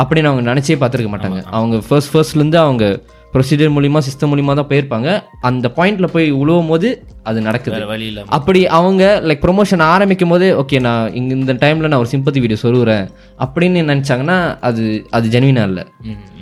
[0.00, 1.40] அப்படின்னு அவங்க நினச்சே பார்த்துருக்க மாட்டாங்க.
[1.58, 2.84] அவங்க ஃபர்ஸ்ட் ஃபர்ஸ்ட்லேருந்து அவங்க
[3.36, 5.08] ப்ரொசீஜர் மூலிமா சிஸ்டம் மூலிமா தான் போயிருப்பாங்க
[5.48, 6.88] அந்த பாயிண்ட்ல போய் உழுவும் போது
[7.26, 11.54] அது நடக்குது வேற வழி இல்லாம அப்படி அவங்க லைக் ப்ரொமோஷன் ஆரம்பிக்கும் போதே ஓகே நான் இங்க இந்த
[11.62, 13.06] டைம்ல நான் ஒரு சிம்பத்தி வீடியோ சொல்லுறேன்
[13.38, 14.84] அப்படின்னு நினைச்சாங்கன்னா அது
[15.16, 15.84] அது ஜெனுவினா இல்லை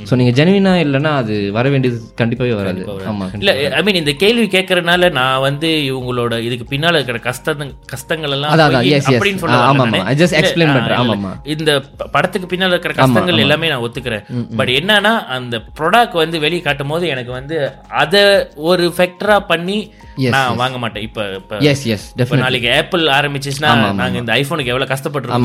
[0.09, 4.47] ஸோ நீங்க ஜெனுவினா இல்லைன்னா அது வர வேண்டியது கண்டிப்பாவே வராது ஆமா இல்ல ஐ மீன் இந்த கேள்வி
[4.55, 4.83] கேட்கறதுனால
[5.15, 6.13] நான் வந்து இவங்களோட
[6.47, 7.55] இதுக்கு பின்னால இருக்கிற கஷ்ட
[7.93, 8.53] கஷ்டங்கள் எல்லாம்.
[8.55, 9.87] அப்படின்னு சொல்ல ஆ, வரல ஆமா, ஆமா.
[9.95, 10.07] நானு.
[10.07, 10.99] I just explain இல்ல, பண்றேன்.
[10.99, 11.17] ஆ, ஆமா, இல்ல.
[11.21, 11.33] ஆமா.
[11.55, 11.71] இந்த
[12.15, 14.25] படத்துக்கு பின்னால இருக்கிற கஷ்டங்கள் எல்லாமே நான் ஒத்துக்கிறேன்
[14.59, 20.57] பட் என்னன்னா அந்த ப்ராடக்ட் வந்து வெளியே காட்டும் போது எனக்கு வந்து அத ஒரு ஃபேக்டரா பண்ணி நான்
[20.57, 21.03] வாங்க மாட்டேன்.
[21.03, 25.40] இப்ப இப்ப எஸ் எஸ் நாளைக்கு ஆப்பிள் ஆரம்பிச்சுச்சுன்னா நாங்க இந்த ஐபோனுக்கு எவ்வளவு கஷ்டப்பட்டிருக்கோம்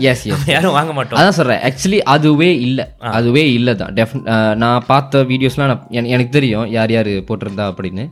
[0.00, 0.16] yes.
[0.26, 1.20] நம்ம யாரும் வாங்க மாட்டோம்.
[1.20, 1.58] அதான் சொல்றேன்.
[1.58, 2.84] ஆக்சுவலி அதுவே இல்லை.
[2.98, 3.92] அதுவே இல்லை தான்.
[3.92, 8.10] டெஃபின நான் பார்த்த வீடியோஸ்லாம் நான் என- எனக்கு தெரியும் யார் யார் போட்டிருந்தா அப்படின்னு.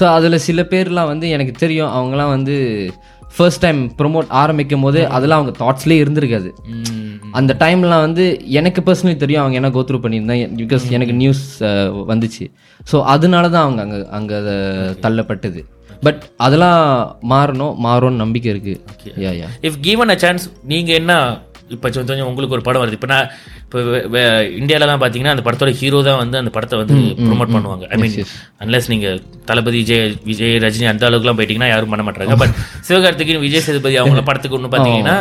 [0.00, 1.88] ஸோ அதில் சில பேர்லாம் வந்து எனக்கு தெரியும்.
[1.88, 2.56] அவங்கலாம் வந்து
[3.36, 6.50] ஃபர்ஸ்ட் டைம் ப்ரொமோட் ஆரம்பிக்கும் போது அதெல்லாம் அவங்க தாட்ஸ்லேயே இருந்திருக்காது.
[7.38, 8.24] அந்த டைம்லாம் வந்து
[8.58, 11.42] எனக்கு பர்சனலி தெரியும் அவங்க என்ன கோத்ரூ பண்ணியிருந்தேன் பிகாஸ் எனக்கு நியூஸ்
[12.12, 12.44] வந்துச்சு.
[12.90, 14.38] ஸோ அதனால தான் அவங்க அங்கே அங்கே
[15.04, 15.62] தள்ளப்பட்டது.
[16.06, 16.80] பட் அதெல்லாம்
[17.32, 18.74] மாறணும் மாறும்னு நம்பிக்கை இருக்கு.
[19.68, 21.12] இஃப் கிவன் அ சான்ஸ் நீங்க என்ன
[21.70, 22.98] இப்போ கொஞ்சம் உங்களுக்கு ஒரு படம் வருது.
[22.98, 23.28] இப்போ நான்
[23.62, 23.78] இப்போ
[24.58, 27.84] இந்தியாலலாம் பார்த்தீங்கன்னா அந்த படத்தோட ஹீரோ தான் வந்து அந்த படத்தை வந்து ப்ரொமோட் பண்ணுவாங்க.
[27.86, 28.14] ஐ மீன்
[28.62, 29.08] அன்லெஸ் நீங்க
[29.46, 32.38] தளபதி விஜய் விஜய் ரஜினி அந்த அளவுக்குலாம் போயிட்டீங்கன்னா யாரும் பண்ண மாட்டாங்க.
[32.44, 32.54] பட்
[32.88, 35.18] சிவகார்த்திகேயன் விஜய் சேதுபதி அவங்கள படத்துக்கு ஒன்று பார்த்தீங்கன்னா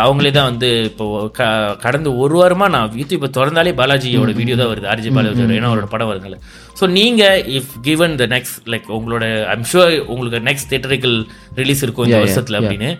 [0.00, 1.04] அவங்களே தான் வந்து இப்போ
[1.36, 1.46] க-
[1.82, 4.86] கடந்த ஒரு வாரமா நான் யூடியூப் திறந்தாலே பாலாஜியோட வீடியோ தான் வருது.
[4.90, 6.36] ஆர்ஜி பாலாஜியோட ஏன்னா அவரோட படம் வருதுனால
[6.76, 7.22] ஸோ நீங்க
[7.56, 11.16] if given the next like உங்களோட ஐம் ஷுர் உங்களுக்கு நெக்ஸ்ட் தேட்டரிக்கல்
[11.56, 12.90] ரிலீஸ் இருக்கும் இந்த வருஷத்துல அப்படின்னு.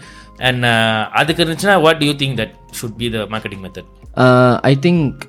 [0.41, 0.65] அண்ட்
[1.13, 3.89] அதுக்கு இருந்துச்சுன்னா what you think that should be the marketing method
[4.63, 5.27] I think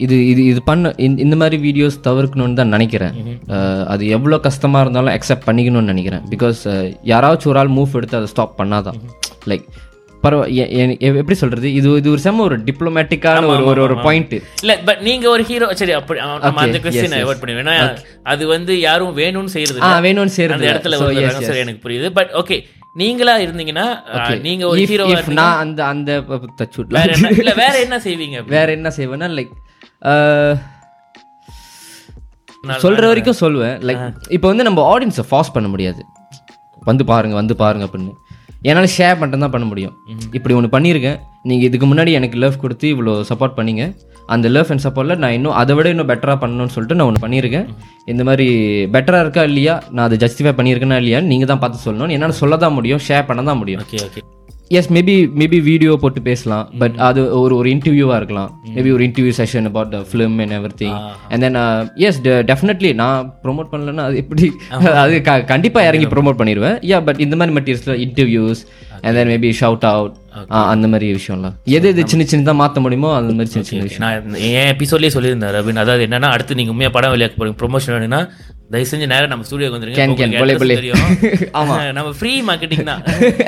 [0.00, 3.14] இது இது இது பண்ண இந்த- மாதிரி வீடியோஸ் தவிர்க்கணும்னு தான் நினைக்கிறேன்.
[3.48, 6.24] Uh, அது எவ்வளோ கஷ்டமாக இருந்தாலும் அக்செப்ட் பண்ணிக்கணும்னு நினைக்கிறேன்.
[6.30, 6.60] பிகாஸ்
[7.04, 8.98] யாராச்சும் ஒரு ஆள் மூவ் எடுத்து அதை ஸ்டாப் பண்ணாதான்
[9.46, 9.66] லைக்
[10.22, 11.72] பரவ எ- எ- எ- எப்படி சொல்றது?
[11.74, 14.32] இது இது ஒரு செம்ம ஒரு டிப்ளமேட்டிக்கான ஒரு ஒரு ஒரு பாயிண்ட்
[14.62, 19.16] இல்ல பட் நீங்க ஒரு ஹீரோ சரி அப்படி நம்ம அந்த கொஸ்டின் அவாய்ட் பண்ணுவேன் அது வந்து யாரும்
[19.16, 19.80] வேணும்னு செய்யறது.
[20.02, 22.10] வேணும்னு அந்த சேருது இடத்துல எனக்கு புரியுது.
[22.12, 22.58] பட் ஓகே
[22.96, 23.86] நீங்களா இருந்தீங்கன்னா
[24.40, 26.10] நீங்க ஒரு if நான் அந்த அந்த
[26.60, 28.38] தச்சுட்ல வேற என்ன இல்ல வேற என்ன செய்வீங்க?
[28.54, 29.52] வேற என்ன செய்வேன்னா லைக்
[32.84, 36.00] சொல்ற வரைக்கும் சொல்லுவேன் லைக் இப்போ வந்து நம்ம ஆடியன்ஸை ஃபாஸ் பண்ண முடியாது.
[36.82, 38.12] வந்து பாருங்க வந்து பாருங்க அப்படின்னு.
[38.68, 39.94] என்னால் ஷேர் மட்டும் தான் பண்ண முடியும்.
[40.36, 41.18] இப்படி ஒன்று பண்ணியிருக்கேன்.
[41.50, 43.84] நீங்கள் இதுக்கு முன்னாடி எனக்கு லவ் கொடுத்து இவ்வளோ சப்போர்ட் பண்ணீங்க.
[44.34, 47.66] அந்த லவ் அண்ட் சப்போர்ட்டில் நான் இன்னும் அதை விட இன்னும் பெட்டராக பண்ணணும்னு சொல்லிட்டு நான் ஒன்று பண்ணியிருக்கேன்.
[48.12, 48.46] இந்த மாதிரி
[48.94, 49.74] பெட்டராக இருக்கா இல்லையா?
[49.94, 52.14] நான் அதை ஜஸ்டிஃபை பண்ணியிருக்கேனா இல்லையான்னு நீங்கள் தான் பார்த்து சொல்லணும்.
[52.16, 53.84] என்னால் சொல்ல தான் முடியும் ஷேர் பண்ண தான் முடியும்.
[53.86, 54.22] Okay okay
[54.70, 58.50] yes maybe maybe video போட்டு பேசலாம் பட் அது ஒரு ஒரு இன்டர்வியூவாக இருக்கலாம்.
[58.74, 60.96] மேபி ஒரு interview session about the film and everything
[61.28, 61.58] and then
[61.94, 64.52] yes definitely நான் ப்ரோமோட் பண்ணலன்னா அது எப்படி
[64.94, 68.62] அது க கண்டிப்பாக இறங்கி ப்ரோமோட் பண்ணிடுவேன் யா பட் இந்த மாதிரி மெட்டீரியல்ஸில் interviews
[69.02, 70.14] and then maybe shout out
[70.72, 71.54] அந்த மாதிரி விஷயம்லாம்.
[71.76, 74.04] எது எது சின்ன சின்னதாக மாற்ற முடியுமோ அந்த மாதிரி சின்ன சின்ன விஷயம்.
[74.06, 75.82] நான் என் எபிசோட்லேயே சொல்லியிருந்தேன் ரவின்.
[75.84, 78.20] அதாவது என்னன்னா அடுத்து நீங்க உண்மையா படம் வெளியாக போறீங்க ப்ரொமோஷன் வேணும்னா
[78.72, 80.76] தயவு செஞ்சு நேரம் நம்ம ஸ்டுடியோக்கு வந்துருங்க.
[80.76, 81.02] தெரியும்.
[81.98, 83.02] நம்ம ஃப்ரீ மார்க்கெட்டிங் தான்.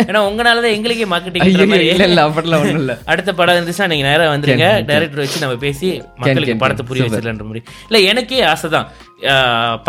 [0.08, 2.96] ஏன்னா உங்களால தான் எங்களுக்கே மார்க்கெட்டிங் இல்லை இல்லை அப்படிலாம் ஒன்றும் இல்லை.
[3.12, 4.68] அடுத்த படம் இருந்துச்சுன்னா நீங்க நேரா வந்துருங்க.
[4.90, 5.88] டைரக்டர் வச்சு நம்ம பேசி
[6.22, 7.62] மக்களுக்கு படத்தை புரிய வச்சிடலான்ற மாதிரி.
[7.88, 8.88] இல்ல எனக்கே ஆசை தான்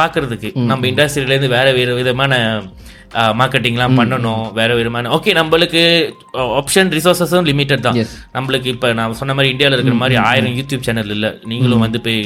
[0.02, 2.34] பாக்குறதுக்கு நம்ம இண்டஸ்ட்ரியில இருந்து வேற வேற விதமான
[3.39, 5.82] மார்க்கெட்டிங்லாம் பண்ணணும் வேற விதமான ஓகே நம்மளுக்கு
[6.60, 7.98] ஆப்ஷன் ரிசோர்ஸஸும் லிமிட்டட் தான்.
[8.36, 11.30] நம்மளுக்கு இப்ப நான் சொன்ன மாதிரி இந்தியால இருக்கிற மாதிரி ஆயிரம் யூடியூப் சேனல் இல்ல.
[11.52, 12.19] நீங்களும் வந்து போய்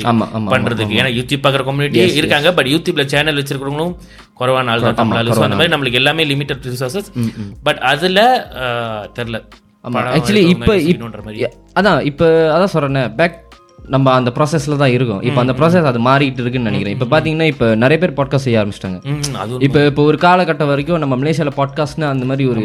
[0.53, 0.97] பண்றதுக்கு.
[0.99, 3.95] ஏன்னா யூடியூப் பாக்குற கம்யூனிட்டி இருக்காங்க பட் யூடியூப்ல சேனல் வச்சிருக்கிறவங்களும்
[4.41, 7.09] குறைவான ஆள் தான் தமிழ் ஸோ அந்த மாதிரி நம்மளுக்கு எல்லாமே லிமிட்டட் ரிசோர்சஸ்
[7.67, 8.19] பட் அதுல
[9.85, 10.73] படம் ஆக்சுவலி இப்போ
[11.79, 13.37] அதான் இப்போ அதான் சொல்கிறேன் பேக்
[13.95, 15.21] நம்ம அந்த ப்ராசஸில் தான் இருக்கோம்.
[15.27, 16.95] இப்போ அந்த ப்ராசஸ் அது மாறிட்டு இருக்குன்னு நினைக்கிறேன்.
[16.97, 18.99] இப்போ பார்த்தீங்கன்னா இப்போ நிறைய பேர் பாட்காஸ்ட் செய்ய ஆரம்பிச்சிட்டாங்க.
[19.67, 22.63] இப்போ இப்போ ஒரு காலகட்டம் வரைக்கும் நம்ம மலேசியாவில் பாட்காஸ்ட்னு அந்த மாதிரி ஒரு.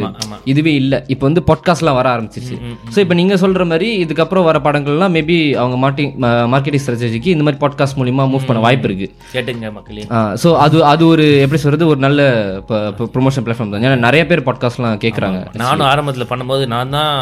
[0.52, 1.00] இதுவே இல்லை.
[1.14, 2.58] இப்போ வந்து பாட்காஸ்ட்லாம் வர ஆரம்பிச்சிருச்சு.
[2.94, 6.12] ஸோ இப்போ நீங்கள் சொல்கிற மாதிரி இதுக்கப்புறம் வர படங்கள்லாம் மேபி அவங்க மார்ட்டிங்
[6.54, 10.04] மார்க்கெட்டிங் ஸ்ட்ராட்டஜிக்கு இந்த மாதிரி பாட்காஸ்ட் மூலிமா மூவ் பண்ண வாய்ப்பு இருக்குது கேட்டுங்க மக்களே.
[10.44, 12.20] ஸோ அது அது ஒரு எப்படி சொல்கிறது ஒரு நல்ல
[13.16, 13.86] ப்ரொமோஷன் பிளாட்ஃபார்ம் தான்.
[13.88, 17.14] ஏன்னா நிறைய பேர் பாட்காஸ்ட்லாம் கேட்குறாங்க நானும் ஆரம்பத்துல பண்ணும்போது நான் தான்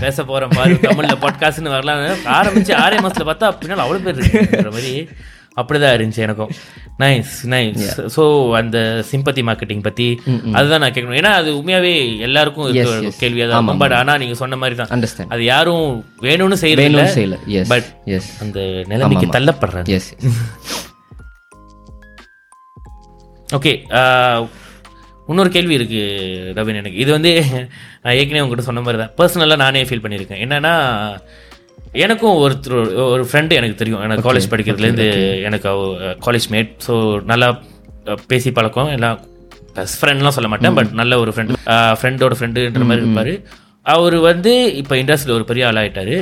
[0.00, 2.02] பேச போறேன் பாரு தமிழ்ல பாட்காஸ்ட்னு வரலாம்
[2.38, 4.92] ஆரம்பிச்சு ஆறே மாசத்துல பார்த்தா பின்னால் அவ்வளவு பேர் இருக்குன்ற மாதிரி
[5.60, 6.50] அப்படிதான் இருந்துச்சு எனக்கும்.
[6.98, 7.84] நைஸ் நைஸ்
[8.16, 8.78] ஸோ அந்த
[9.10, 10.08] சிம்பத்தி மார்க்கெட்டிங் பத்தி
[10.52, 11.18] அதுதான் நான் கேட்கணும்.
[11.20, 12.98] ஏன்னா அது உண்மையாவே எல்லாருக்கும் இருக்க
[13.46, 13.78] தான் இருக்கும்.
[13.78, 14.90] பட் ஆனா நீங்க சொன்ன மாதிரி தான்.
[14.94, 15.86] அண்டர்ஸ்டாண்ட் அது யாரும்
[16.22, 17.38] வேணும்னு செய்யல.
[17.72, 20.10] But- எஸ் அந்த நிலைமைக்கு தள்ளப்படுறாங்க எஸ்
[23.48, 23.72] ஓகே
[25.30, 26.00] இன்னொரு கேள்வி இருக்கு
[26.58, 27.02] ரவின் எனக்கு.
[27.04, 27.30] இது வந்து
[28.02, 29.12] நான் ஏற்கனவே உங்ககிட்ட சொன்ன மாதிரி தான்.
[29.20, 30.42] பர்சனலாக நானே ஃபீல் பண்ணியிருக்கேன்.
[30.46, 30.74] என்னன்னா
[32.04, 32.76] எனக்கும் ஒருத்தர்
[33.14, 34.02] ஒரு ஃப்ரெண்டு எனக்கு தெரியும்.
[34.06, 35.08] எனக்கு காலேஜ் படிக்கிறதுலேருந்து
[35.48, 35.70] எனக்கு
[36.26, 36.94] காலேஜ் மேட் ஸோ
[37.32, 37.48] நல்லா
[38.32, 38.90] பேசி பழக்கம்.
[38.96, 39.16] எல்லாம்
[39.78, 41.56] பெஸ்ட் ஃப்ரெண்ட்லாம் சொல்ல மாட்டேன் பட் நல்ல ஒரு ஃப்ரெண்டு
[42.00, 43.32] ஃப்ரெண்டோட ஃப்ரெண்டுன்ற மாதிரி இருப்பார்.
[43.94, 46.16] அவர் வந்து இப்போ இண்டஸ்ட்ரியில் ஒரு பெரிய ஆளாயிட்டாரு.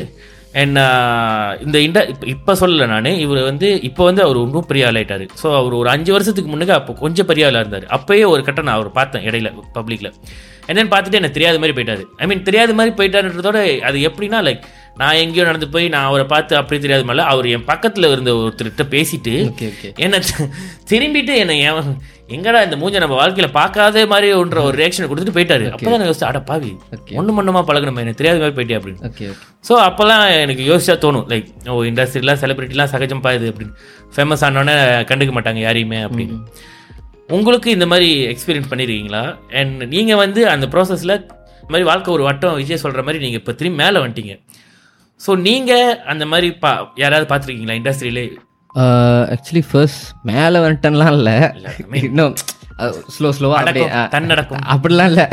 [0.61, 4.91] அண்ட் uh, இந்த இண்ட இப்போ இப்போ சொல்லலை நான் இவர் வந்து இப்போ வந்து அவர் ஒன்றும் பெரிய
[4.91, 7.87] ஆகிட்டார் ஸோ அவர் ஒரு அஞ்சு வருஷத்துக்கு முன்னுக்கு அப்போ கொஞ்சம் பெரிய ஆளாக இருந்தார்.
[7.97, 10.11] அப்போயே ஒரு கட்டம் நான் அவர் பார்த்தேன் இடையில பப்ளிக்கில்
[10.69, 12.05] என்னென்னு பார்த்துட்டு எனக்கு தெரியாத மாதிரி போயிட்டாரு.
[12.23, 14.63] ஐ மீன் தெரியாத மாதிரி போயிட்டாருன்றதோட அது எப்படின்னா லைக்
[15.01, 18.85] நான் எங்கேயோ நடந்து போய் நான் அவரை பார்த்து அப்படி தெரியாத மாதிரி அவர் என் பக்கத்தில் இருந்த ஒருத்தர்கிட்ட
[18.95, 19.33] பேசிட்டு
[20.05, 20.21] என்ன
[20.91, 21.55] திரும்பிட்டு என்ன
[22.35, 25.65] எங்கடா இந்த மூஞ்ச நம்ம வாழ்க்கையில பார்க்காத மாதிரி ஒன்ற ஒரு ரியாக்ஷன் கொடுத்துட்டு போயிட்டாரு.
[25.73, 26.71] அப்பதான் நான் யோசிச்சு அட பாவி.
[27.21, 29.35] ஒண்ணு மண்ணுமா பழகணுமே எனக்கு தெரியாத மாதிரி போயிட்டே அப்படின்னு.
[29.69, 33.75] ஸோ அப்போல்லாம் எனக்கு யோசிச்சா தோணும் லைக் ஓ இண்டஸ்ட்ரிலாம் செலிபிரிட்டிலாம் சகஜம்பா இது அப்படின்னு.
[34.17, 34.77] ஃபேமஸ் ஆனோடனே
[35.11, 36.39] கண்டுக்க மாட்டாங்க யாரையுமே அப்படின்னு.
[37.37, 39.25] உங்களுக்கு இந்த மாதிரி எக்ஸ்பீரியன்ஸ் பண்ணியிருக்கீங்களா
[39.61, 41.17] அண்ட் நீங்கள் வந்து அந்த ப்ராசஸில்
[41.61, 44.35] இந்த மாதிரி வாழ்க்கை ஒரு வட்டம் விஜய் சொல்கிற மாதிரி நீங்கள் இப்போ திரும்பி மேலே வந்துட்டீங்க.
[45.21, 48.25] ஸோ நீங்கள் அந்த மாதிரி பா யாராவது பார்த்துருக்கீங்களா இண்டஸ்ட்ரியிலே
[49.35, 51.35] ஆக்சுவலி ஃபர்ஸ்ட் மேலே வந்துட்டேன்லாம் இல்லை.
[52.03, 52.35] இன்னும்
[53.15, 54.63] ஸ்லோ ஸ்லோவாக அப்படியே அஹ், தன்னடக்கம்.
[54.73, 55.27] அப்படிலாம் இல்லை.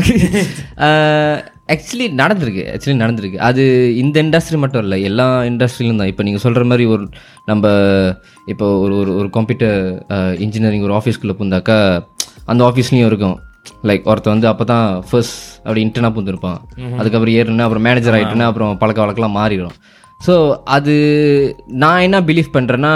[1.70, 2.64] ஆக்சுவலி நடந்திருக்கு.
[2.72, 3.40] ஆக்சுவலி நடந்திருக்கு.
[3.42, 3.64] அது
[3.96, 4.98] இந்த இண்டஸ்ட்ரி மட்டும் இல்லை.
[5.04, 6.12] எல்லா இண்டஸ்ட்ரியிலும் தான்.
[6.12, 7.04] இப்போ நீங்கள் சொல்கிற மாதிரி ஒரு
[7.46, 7.66] நம்ம
[8.48, 9.80] இப்போ ஒரு ஒரு ஒரு கம்ப்யூட்டர்
[10.40, 11.78] இன்ஜினியரிங் ஒரு ஆஃபீஸ்க்குள்ளே பூந்தாக்கா
[12.46, 13.38] அந்த ஆஃபீஸ்லேயும் இருக்கும்.
[13.90, 16.60] லைக் ஒருத்தன் வந்து அப்போ தான் ஃபர்ஸ்ட் அப்படி இன்டர்னாக பூந்துருப்பான்
[17.00, 19.76] அதுக்கப்புறம் ஏறுனா அப்புறம் மேனேஜர் ஆகிட்டுனா அப்புறம் பழக்க வழக்கெல்லாம் மாறிடும்.
[20.26, 20.34] ஸோ
[20.76, 20.94] அது
[21.84, 22.92] நான் என்ன பிலீவ் பண்ணுறேன்னா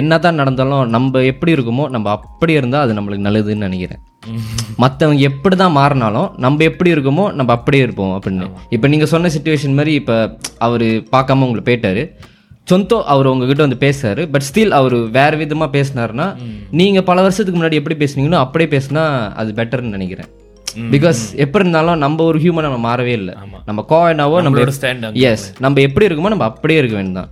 [0.00, 4.02] என்ன தான் நடந்தாலும் நம்ம எப்படி இருக்குமோ நம்ம அப்படி இருந்தால் அது நம்மளுக்கு நல்லதுன்னு நினைக்கிறேன்.
[4.82, 8.46] மற்றவங்க எப்படி தான் மாறினாலும் நம்ம எப்படி இருக்கோமோ நம்ம அப்படியே இருப்போம் அப்படின்னு.
[8.76, 10.16] இப்போ நீங்கள் சொன்ன சுச்சுவேஷன் மாதிரி இப்போ
[10.68, 12.04] அவர் பார்க்காம உங்களை போயிட்டாரு.
[12.70, 14.22] சொந்தோ அவர் உங்ககிட்ட வந்து பேசுறாரு.
[14.32, 16.26] பட் ஸ்டில் அவர் வேற விதமா பேசினாருன்னா
[16.70, 20.30] நீங்க பல வருஷத்துக்கு முன்னாடி எப்படி பேசுனீங்களோ அப்படியே பேசினா அது பெட்டர்னு நினைக்கிறேன்.
[20.92, 23.34] பிகாஸ் எப்படி இருந்தாலும் நம்ம ஒரு ஹியூமன் நம்ம மாறவே இல்லை.
[23.64, 27.30] நம்ம கோவனாவோ நம்ம நம்மளோட எஸ் நம்ம எப்படி இருக்குமோ நம்ம அப்படியே இருக்க வேண்டியதான்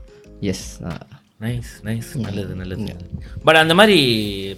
[0.53, 0.67] எஸ்
[1.43, 2.93] நைஸ் நைஸ் நல்லது நல்லது.
[3.45, 3.97] பட் அந்த மாதிரி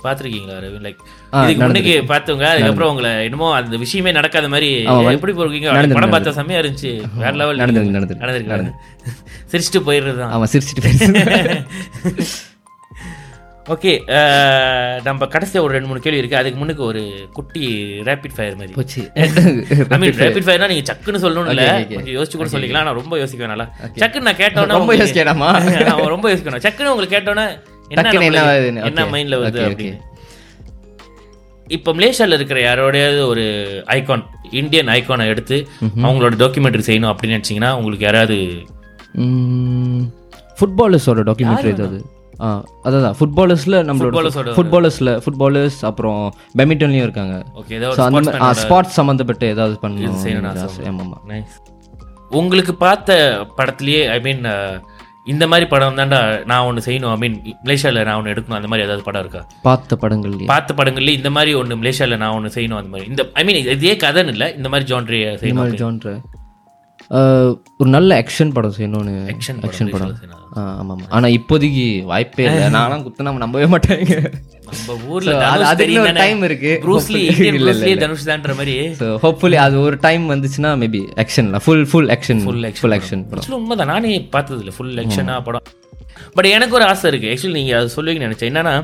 [0.05, 1.01] பார்த்துருக்கீங்களா ரவி லைக்
[1.43, 4.69] இதுக்கு முன்னுக்கு பார்த்தவங்க அதுக்கப்புறம் உங்களை என்னமோ அந்த விஷயமே நடக்காத மாதிரி
[5.17, 5.69] எப்படி போறீங்க?
[5.99, 6.93] படம் பார்த்த செம்மையா இருந்துச்சு.
[7.23, 8.53] வேற லெவல் நடந்திருக்கு, நடந்திருக்கு.
[8.55, 8.83] நடந்திருக்கு
[9.53, 10.35] சிரிச்சுட்டு போயிடுறது தான்.
[10.37, 11.09] அவன் சிரிச்சிட்டு பேசு
[13.73, 13.93] ஓகே
[15.03, 16.37] நம்ம கடைசியா ஒரு ரெண்டு மூணு கேள்வி இருக்கு.
[16.37, 17.63] அதுக்கு முன்னுக்கு ஒரு குட்டி
[18.09, 18.73] ரேபிட் ஃபயர் மாதிரி.
[18.73, 19.03] போச்சு.
[19.15, 19.29] ஐ
[20.03, 21.65] மீன் ரேபிட் ஃபயர்னா நீங்க சக்குன்னு சொல்லணும் இல்ல.
[21.95, 22.87] கொஞ்சம் யோசிச்சு கூட சொல்லிக்கலாம்.
[22.89, 23.65] நான் ரொம்ப யோசிக்க வேணால
[24.03, 25.49] சக்குன்னு நான் கேட்டோன்னே ரொம்ப யோசிக்கலாமா?
[25.91, 26.65] நான் ரொம்ப யோசிக்கணும்.
[26.67, 27.47] சக்குன்னு உங்களுக்கு கேட்டோன்னே
[27.89, 28.13] என்ன
[28.89, 29.07] என்ன.
[29.15, 30.01] மைண்ட்ல வருது அப்படின்னு.
[31.67, 33.45] இப்போ மலேசியால இருக்கிற யாரோடையாவது ஒரு
[33.91, 35.57] ஐகான் இந்தியன் ஐகானை எடுத்து
[36.05, 38.37] அவங்களோட டாக்குமெண்ட்ரி செய்யணும் அப்படின்னு நினைச்சீங்கன்னா உங்களுக்கு யாராவது
[40.59, 41.99] ஃபுட்பாலர்ஸோட டாக்குமெண்ட்ரி ஏதாவது?
[42.87, 46.21] அதான் ஃபுட்பாலர்ஸில் நம்மளோட ஃபுட்பாலர்ஸில் ஃபுட்பாலர்ஸ் அப்புறம்
[46.59, 47.37] பேட்மிண்டன்லையும் இருக்காங்க.
[47.61, 47.79] ஓகே
[48.63, 51.45] ஸ்பார்ட்ஸ் சம்மந்தப்பட்டு ஏதாவது பண்ணணும்
[52.41, 53.17] உங்களுக்கு பார்த்த
[53.59, 54.43] படத்துலயே ஐ மீன்
[55.33, 56.19] இந்த மாதிரி படம் தான்டா
[56.51, 57.13] நான் ஒன்று செய்யணும்.
[57.15, 57.37] ஐ மீன்
[57.67, 58.59] மலேசியாவில் நான் ஒன்று எடுக்கணும்.
[58.59, 59.43] அந்த மாதிரி ஏதாவது படம் இருக்கா?
[59.67, 60.49] பார்த்த படங்கள்லேயே.
[60.51, 62.79] பார்த்த படங்கள்ல இந்த மாதிரி ஒன்று மலேசியாவில் நான் ஒன்று செய்யணும்.
[62.81, 63.09] அந்த மாதிரி.
[63.13, 64.49] இந்த ஐ மீன் இதே கதைன்னு இல்லை.
[64.57, 65.79] இந்த மாதிரி ஜான்ட்ரியை செய்யணும்.
[65.85, 66.15] ஜான்ட்ரு
[67.81, 70.13] ஒரு நல்ல ஆக்ஷன் படம் செய்யணும்னு Action ஆக்ஷன் படம்.
[70.61, 71.03] ஆமாம் ஆமாம்.
[71.17, 72.81] ஆனால் இப்போதைக்கு வாய்ப்பே இல்லை.
[73.05, 74.17] குத்து நம்ம நம்பவே மாட்டேங்க.
[74.69, 75.35] நம்ம ஊர்ல
[75.71, 76.73] அதுக்கு time இருக்கு.
[76.85, 77.23] ப்ரூஸ்லி
[77.61, 77.75] இல்ல.
[78.05, 78.75] தனுஷ் தான்ற மாதிரி.
[79.01, 83.59] ஸோ ஹோப்ஃபுல்லி அது ஒரு டைம் வந்துச்சுன்னா maybe ஆக்ஷன்ல full full action full full action படம்.
[83.61, 83.93] உண்மைதான்.
[83.95, 85.67] நானே பார்த்தது இல்லை ஃபுல் ஆக்ஷனா படம்.
[86.37, 87.31] பட் எனக்கு ஒரு ஆசை இருக்கு.
[87.35, 88.51] ஆக்சுவலி நீங்க அது சொல்லுவீங்கன்னு நினைச்சேன்.
[88.53, 88.75] என்னன்னா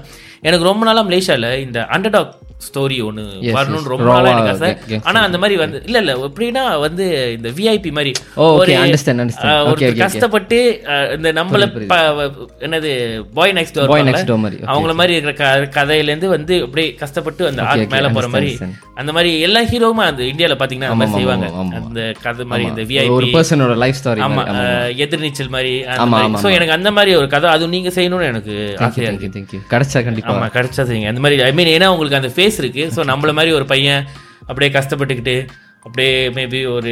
[0.49, 3.89] எனக்கு ரொம்ப நாளா மலேசியால இந்த அண்டர்டாக் ஸ்டோரி ஒன்று வரணும்னு.
[3.89, 4.69] ரொம்ப நாளா Raw எனக்கு ஆசை.
[4.71, 5.07] ga- gangster.
[5.09, 7.05] ஆனா அந்த மாதிரி வந்து இல்ல இல்ல எப்படின்னா வந்து
[7.35, 8.75] இந்த விஐபி மாதிரி ஓ ஒரு
[9.71, 10.59] ஓகே கஷ்டப்பட்டு
[11.15, 11.65] இந்த நம்மள
[12.65, 12.91] என்னது
[13.35, 14.59] boy next door boy next door மாதிரி.
[14.71, 18.53] அவங்கள மாதிரி இருக்கிற க- கதையில இருந்து வந்து அப்படியே கஷ்டப்பட்டு அந்த okay, மேல போற மாதிரி
[18.97, 21.47] அந்த மாதிரி எல்லா ஹீரோவும் அந்த இந்தியால பாத்தீங்கன்னா அந்த மாதிரி செய்வாங்க.
[21.81, 25.73] அந்த கதை மாதிரி இந்த ஒரு விஐபி பர்சனோட லைஃப் ஸ்டோரி ஆமா அஹ், எதிர்நீச்சல் மாதிரி
[26.39, 29.29] ஸோ எனக்கு அந்த மாதிரி ஒரு கதை அது நீங்க செய்யணும்னு எனக்கு ஆசையா இருக்கு.
[29.29, 30.33] தேங்க்யூ தேங்க்யூ கிடைச்சா கண்டிப்பா.
[30.35, 31.09] ஆமா கிடைச்சா செய்யுங்க.
[31.09, 32.85] அந்த மாதிரி ஐ மீன் ஏன்னா உங்களுக்கு அந்த ஃபேஸ் இருக்கு.
[32.97, 34.03] ஸோ நம்மள மாதிரி ஒரு பையன்
[34.51, 35.37] அப்படியே கஷ்டப்பட்டுக்கிட்டு
[35.87, 36.91] அப்படியே மேபி ஒரு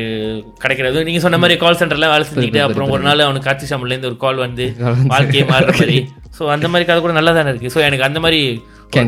[0.63, 0.99] கிடைக்கிறது.
[1.07, 4.19] நீங்க சொன்ன மாதிரி கால் சென்டர்ல வேலை செஞ்சுக்கிட்டு அப்புறம் ஒரு நாள் அவனுக்கு காட்சி சாமல்ல இருந்து ஒரு
[4.25, 4.67] கால் வந்து
[5.13, 5.99] வாழ்க்கையை மாறுற மாதிரி.
[6.39, 7.73] ஸோ அந்த மாதிரி கதை கூட நல்லா தானே இருக்கு.
[7.75, 8.41] ஸோ எனக்கு அந்த மாதிரி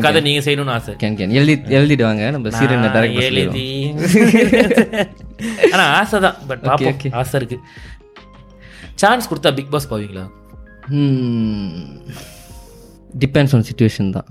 [0.05, 0.93] கதை நீங்க செய்யணும்னு ஆசை.
[1.03, 2.25] கேன் கேன் எழுதி எழுதிட்டு வாங்க.
[2.35, 3.65] நம்ம சீரியல் டேரக்ட் எழுதி.
[5.73, 6.37] ஆனா ஆசை தான்.
[6.49, 6.99] பட் பாப்போம்.
[7.21, 7.57] ஆசை இருக்கு.
[9.03, 10.25] சான்ஸ் கொடுத்தா பிக் பாஸ் போவீங்களா?
[13.23, 14.29] டிபெண்ட்ஸ் ஆன் சுச்சுவேஷன் தான்.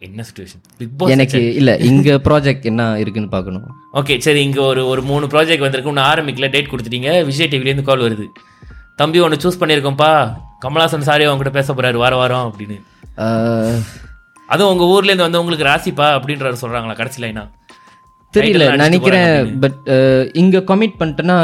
[0.00, 3.66] என்ன சுச்சுவேஷன் பிக் பாஸ் எனக்கு இல்ல இங்க ப்ராஜெக்ட் என்ன இருக்குன்னு பார்க்கணும்.
[4.00, 5.92] ஓகே சரி இங்க ஒரு ஒரு மூணு ப்ராஜெக்ட் வந்திருக்கு.
[5.92, 7.10] ஒன்று ஆரம்பிக்கல டேட் கொடுத்துட்டீங்க.
[7.28, 8.26] விஜய் டிவிலேருந்து கால் வருது.
[9.00, 10.10] தம்பி ஒன்று சூஸ் பண்ணியிருக்கோம்ப்பா.
[10.64, 12.78] கமலாசன் சாரி அவங்ககிட்ட பேச போறாரு வார வாரம் அப்படின்னு.
[14.52, 17.44] அதுவும் உங்க ஊர்ல இருந்து வந்து உங்களுக்கு ராசிப்பா அப்படின்றாரு சொல்றாங்களா கடைசி லைனா
[18.34, 19.82] தெரியல நினைக்கிறேன் பட்
[20.42, 21.38] இங்க கமிட் பண்ணிட்டேன்னா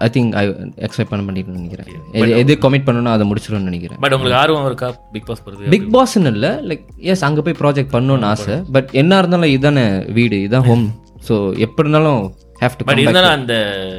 [0.00, 0.48] ஐ திங்க் ஐ
[0.78, 1.88] எக்ஸ்பெக்ட் பண்ண மாட்டேன்னு நினைக்கிறேன்.
[2.12, 3.98] எது- எது கமிட் பண்ணணும் அதை முடிச்சிடும்னு நினைக்கிறேன்.
[4.00, 4.88] பட் உங்களுக்கு ஆர்வம் இருக்கா?
[5.12, 5.68] பிக் பாஸ் போறது?
[5.68, 8.56] பிக் பாஸ்ன்னு இல்லை லைக் எஸ் அங்கே போய் ப்ராஜெக்ட் பண்ணணும்னு ஆசை.
[8.72, 8.88] பட்.
[8.92, 10.86] என்ன இருந்தாலும் இதுதானே வீடு இதுதான் ஹோம்
[11.28, 12.22] ஸோ எப்படி இருந்தாலும்
[12.60, 13.54] ஹேவ் டு பட் இருந்தாலும் அந்த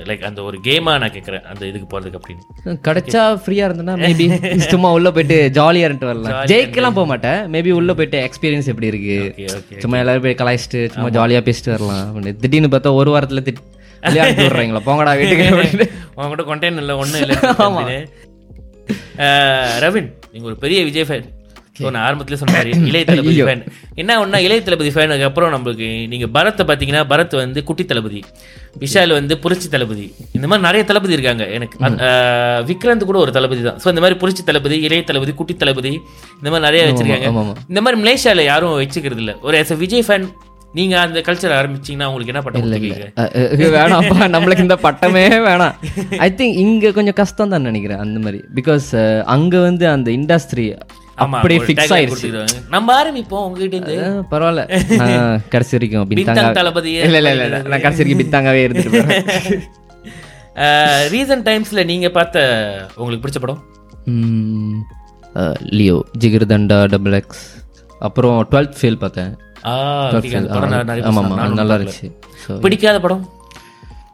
[0.06, 2.44] லைக் அந்த ஒரு கேமா நான் கேட்கறேன் அந்த இதுக்கு போறதுக்கு அப்படின்னு.
[2.88, 4.26] கிடைச்சா ஃப்ரீயா இருந்தேன்னா மேபி
[4.74, 6.46] சும்மா உள்ள போயிட்டு ஜாலியா இருந்துட்டு வரலாம்.
[6.46, 9.46] ஜெயிக்கலாம் போக மாட்டேன் மேபி உள்ள போயிட்டு எக்ஸ்பீரியன்ஸ் எப்படி இருக்கு?
[9.78, 12.06] சும்மா எல்லாரும் போய் கலாய்ச்சிட்டு சும்மா ஜாலியா பேசிட்டு வரலாம்.
[12.12, 12.36] அப்படின்னு.
[12.36, 13.62] திடீர்னு பார்த்தா ஒரு வாரத்துல திட்
[14.04, 14.82] விளையாட்டு விடுறாங்களா?
[14.88, 15.88] போங்கடா வீட்டுக்கு அப்படின்னு.
[16.16, 17.38] உங்க கூட கொண்டேன் இல்லை ஒன்றும் இல்லை.
[19.84, 21.28] ரவின் நீங்க ஒரு பெரிய விஜய் ஃபேன்
[21.86, 23.62] நான் ஆரம்பத்துல சொன்ன மாதிரி இளைய தளபதி ஃபேன்
[24.02, 28.20] என்ன ஒன்றா இளைய தளபதி ஃபேனுக்கு அப்புறம் நம்மளுக்கு நீங்க பரத்தை பார்த்தீங்கன்னா பரத் வந்து குட்டி தளபதி.
[28.82, 30.06] விஷால் வந்து புரட்சி தளபதி.
[30.38, 31.78] இந்த மாதிரி நிறைய தளபதி இருக்காங்க எனக்கு.
[32.70, 33.80] விக்ராந்த் கூட ஒரு தளபதி தான்.
[33.84, 35.94] ஸோ இந்த மாதிரி புரட்சி தளபதி இளைய தளபதி குட்டி தளபதி
[36.40, 37.30] இந்த மாதிரி நிறைய வச்சிருக்காங்க.
[37.72, 39.34] இந்த மாதிரி மலேசியால யாரும் வச்சுக்கிறது இல்ல.
[39.42, 40.28] ஒரு விஜய் ஃபேன்
[40.74, 42.62] நீங்க அந்த கல்ச்சர் ஆரம்பிச்சீங்கன்னா உங்களுக்கு என்ன பட்டம்
[43.22, 45.76] அஹ், வேணாம்ப்பா நம்மளுக்கு இந்த பட்டமே வேணாம்.
[46.20, 48.40] ஐ திங்க் இங்க கொஞ்சம் கஷ்டம் தான் நினைக்கிறேன் அந்த மாதிரி.
[48.56, 48.88] பிகாஸ்
[49.34, 50.66] அங்க வந்து அந்த இண்டஸ்ட்ரி
[51.26, 52.56] அப்படியே ஃபிக்ஸ் கொடுத்துருக்காங்க.
[52.70, 53.98] நம்ம ஆரம்பிப்போம் உங்ககிட்ட இருந்து.
[54.32, 54.64] பரவாயில்ல.
[55.50, 59.60] கடைசி வரைக்கும் பித்தாங்க தளபதியே இல்ல இல்ல இல்ல இல்ல, நான் கடைசி வரைக்கும் பித்தாங்கவே இருந்துட்டு
[61.12, 62.40] ரீசன்ட் டைம்ஸ்ல நீங்க பார்த்த
[62.98, 63.62] உங்களுக்கு பிடிச்ச படம்?
[65.74, 67.46] லியோ ஜிகிர்தண்டா டபுள் எக்ஸ்
[68.02, 69.32] அப்புறம் டுவெல்த் ஃபெயில் பார்த்தேன்.
[69.64, 71.26] ஆமாம்.
[71.32, 71.76] ஆமாம் நல்லா.
[71.78, 72.08] இருந்துச்சு
[72.64, 73.24] பிடிக்காத படம்?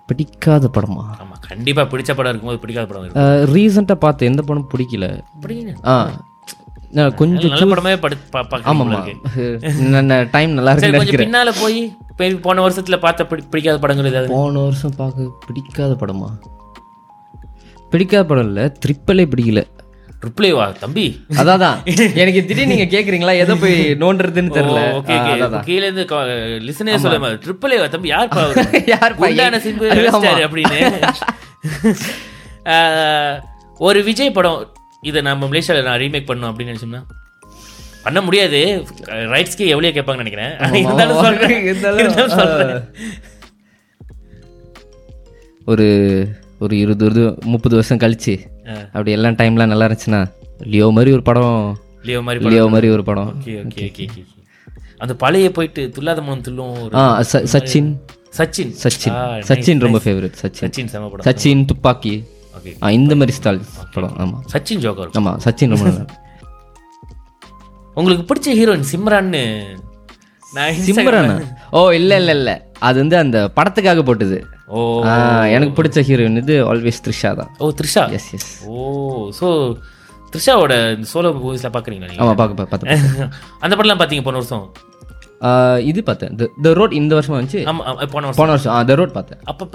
[0.10, 1.04] பிடிக்காத படமா?
[1.18, 5.06] ஆமா கண்டிப்பா பிடிச்ச படம் இருக்கும்போது பிடிக்காத படம் ரீசெண்டாக பார்த்த எந்த படம் பிடிக்கல.
[5.88, 5.96] ஆ
[6.92, 9.46] நான் கொஞ்சம் நல்ல படமே படி பா- பார்க்கறீங்க ஆமாம் போல இருக்கு.
[9.88, 11.80] ஆமாம் டைம் நல்லா சரி இருக்குன்னு கொஞ்சம் பின்னால போய்
[12.42, 14.32] போன வருஷத்துல பார்த்த பிடி- பிடிக்காத படங்கள் ஏதாவது?
[14.34, 16.30] போன வருஷம் பார்க்க பிடிக்காத படமா?
[17.92, 19.62] பிடிக்காத படம் இல்லை ட்ரிப்பிளே பிடிக்கல.
[20.26, 21.22] ரிப்ளை வா தம்பி?
[21.30, 23.34] அதான் எனக்கு திடீர்னு நீங்க கேக்குறீங்களா?
[23.38, 24.82] எதை போய் நோண்டுறதுன்னு தெரியல.
[25.68, 26.04] கீழ இருந்து
[26.68, 28.08] லிசனே சொல்ல ட்ரிபிள் ஏ தம்பி?
[28.08, 28.30] யார்?
[28.94, 29.16] யார்?
[29.16, 29.92] குண்டான சிம்பு
[30.48, 30.80] அப்படின்னு.
[33.78, 34.74] ஒரு விஜய் படம்.
[35.02, 37.02] இதை நம்ம மலேசியால நான் ரீமேக் பண்ணணும் அப்படின்னு நினைச்சோம்னா
[38.04, 38.86] பண்ண முடியாது.
[39.06, 40.74] ரைட்ஸ்க்கு எவ்வளோ கேட்பாங்கன்னு நினைக்கிறேன்.
[40.74, 41.64] இருந்தாலும் சொல்றேன்.
[41.70, 42.84] இருந்தாலும், சொல்றேன்.
[45.66, 45.88] ஒரு
[46.60, 48.36] ஒரு இருபது இருபது முப்பது வருஷம் கழிச்சு.
[48.76, 50.22] அப்படி எல்லாம் டைம்லாம் நல்லா இருந்துச்சுன்னா
[50.74, 51.58] லியோ மாதிரி ஒரு படம்
[52.08, 53.32] லியோ மாதிரி லியோ மாதிரி ஒரு படம்.
[55.04, 56.76] அந்த பழைய போயிட்டு துல்லாத மனம் துள்ளும்
[57.54, 57.90] சச்சின்.
[58.38, 58.72] சச்சின்.
[58.84, 59.16] சச்சின்.
[59.50, 60.64] சச்சின் ரொம்ப ஃபேவரட் சச்சின்.
[60.64, 61.26] சச்சின் செம படம்.
[61.28, 62.14] சச்சின் துப்பாக்கி.
[63.00, 63.60] இந்த மாதிரி ஸ்டால்
[63.96, 64.38] படம் ஆமா.
[64.54, 65.12] சச்சின் ஜோக்கர்.
[65.20, 66.06] ஆமா சச்சின் ரொம்ப நல்லா.
[68.00, 69.44] உங்களுக்கு பிடிச்ச ஹீரோயின் சிம்ரான்னு?
[70.56, 71.38] நான் சிம்ரனா?
[71.78, 72.52] ஓ இல்ல இல்ல இல்ல.
[72.88, 74.38] அது வந்து அந்த படத்துக்காக போட்டது.
[74.68, 74.80] ஓ.
[75.56, 77.52] எனக்கு பிடிச்ச ஹீரோயின் இது ஆல்வேஸ் த்ரிஷா தான்.
[77.64, 78.04] Oh Trisha?
[78.18, 78.76] Yes yes oh
[79.40, 79.48] so
[80.34, 83.30] த்ரிஷாவோட இந்த சோலோ மூவிஸ்லாம் பார்க்குறீங்களா நீங்கள் ஆமாம் பார்க்க பார்த்தேன்
[83.66, 84.68] அந்த படம்லாம் பார்த்தீங்க போன வருஷம்?
[85.90, 86.32] இது பார்த்தேன்.
[86.66, 87.60] த ரோட் இந்த வருஷம் வந்துச்சு?
[88.14, 88.40] போன வருஷம்.
[88.40, 88.74] போன வருஷம்.
[88.90, 89.40] த ரோட் பார்த்தேன்.
[89.52, 89.66] அப்போ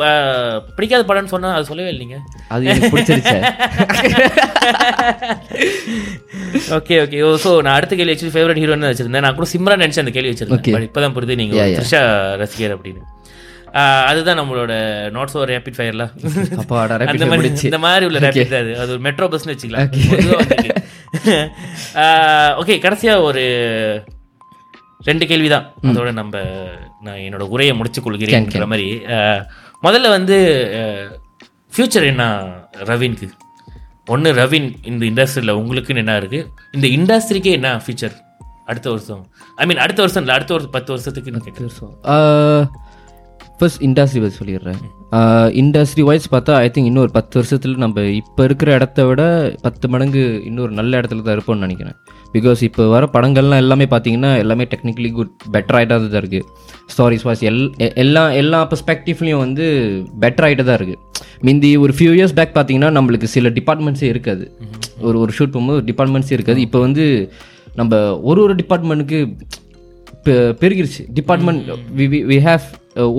[0.77, 2.17] பிடிக்காத படம்னு சொன்னால் அது சொல்லவே இல்லைங்க
[2.55, 3.37] அது எனக்கு பிடிச்சிருச்சு.
[6.79, 9.27] ஓகே ஓகே ஓ ஸோ நான் அடுத்த கேள்வி ஆக்சுவலி ஃபேவரட் ஹீரோன்னு வச்சிருந்தேன்.
[9.27, 10.87] நான் கூட சிம்ரன் நினச்சி அந்த கேள்வி வச்சிருந்தேன்.
[10.91, 12.03] இப்போ தான் புரியுது நீங்கள் த்ரிஷா
[12.43, 13.03] ரசிகர் அப்படின்னு.
[14.11, 14.73] அதுதான் நம்மளோட
[15.17, 16.13] நாட்ஸ் ஒரு ரேபிட் ஃபயர்லாம்
[16.63, 18.73] அப்பாடா அந்த மாதிரி இந்த மாதிரி உள்ள ரேபிட் அது.
[18.83, 19.91] அது ஒரு மெட்ரோ பஸ்னு வச்சுக்கலாம்.
[22.61, 23.45] ஓகே கடைசியா ஒரு
[25.09, 26.43] ரெண்டு கேள்வி தான் அதோட நம்ம
[27.07, 28.89] நான் என்னோட உரையை முடிச்சு கொள்கிறேன்ற மாதிரி.
[29.87, 30.37] முதல்ல வந்து
[31.75, 32.25] ஃப்யூச்சர் என்ன
[32.91, 33.29] ரவின்க்கு?
[34.13, 36.47] ஒன்று ரவின் இந்த இண்டஸ்ட்ரியில் உங்களுக்குன்னு என்ன இருக்குது
[36.77, 38.17] இந்த இண்டஸ்ட்ரிக்கே என்ன ஃபியூச்சர்
[38.71, 39.23] அடுத்த வருஷம்.
[39.61, 41.77] ஐ மீன் அடுத்த வருஷம் இல்லை அடுத்த ஒரு பத்து வருஷத்துக்கு நான் கேட்குறேன்
[43.63, 44.81] ஃபர்ஸ்ட் இண்டஸ்ட்ரி பற்றி சொல்லிடுறேன்.
[45.61, 50.43] இண்டஸ்ட்ரி வைஸ் பார்த்தா ஐ திங்க் இன்னொரு பத்து வருஷத்தில் நம்ம இப்போ இருக்கிற இடத்த விட பத்து மடங்கு
[50.45, 51.95] இன்னொரு நல்ல இடத்துல தான் இருப்போம்னு நினைக்கிறேன்.
[52.33, 56.43] பிகாஸ் இப்போ வர படங்கள்லாம் எல்லாமே பார்த்தீங்கன்னா எல்லாமே டெக்னிக்கலி குட் பெட்டர் ஆகிட்டா தான் இருக்குது
[56.97, 59.67] ஸ்டாரிஸ் வாய்ஸ் எல் எல்லா எல்லா பெர்ஸ்பெக்டிவ்லையும் வந்து
[60.21, 60.95] பெட்டர் ஆகிட்டு தான் இருக்குது
[61.43, 64.59] மிந்தி ஒரு ஃபியூ இயர்ஸ் பேக் பார்த்தீங்கன்னா நம்மளுக்கு சில டிபார்ட்மெண்ட்ஸே இருக்காது.
[65.01, 66.61] ஒரு ஒரு ஷூட் போகும்போது டிபார்ட்மெண்ட்ஸே இருக்காது.
[66.61, 67.33] இப்போ வந்து
[67.75, 69.37] நம்ம ஒரு ஒரு டிபார்ட்மெண்ட்டுக்கு
[70.25, 71.03] பெ- பெருகிருச்சு.
[71.15, 72.69] டிபார்ட்மெண்ட் வி ஹேவ்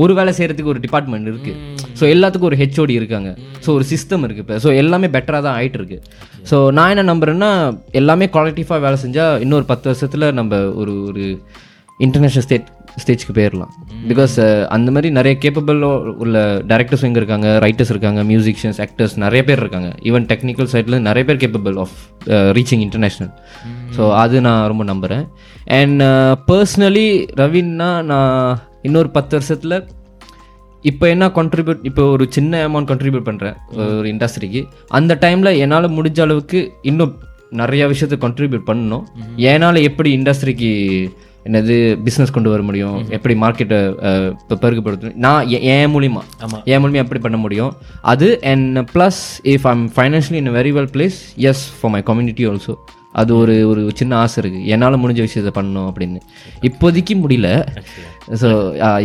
[0.01, 1.53] ஒரு வேலை செய்கிறதுக்கு ஒரு டிபார்ட்மெண்ட் இருக்கு.
[1.99, 3.29] ஸோ எல்லாத்துக்கும் ஒரு ஹெச்ஓடி இருக்காங்க.
[3.65, 4.43] ஸோ ஒரு சிஸ்டம் இருக்கு.
[4.45, 5.99] இப்போ ஸோ எல்லாமே பெட்டராக தான் ஆயிட்டு இருக்கு
[6.49, 7.51] ஸோ நான் என்ன நம்புறேன்னா
[7.99, 11.25] எல்லாமே குவாலிட்டிஃபாக வேலை செஞ்சால் இன்னொரு பத்து வருஷத்தில் நம்ம ஒரு ஒரு
[11.99, 12.69] இன்டர்நேஷ்னல் ஸ்டேட்
[13.01, 13.71] ஸ்டேஜ்க்கு போயிடலாம்
[14.09, 14.35] பிகாஸ்
[14.75, 15.79] அந்த மாதிரி நிறைய கேப்பபிள்
[16.23, 16.37] உள்ள
[16.71, 19.89] டேரக்டர்ஸ் இங்கே இருக்காங்க ரைட்டர்ஸ் இருக்காங்க மியூசிஷியன்ஸ் ஆக்டர்ஸ் நிறைய பேர் இருக்காங்க.
[20.09, 21.95] ஈவன் டெக்னிக்கல் சைடில் நிறைய பேர் capable of
[22.57, 23.31] reaching international
[23.95, 25.25] so அது நான் ரொம்ப நம்புகிறேன்
[25.79, 26.03] அண்ட்
[26.51, 27.07] பர்சனலி
[27.41, 29.77] ரவின்னா நான் இன்னொரு பத்து வருஷத்தில்
[30.91, 33.57] இப்போ என்ன கான்ட்ரிபியூட் இப்போ ஒரு சின்ன அமௌண்ட் கான்ட்ரிபியூட் பண்ணுறேன்
[33.97, 34.61] ஒரு இண்டஸ்ட்ரிக்கு
[34.97, 36.61] அந்த டைமில் என்னால் முடிஞ்ச அளவுக்கு
[36.91, 37.13] இன்னும்
[37.61, 39.03] நிறைய விஷயத்தை கான்ட்ரிபியூட் பண்ணணும்.
[39.51, 40.71] என்னால் எப்படி இண்டஸ்ட்ரிக்கு
[41.47, 41.75] என்னது
[42.05, 42.97] பிஸ்னஸ் கொண்டு வர முடியும்?
[43.15, 43.79] எப்படி மார்க்கெட்டை
[44.41, 46.21] இப்போ பெருகுபடுத்தணும் நான் என் மூலிமா.
[46.71, 47.71] என் மூலிமா எப்படி பண்ண முடியும்?
[48.13, 49.21] அது and plus
[49.53, 51.19] if I'm financially in very well place
[51.49, 52.75] yes for my community also
[53.21, 56.19] அது ஒரு ஒரு சின்ன ஆசை இருக்குது என்னால் முடிஞ்ச விஷயத்தை பண்ணணும் அப்படின்னு.
[56.69, 57.49] இப்போதைக்கு முடியல.
[58.41, 58.49] ஸோ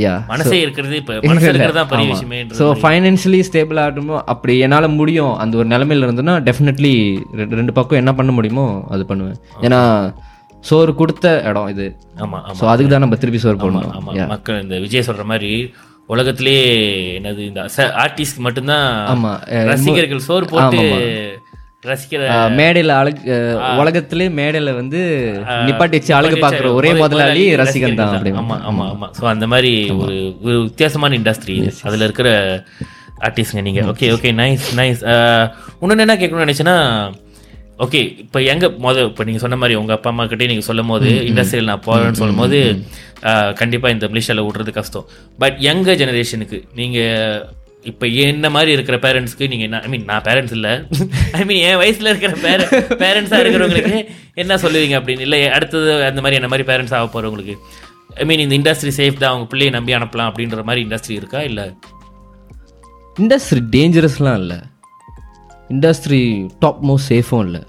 [0.02, 1.14] யா மனசே இருக்கிறது இப்போ
[2.60, 4.16] ஸோ ஃபைனான்ஷியலி ஸ்டேபிள் ஆகட்டுமோ?
[4.32, 5.34] அப்படி என்னால் முடியும்.
[5.44, 6.94] அந்த ஒரு நிலைமையில இருந்ததுன்னா டெஃபினெட்லி
[7.40, 9.38] ரெண்டு ரெண்டு பக்கம் என்ன பண்ண முடியுமோ அது பண்ணுவேன்.
[9.66, 9.80] ஏன்னா
[10.64, 11.88] சோறு கொடுத்த இடம் இது.
[12.24, 13.92] ஆமா ஸோ அதுக்கு தான் நம்ம திருப்பி சோறு போடணும்.
[13.98, 14.12] ஆமா.
[14.34, 15.52] மக்கள் இந்த விஜய் சொல்ற மாதிரி
[16.14, 16.56] உலகத்திலே
[17.18, 17.60] என்னது இந்த
[18.04, 19.32] ஆர்டிஸ்ட் மட்டும்தான் ஆமா,
[19.70, 20.80] ரசிகர்கள் சோறு போட்டு
[21.90, 22.22] ரசிக்கிற
[22.56, 23.36] மேடையில அழகு
[23.78, 25.00] உலகத்திலே மேடையில வந்து
[25.66, 29.08] நிப்பாட்டி வச்சு அழகு பார்க்குற ஒரே முதலாளி ரசிகன் தான் அப்படி ஆமா ஆமா ஆமா.
[29.16, 29.72] ஸோ அந்த மாதிரி
[30.42, 32.28] ஒரு வித்தியாசமான இண்டஸ்ட்ரி அதுல இருக்கிற
[33.26, 33.80] ஆர்டிஸ்ட்ங்க நீங்க.
[33.92, 35.00] ஓகே ஓகே நைஸ் நைஸ்
[35.78, 36.76] இன்னொன்று என்ன கேட்கணும்னு நினைச்சேன்னா
[37.78, 41.10] ஓகே இப்போ எங்க முத இப்போ நீங்க சொன்ன மாதிரி உங்க அப்பா அம்மா கிட்டே நீங்க சொல்லும் போது
[41.28, 42.58] இண்டஸ்ட்ரியில் நான் போறேன்னு சொல்லும் போது
[43.28, 45.06] ஆஹ், கண்டிப்பா இந்த மலேசியாவில் விடுறது கஷ்டம்.
[45.38, 46.98] பட் யங்க ஜெனரேஷனுக்கு நீங்க
[47.90, 50.72] இப்போ என்ன மாதிரி இருக்கிற பேரண்ட்ஸ்க்கு நீங்க என்ன ஐ மீன் நான் பேரண்ட்ஸ் இல்லை.
[51.38, 52.60] ஐ மீன் என் வயசுல இருக்கிற பேர
[53.02, 53.98] பேரண்ட்ஸாக இருக்கிறவங்களுக்கு
[54.42, 55.26] என்ன சொல்லுவீங்க அப்படின்னு?
[55.26, 57.56] இல்லை அடுத்தது அந்த மாதிரி என்ன மாதிரி பேரண்ட்ஸ் ஆக போறவங்களுக்கு.
[58.22, 61.66] ஐ மீன் இந்த இண்டஸ்ட்ரி சேஃப் தான் அவங்க பிள்ளையை நம்பி அனுப்பலாம் அப்படின்ற மாதிரி இண்டஸ்ட்ரி இருக்கா இல்லை?
[63.16, 64.58] இண்டஸ்ட்ரி டேஞ்சரஸ்லாம் இல்லை.
[65.74, 66.22] இண்டஸ்ட்ரி
[66.64, 67.62] டாப் மோஸ்ட் சேஃபும் இல்லை.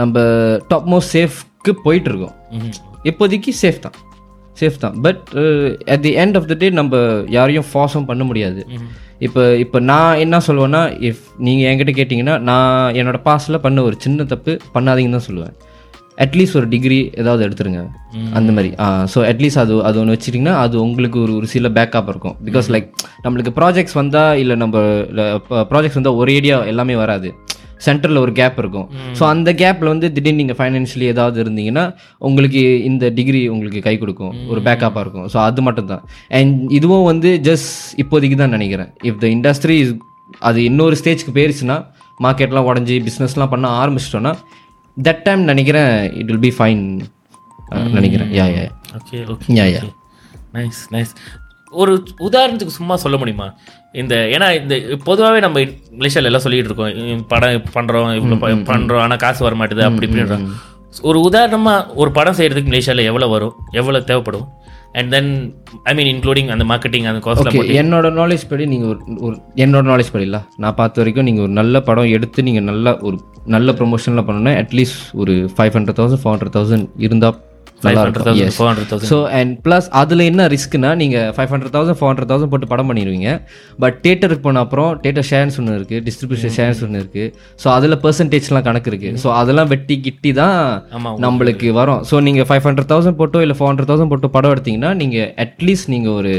[0.00, 0.24] நம்ம
[0.72, 2.36] டாப் மோஸ்ட் சேஃப்க்கு போயிட்டு இருக்கோம்
[3.10, 3.96] இப்போதைக்கு சேஃப் தான்.
[4.60, 4.96] சேஃப் தான்.
[5.06, 5.22] But
[5.92, 7.00] at the end of the day நம்ம
[7.36, 8.62] யாரையும் ஃபார்ஸும் பண்ண முடியாது.
[9.26, 14.24] இப்போ இப்போ நான் என்ன சொல்லுவேன்னா இஃப் நீங்கள் என்கிட்ட கேட்டிங்கன்னா நான் என்னோட பாஸ்டில் பண்ண ஒரு சின்ன
[14.32, 15.54] தப்பு பண்ணாதீங்கன்னு தான் சொல்லுவேன்.
[16.24, 17.82] அட்லீஸ்ட் ஒரு டிகிரி ஏதாவது எடுத்துருங்க.
[18.38, 18.70] அந்த மாதிரி.
[19.12, 22.36] ஸோ அட்லீஸ்ட் அது அது ஒன்று வச்சிட்டிங்கன்னா அது உங்களுக்கு ஒரு ஒரு சில பேக்கப் இருக்கும்.
[22.48, 22.88] பிகாஸ் லைக்
[23.24, 24.82] நம்மளுக்கு ப்ராஜெக்ட்ஸ் வந்தால் இல்லை நம்ம
[25.70, 27.30] ப்ராஜெக்ட்ஸ் வந்தால் ஒரேடியாக எல்லாமே வராது.
[27.86, 28.86] சென்டரில் ஒரு கேப் இருக்கும்.
[29.18, 31.84] ஸோ அந்த கேப்பில் வந்து திடீர்னு நீங்கள் ஃபைனான்ஷியலி ஏதாவது இருந்தீங்கன்னா
[32.28, 34.34] உங்களுக்கு இந்த டிகிரி உங்களுக்கு கை கொடுக்கும்.
[34.52, 35.26] ஒரு பேக்கப்பாக இருக்கும்.
[35.34, 36.04] ஸோ அது மட்டும் தான்
[36.40, 37.72] அண்ட் இதுவும் வந்து ஜஸ்ட்
[38.04, 38.90] இப்போதைக்கு தான் நினைக்கிறேன்.
[39.10, 39.94] இஃப் த இண்டஸ்ட்ரி இஸ்
[40.48, 41.78] அது இன்னொரு ஸ்டேஜ்க்கு போயிருச்சுன்னா
[42.26, 44.32] மார்க்கெட்லாம் உடஞ்சி பிஸ்னஸ்லாம் பண்ண ஆரம்பிச்சிட்டோன்னா
[44.96, 46.82] தட் டைம் நினைக்கிறேன் இட் வில் பி ஃபைன்
[47.98, 48.30] நினைக்கிறேன்.
[48.38, 48.64] Yeah yeah
[48.98, 49.82] okay okay yeah yeah
[50.56, 51.12] nice nice
[51.80, 51.92] ஒரு
[52.28, 53.46] உதாரணத்துக்கு சும்மா சொல்ல முடியுமா?
[54.00, 54.74] இந்த ஏன்னா இந்த
[55.08, 55.60] பொதுவாகவே நம்ம
[56.00, 57.24] மலேசியாவில் எல்லாம் சொல்லிட்டு இருக்கோம்.
[57.32, 58.38] படம் பண்ணுறோம் இவ்வளோ
[58.72, 60.46] பண்ணுறோம் ஆனால் காசு வர மாட்டுது அப்படி இப்படின்றோம்
[61.08, 63.54] ஒரு உதாரணமாக ஒரு படம் செய்கிறதுக்கு மலேசியாவில் எவ்வளோ வரும்?
[63.80, 64.46] எவ்வளோ தேவைப்படும்?
[64.98, 65.30] And then
[65.90, 69.84] I mean including அந்த மார்க்கெட்டிங் அந்த காஸ்ட்ல ஓகே என்னோட நாலேஜ் படி நீங்கள் ஒரு ஒரு என்னோட
[69.92, 74.26] நாலேஜ் படில நான் பார்த்த வரைக்கும் நீங்கள் ஒரு நல்ல படம் எடுத்து நீங்கள் நல்ல ஒரு நல்ல ப்ரொமோஷனில்
[74.26, 77.38] பண்ணணும்னா அட்லீஸ்ட் ஒரு five hundred thousand four hundred thousand இருந்தால்
[79.10, 82.88] ஸோ அண்ட் ப்ளஸ் அதில் என்ன ரிஸ்க்னா நீங்கள் five hundred thousand four hundred thousand போட்டு படம்
[82.90, 83.28] பண்ணிடுவீங்க.
[83.84, 87.28] பட் தேட்டருக்கு போன அப்புறம் தேட்டர் ஷேர்ஸ் ஒன்று இருக்குது டிஸ்ட்ரிபியூஷன் ஷேர்ஸ் ஒன்று இருக்குது
[87.64, 90.58] ஸோ அதில் பெர்சன்டேஜ்லாம் கணக்கு இருக்குது ஸோ அதெல்லாம் வெட்டி கிட்டி தான்
[91.26, 92.02] நம்மளுக்கு வரும்.
[92.10, 95.90] ஸோ நீங்கள் ஃபைவ் ஹண்ட்ரட் தௌசண்ட் போட்டோ இல்லை ஃபோர் ஹண்ட்ரட் தௌசண்ட் போட்டோ படம் எடுத்தீங்கன்னா நீங்கள் அட்லீஸ்ட்
[95.96, 96.34] நீங்கள் ஒரு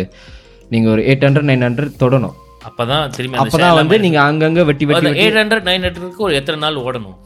[0.74, 2.36] நீங்கள் ஒரு எயிட் ஹண்ட்ரட் நைன் ஹண்ட்ரட் தொடணும்.
[2.68, 6.36] அப்பதான் திரும்பி அந்த அப்போ தான் வந்து நீங்கள் அங்கங்கே வெட்டி வெட்டி எயிட் ஹண்ட்ரட் நைன் ஹண்ட்ரட்க்கு ஒரு
[6.40, 7.18] எத்தனை நாள் ஓடணும்?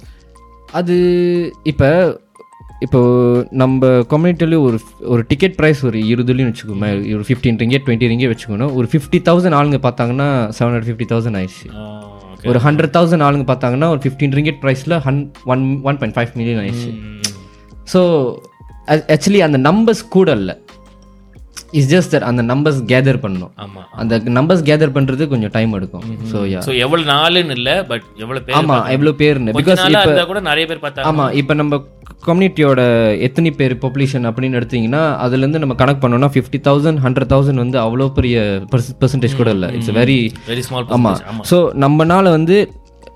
[0.80, 0.96] அது
[1.72, 1.90] இப்போ
[2.86, 3.00] இப்போ
[3.62, 4.78] நம்ம கம்யூனிட்டில ஒரு
[5.14, 8.74] ஒரு டிக்கெட் ப்ரைஸ் ஒரு இருபதுலையும் வச்சுக்கோமே ஒரு ஃபிஃப்டீன் ரிங்கே டுவெண்ட்டி ரிங்கே வச்சுக்கணும்.
[8.80, 11.68] ஒரு ஃபிஃப்டி தௌசண்ட் ஆளுங்க பார்த்தாங்கன்னா செவன் ஹண்ட்ரட் ஃபிஃப்டி தௌசண்ட் ஆயிடுச்சு.
[12.50, 15.22] ஒரு ஹண்ட்ரட் தௌசண்ட் ஆளுங்க பார்த்தாங்கன்னா ஒரு ஃபிஃப்டீன் ரிங்கெட் ப்ரைஸில் ஹன்
[15.54, 16.92] one one point five million ஆயிடுச்சு.
[17.94, 18.02] ஸோ
[19.16, 20.56] ஆக்சுவலி அந்த நம்பர்ஸ் கூட இல்லை.
[21.80, 23.52] இஸ் ஜஸ்ட் தட் அந்த நம்பர்ஸ் கேதர் பண்ணணும்.
[23.66, 23.82] ஆமா.
[24.02, 26.06] அந்த நம்பர்ஸ் கேதர் பண்ணுறது கொஞ்சம் டைம் எடுக்கும்.
[26.32, 29.56] ஸோ யா சோ எவ்வளவு நாளுன்னு இல்ல பட் எவ்வளவு பேர் ஆமாம் எவ்வளோ பேர்னு.
[29.60, 31.10] பிகாஸ் இருந்தா கூட நிறைய பேர் பார்த்தாங்க.
[31.12, 31.82] ஆமாம் இப்போ நம்ம
[32.28, 32.82] கம்யூனிட்டியோட
[33.28, 38.08] எத்தனை பேர் பாப்புலேஷன் அப்படின்னு எடுத்தீங்கன்னா அதுலேருந்து நம்ம கணக்கு பண்ணோம்னா ஃபிஃப்டி தௌசண்ட் ஹண்ட்ரட் தௌசண்ட் வந்து அவ்வளோ
[38.18, 38.38] பெரிய
[39.04, 39.70] பெர்சன்டேஜ் கூட இல்லை.
[39.78, 40.20] இட்ஸ் வெரி
[40.52, 41.44] வெரி ஸ்மால் ஆமாம் ஆமா.
[41.52, 42.58] ஸோ நம்மனால வந்து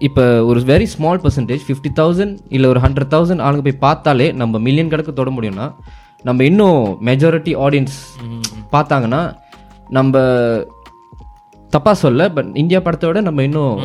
[0.07, 4.59] இப்போ ஒரு very small percentage fifty thousand இல்லை ஒரு ஹண்ட்ரட் தௌசண்ட் ஆளுங்க போய் பார்த்தாலே நம்ம
[4.67, 5.67] மில்லியன் கணக்கு தொட முடியும்னா
[6.27, 7.97] நம்ம இன்னும் மெஜாரிட்டி ஆடியன்ஸ்
[8.75, 9.23] பார்த்தாங்கன்னா
[9.97, 10.17] நம்ம
[11.73, 13.75] தப்பா சொல்ல பட் இந்தியா படத்தை விட நம்ம இன்னும்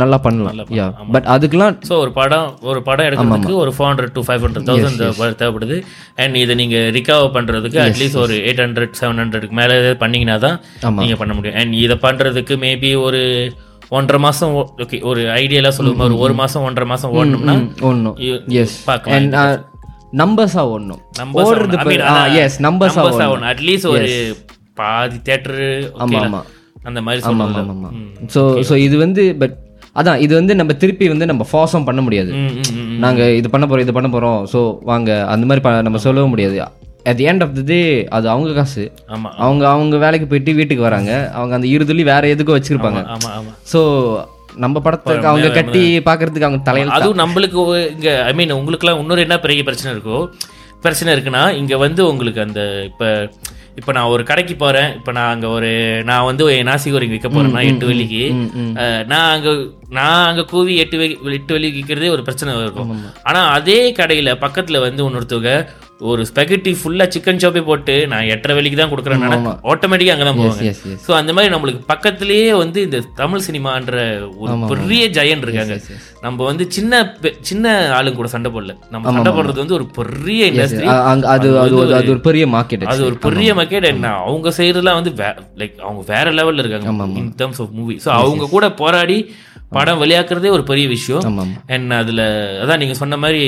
[0.00, 0.58] நல்லா பண்ணலாம்.
[0.78, 4.68] யா பட் அதுக்கெல்லாம் ஸோ ஒரு படம் ஒரு படம் எடுக்கிறதுக்கு ஒரு four hundred to five hundred
[4.68, 5.76] thousand தேவைப்படுது.
[6.22, 10.56] அண்ட் இதை நீங்க ரிகவர் பண்றதுக்கு அட்லீஸ்ட் ஒரு எயிட் ஹண்ட்ரட் செவன் ஹண்ட்ரட்க்கு மேலே ஏதாவது பண்ணீங்கன்னா தான்
[11.02, 11.58] நீங்க பண்ண முடியும்.
[11.62, 13.22] அண்ட் இதை பண்றதுக்கு மேபி ஒரு
[13.98, 14.52] ஒன்றரை மாசம்
[14.84, 17.56] ஓகே ஒரு ஐடியலா சொல்லுவோம் ஒரு ஒரு மாசம் ஒன்றரை மாசம் ஓடணும்னா
[17.90, 18.16] ஒன்றும்
[18.64, 19.16] எஸ் பார்க்கலாம்.
[19.18, 19.34] அண்ட்
[20.20, 20.62] நம்பர்ஸா
[21.20, 21.76] Numbers ஓடுறது
[22.44, 24.08] எஸ் நம்பர்ஸா ஆகணும் அட்லீஸ்ட் ஒரு
[24.80, 25.68] பாதி தேட்டரு
[26.04, 26.40] ஆமா ஆமா.
[26.88, 27.90] அந்த மாதிரி ஆமா ஆமா ஆமா.
[28.34, 29.54] ஸோ ஸோ இது வந்து பட்
[30.00, 32.30] அதான் இது வந்து நம்ம திருப்பி வந்து நம்ம ஃபார்ஸும் பண்ண முடியாது.
[33.04, 34.40] நாங்க இது பண்ண போறோம் இது பண்ண போறோம்.
[34.52, 34.60] ஸோ
[34.90, 36.56] வாங்க அந்த மாதிரி நம்ம சொல்லவும் முடியாது.
[37.10, 37.78] At the end of the day
[38.16, 38.84] அது அவங்க காசு.
[39.46, 41.12] அவங்க அவங்க வேலைக்கு போயிட்டு வீட்டுக்கு வராங்க.
[41.38, 43.00] அவங்க அந்த இருதுலி வேற எதுக்கும் வச்சிருப்பாங்க.
[43.72, 43.80] ஸோ
[44.64, 47.62] நம்ம படத்துக்கு அவங்க கட்டி பார்க்கறதுக்கு அவங்க தலையில அதுவும் நம்மளுக்கு
[47.94, 50.18] இங்க ஐ மீன் உங்களுக்குலாம் இன்னொரு என்ன பெரிய பிரச்சனை இருக்கோ
[50.80, 53.30] பிரச்சனை இருக்குன்னா இங்க வந்து உங்களுக்கு அந்த இப்ப
[53.76, 55.70] இப்ப நான் ஒரு கடைக்கு போறேன் இப்ப நான் அங்க ஒரு
[56.04, 58.22] நான் வந்து என் நாசிகோரிங் விற்க போறேன்னா எட்டு வெள்ளிக்கு
[59.04, 59.48] நான் அங்க
[59.88, 62.92] நான் அங்க கூவி எட்டு வெள்ளி எட்டு வெள்ளிக்கு விற்கிறதே ஒரு பிரச்சனை இருக்கும்.
[63.22, 65.54] ஆனா அதே கடையில பக்கத்துல வந்து இன்னொருத்தவங்க
[66.00, 69.20] ஒரு ஸ்பெகட்டி ஃபுல்லா சிக்கன் சாப்பே போட்டு நான் எட்டரை வெள்ளிக்கு தான் கொடுக்குறேன்.
[69.64, 70.64] ஆட்டோமேட்டிக்கா அங்கதான் போவாங்க.
[70.64, 73.94] எஸ் எஸ் ஸோ அந்த மாதிரி நம்மளுக்கு பக்கத்திலேயே வந்து இந்த தமிழ் சினிமான்ற
[74.38, 75.76] ஒரு பெரிய ஜெயன் இருக்காங்க.
[76.20, 76.92] நம்ம வந்து சின்ன
[77.42, 77.64] சின்ன
[77.94, 78.74] ஆளுங்க கூட சண்டை போடல.
[78.90, 81.76] நம்ம சண்டை போடுறது வந்து ஒரு பெரிய இண்டஸ்ட்ரி அங்க அது அது
[82.08, 85.12] ஒரு- பெரிய மார்க்கெட் அது ஒரு பெரிய மக்கேட் என்ன அவங்க செய்யறதுலாம் வந்து
[85.58, 86.88] லைக் அவங்க வேற லெவல்ல இருக்காங்க.
[87.22, 89.18] In terms of movie so அவங்க கூட போராடி
[89.76, 91.24] படம் வெளியாக்குறதே ஒரு பெரிய விஷயம்.
[91.66, 92.22] அண்ட் அதுல
[92.62, 93.42] அதான் நீங்க சொன்ன மாதிரி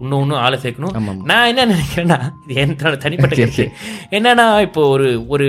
[0.00, 0.94] இன்னும் இன்னும் ஆளை சேர்க்கணும்.
[1.24, 3.66] நான் என்ன நினைக்கிறேன்னா இது என்னோட தனிப்பட்ட கருத்து.
[4.10, 5.48] என்னன்னா இப்போ ஒரு ஒரு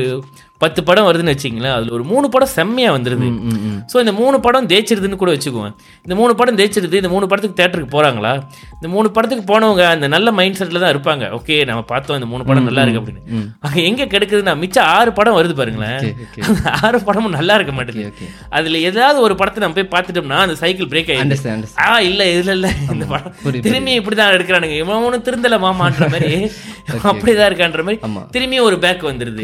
[0.64, 3.28] பத்து படம் வருதுன்னு வச்சிங்களேன் அதுல ஒரு மூணு படம் செம்மையா வந்துருது.
[3.30, 3.80] ம், ம், ம்.
[3.92, 5.74] ஸோ இந்த மூணு படம் ஜெயிச்சிருதுன்னு கூட வச்சுக்குவேன்
[6.06, 8.34] இந்த மூணு படம் ஜெயிச்சிருது இந்த மூணு படத்துக்கு தேட்டருக்கு போறாங்களா?
[8.78, 11.26] இந்த மூணு படத்துக்கு போனவங்க அந்த நல்ல மைண்ட் செட்ல தான் இருப்பாங்க.
[11.38, 13.22] ஓகே நம்ம பார்த்தோம் இந்த மூணு படம் நல்லா இருக்கு அப்படின்னு.
[13.66, 16.00] அங்க எங்க கிடைக்குதுன்னா மிச்சம் ஆறு படம் வருது பாருங்களேன்.
[16.84, 18.28] ஆறு படமும் நல்லா இருக்க மாட்டேங்குது.
[18.52, 22.70] அதுல ஏதாவது ஒரு படத்தை நம்ம போய் பார்த்துட்டோம்னா அந்த சைக்கிள் பிரேக் அண்டர்ஸ்டாண்ட் ஆ இல்ல இதுல இல்ல.
[22.94, 24.78] இந்த படம் திரும்பி இப்படிதான் எடுக்கிறானுங்க.
[24.84, 26.34] இவன் ஒன்றும் திருந்தல மாமான்ற மாதிரி.
[27.10, 28.24] அப்படிதான் இருக்கான்ற மாதிரி ஆமா.
[28.32, 29.44] திரும்பி ஒரு பேக் வந்துருது.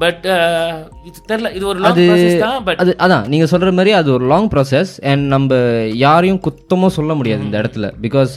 [0.00, 0.24] பட்
[1.04, 1.80] இது தெரியல இது ஒரு
[2.76, 5.58] அது அதான் நீங்க சொல்ற மாதிரி அது ஒரு லாங் ப்ராசஸ் அண்ட் நம்ம
[5.98, 7.86] யாரையும் குத்தமும் சொல்ல முடியாது இந்த இடத்துல.
[8.02, 8.34] பிகாஸ்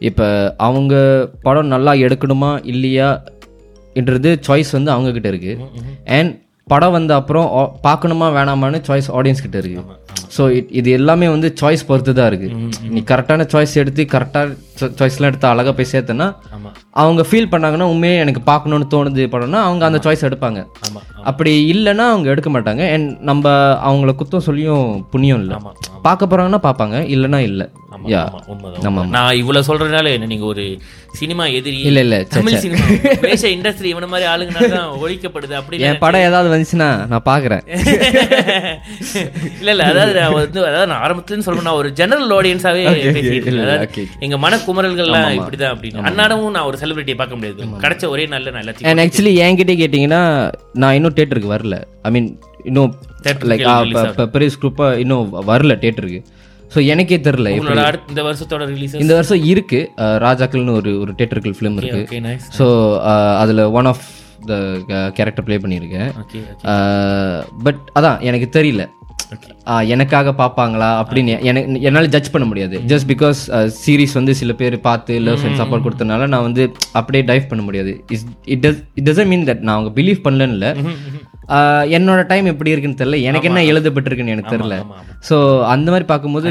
[0.00, 0.26] இப்போ
[0.58, 0.94] அவங்க
[1.42, 3.10] படம் நல்லா எடுக்கணுமா இல்லையா
[3.96, 5.52] என்றது சாய்ஸ் வந்து அவங்க கிட்ட இருக்கு
[6.16, 6.32] அண்ட்
[6.68, 7.48] படம் வந்த அப்புறம்
[7.82, 9.82] பார்க்கணுமா வேணாமான்னு சாய்ஸ் ஆடியன்ஸ் கிட்ட இருக்கு.
[10.36, 12.48] ஸோ இது எல்லாமே வந்து சாய்ஸ் பொறுத்து தான் இருக்கு
[12.88, 14.56] நீ கரெக்டான சாய்ஸ் எடுத்து கரெக்டான
[14.98, 16.70] சாய்ஸ்லாம் எடுத்து அழகா போய் சேர்த்தனா ஆமா.
[16.92, 20.60] அவங்க ஃபீல் பண்ணாங்கன்னா உண்மையே எனக்கு பார்க்கணும்னு தோணுது படம்னா அவங்க அந்த சாய்ஸ் எடுப்பாங்க.
[21.24, 22.82] அப்படி இல்லைன்னா அவங்க எடுக்க மாட்டாங்க.
[22.94, 23.44] அண்ட் நம்ம
[23.82, 25.56] அவங்கள குத்தம் சொல்லியும் புண்ணியம் இல்லை.
[26.02, 26.96] பார்க்க போறாங்கன்னா பார்ப்பாங்க.
[27.14, 27.66] இல்லைன்னா இல்லை.
[29.16, 30.64] நான் இவ்வளவு சொல்றதுனால என்ன நீங்க ஒரு
[31.20, 32.86] சினிமா எதிரி இல்ல இல்ல தமிழ் சினிமா
[33.24, 37.62] வேஷ இண்டஸ்ட்ரி இவன மாதிரி ஆளுங்கனால தான் ஒழிக்கப்படுது அப்படி என் படம் ஏதாவது வந்துச்சுன்னா நான் பார்க்குறேன்
[39.60, 42.82] இல்ல இல்ல அதாவது நான் வந்து அதாவது நான் ஆரம்பத்துல சொல்லணும் நான் ஒரு ஜெனரல் ஆடியன்ஸாவே
[43.16, 44.04] பேசிட்டு.
[44.24, 46.06] எங்க மனக்குமரல்கள்லாம் இப்படிதான் அப்படின்னு.
[46.10, 47.68] அன்னாடமும் நான் ஒரு செலிபிரிட்டியை பார்க்க முடியாது.
[47.84, 50.22] கிடைச்ச ஒரே நல்ல நான் எல்லாத்தையும் அண்ட் ஆக்சுவலி என்கிட்ட கேட்டிங்கன்னா
[50.82, 51.78] நான் இன்னும் தேட்டருக்கு வரல.
[52.02, 52.30] ஐ மீன்
[52.70, 52.92] இன்னும்
[53.50, 53.64] லைக்
[54.34, 56.20] பெரிய குரூப்பாக இன்னும் வரல தேட்டருக்கு
[56.72, 57.50] ஸோ எனக்கே தெரில
[58.10, 59.80] இந்த வருஷத்தோட ரிலீஸ் இந்த வருஷம் இருக்கு.
[60.26, 62.20] ராஜாக்கள்னு ஒரு ஒரு தேட்டருக்கல் ஃபிலிம் இருக்கு.
[62.58, 62.66] ஸோ
[63.42, 64.04] அதில் one of
[64.50, 64.54] the
[65.18, 66.10] character play பண்ணியிருக்கேன்.
[67.66, 68.84] பட் அதான் எனக்கு தெரியல.
[69.94, 72.76] எனக்காக பார்ப்பாங்களா அப்படின்னு எனக்கு என்னால் ஜட்ஜ் பண்ண முடியாது.
[72.90, 73.40] ஜஸ்ட் பிகாஸ்
[73.82, 76.64] சீரிஸ் வந்து சில பேர் பார்த்து லவ் அண்ட் சப்போர்ட் கொடுத்தனால நான் வந்து
[77.00, 77.94] அப்படியே டைவ் பண்ண முடியாது.
[78.54, 80.70] It does it doesn't mean that நான் அவங்க பிலீவ் பண்ணலன்னு
[81.96, 83.18] என்னோட டைம் எப்படி இருக்குன்னு தெரியல.
[83.28, 84.76] எனக்கு என்ன எழுதப்பட்டிருக்குன்னு எனக்கு தெரியல.
[85.28, 85.36] ஸோ
[85.74, 86.46] அந்த மாதிரி பார்க்கும்போது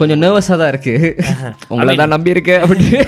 [0.00, 0.94] கொஞ்சம் நர்வஸாக தான் இருக்கு.
[1.72, 3.00] உங்களை தான் நம்பி இருக்கேன் அப்படின்னு.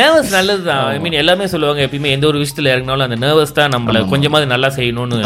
[0.00, 3.74] நர்வஸ் நல்லது தான் ஐ மீன் எல்லாமே சொல்லுவாங்க எப்பயுமே எந்த ஒரு விஷயத்துல இறங்கினாலும் அந்த நர்வஸ் தான்
[3.76, 5.18] நம்மள கொஞ்சமாவது நல்லா செய்யணும்னு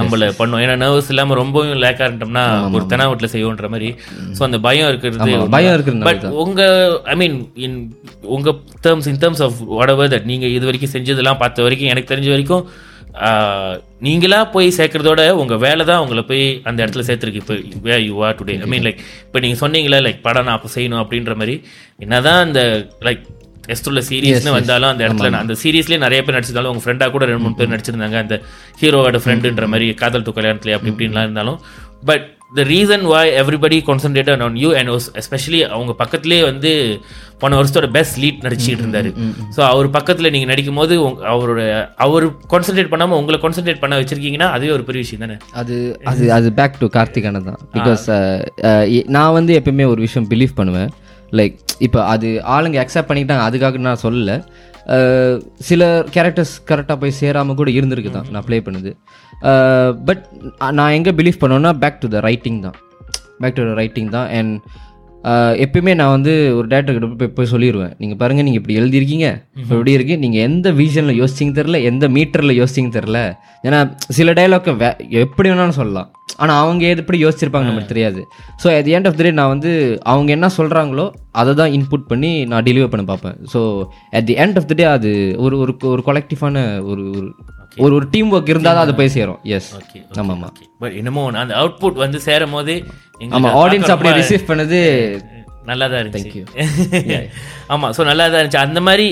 [0.00, 0.60] நம்மள பண்ணும்.
[0.64, 2.44] ஏன்னா நர்வஸ் இல்லாம ரொம்பவும் லேக்கா இருந்தோம்னா
[2.76, 3.90] ஒரு தெனா வீட்டுல செய்வோன்ற மாதிரி.
[4.38, 6.62] சோ அந்த பயம் இருக்கிறது பயம் இருக்கிறதுனால பட் உங்க
[7.12, 7.78] ஐ மீன் இன்
[8.36, 8.50] உங்க
[8.86, 9.58] terms in terms of
[9.94, 12.64] whatever that நீங்க இது வரைக்கும் செஞ்சதெல்லாம் பார்த்த வரைக்கும் எனக்கு தெரிஞ்ச வரைக்கும்
[14.06, 17.42] நீங்களா போய் சேர்க்கறதோட உங்க வேலை தான் உங்களை போய் அந்த இடத்துல சேர்த்துருக்கு.
[17.42, 17.54] இப்போ
[17.86, 21.02] way you are today I mean like இப்போ நீங்க சொன்னீங்களே லைக் படம் நான் அப்போ செய்யணும்
[21.02, 21.54] அப்படின்ற மாதிரி.
[22.04, 22.62] என்னதான் அந்த
[23.08, 23.24] லைக்
[23.74, 27.58] எஸ்டுள்ள சீரியஸ்னு வந்தாலும் அந்த இடத்துல அந்த சீரியஸ்லேயே நிறைய பேர் நடிச்சிருந்தாலும் உங்க ஃப்ரெண்டாக கூட ரெண்டு மூணு
[27.60, 28.18] பேர் நடிச்சிருந்தாங்க.
[28.24, 28.36] அந்த
[28.82, 31.60] ஹீரோவோட ஃப்ரெண்டுன்ற மாதிரி காதல் து கல்யாணத்துல அப்படி இப்படின்லாம் இருந்தாலும்.
[32.10, 34.90] But the reason why everybody concentrated on you and
[35.20, 36.70] especially அவங்க பக்கத்துலேயே வந்து
[37.42, 39.10] போன வருஷத்தோட பெஸ்ட் லீட் நடிச்சிட்டு இருந்தாரு.
[39.56, 40.94] ஸோ அவர் பக்கத்தில் நீங்கள் நடிக்கும் போது
[41.32, 41.62] அவரோட
[42.06, 45.36] அவர் கான்சென்ட்ரேட் பண்ணாமல் உங்களை கான்சென்ட்ரேட் பண்ண வச்சிருக்கீங்கன்னா அதுவே ஒரு பெரிய விஷயம் தானே?
[45.62, 45.76] அது
[46.12, 47.60] அது அது பேக் டு கார்த்திகான தான்.
[47.76, 48.06] பிகாஸ்
[49.16, 50.92] நான் வந்து எப்பயுமே ஒரு விஷயம் பிலீவ் பண்ணுவேன்.
[51.40, 51.56] லைக்
[51.88, 54.38] இப்போ அது ஆளுங்க அக்செப்ட் பண்ணிக்கிட்டாங்க அதுக்காக நான் சொல்லலை.
[55.68, 55.82] சில
[56.14, 58.28] கேரக்டர்ஸ் கரெக்டாக போய் சேராமல் கூட இருந்திருக்கு தான்.
[58.34, 58.90] நான் ப்ளே பண்ணுது.
[60.08, 60.24] பட்
[60.78, 62.76] நான் எங்கே பிலீவ் பண்ணோன்னா பேக் டு த ரைட்டிங் தான்.
[63.42, 64.28] பேக் டு த ரைட்டிங் தான்.
[64.38, 64.54] அண்ட்
[65.64, 69.28] எப்பயுமே நான் வந்து ஒரு டேரக்டர் கிட்ட போய் போய் சொல்லிடுவேன் நீங்கள் பாருங்கள் நீங்கள் இப்படி எழுதியிருக்கீங்க.
[69.60, 70.14] இப்போ இப்படி இருக்கு?
[70.24, 73.20] நீங்கள் எந்த விஷனில் யோசிச்சிங்க தெரில எந்த மீட்டரில் யோசிச்சிங்க தெரில
[73.66, 73.80] ஏன்னா
[74.18, 74.90] சில டைலாக்கை வே
[75.22, 76.10] எப்படி வேணாலும் சொல்லலாம்.
[76.42, 78.20] ஆனால் அவங்க எப்படி யோசிச்சிருப்பாங்க நமக்கு தெரியாது.
[78.62, 79.70] So at the end of the day நான் வந்து
[80.12, 81.06] அவங்க என்ன சொல்கிறாங்களோ
[81.40, 83.36] அதை தான் இன்புட் பண்ணி நான் டெலிவர் பண்ண பார்ப்பேன்.
[83.52, 83.60] So
[84.18, 85.12] at the end of the day அது
[85.46, 86.56] ஒரு ஒரு ஒரு கொலெக்டிவான
[86.90, 87.28] ஒரு ஒரு
[87.76, 89.40] ஒரு ஒரு டீம் ஒர்க் இருந்தால் தான் அது போய் சேரும்.
[89.52, 92.74] எஸ் ஓகே ஆமாம் ஆமாம் பட் என்னமோ அந்த அவுட்புட் வந்து சேரும் போது
[93.32, 94.80] ஆமாம் ஆடியன்ஸ் அப்படியே ரிசீவ் பண்ணது
[95.66, 96.40] நல்லா தான் இருந்துச்சு
[97.74, 98.66] ஆமாம் ஸோ நல்லா தான் இருந்துச்சு.
[98.66, 99.08] அந்த மாதிரி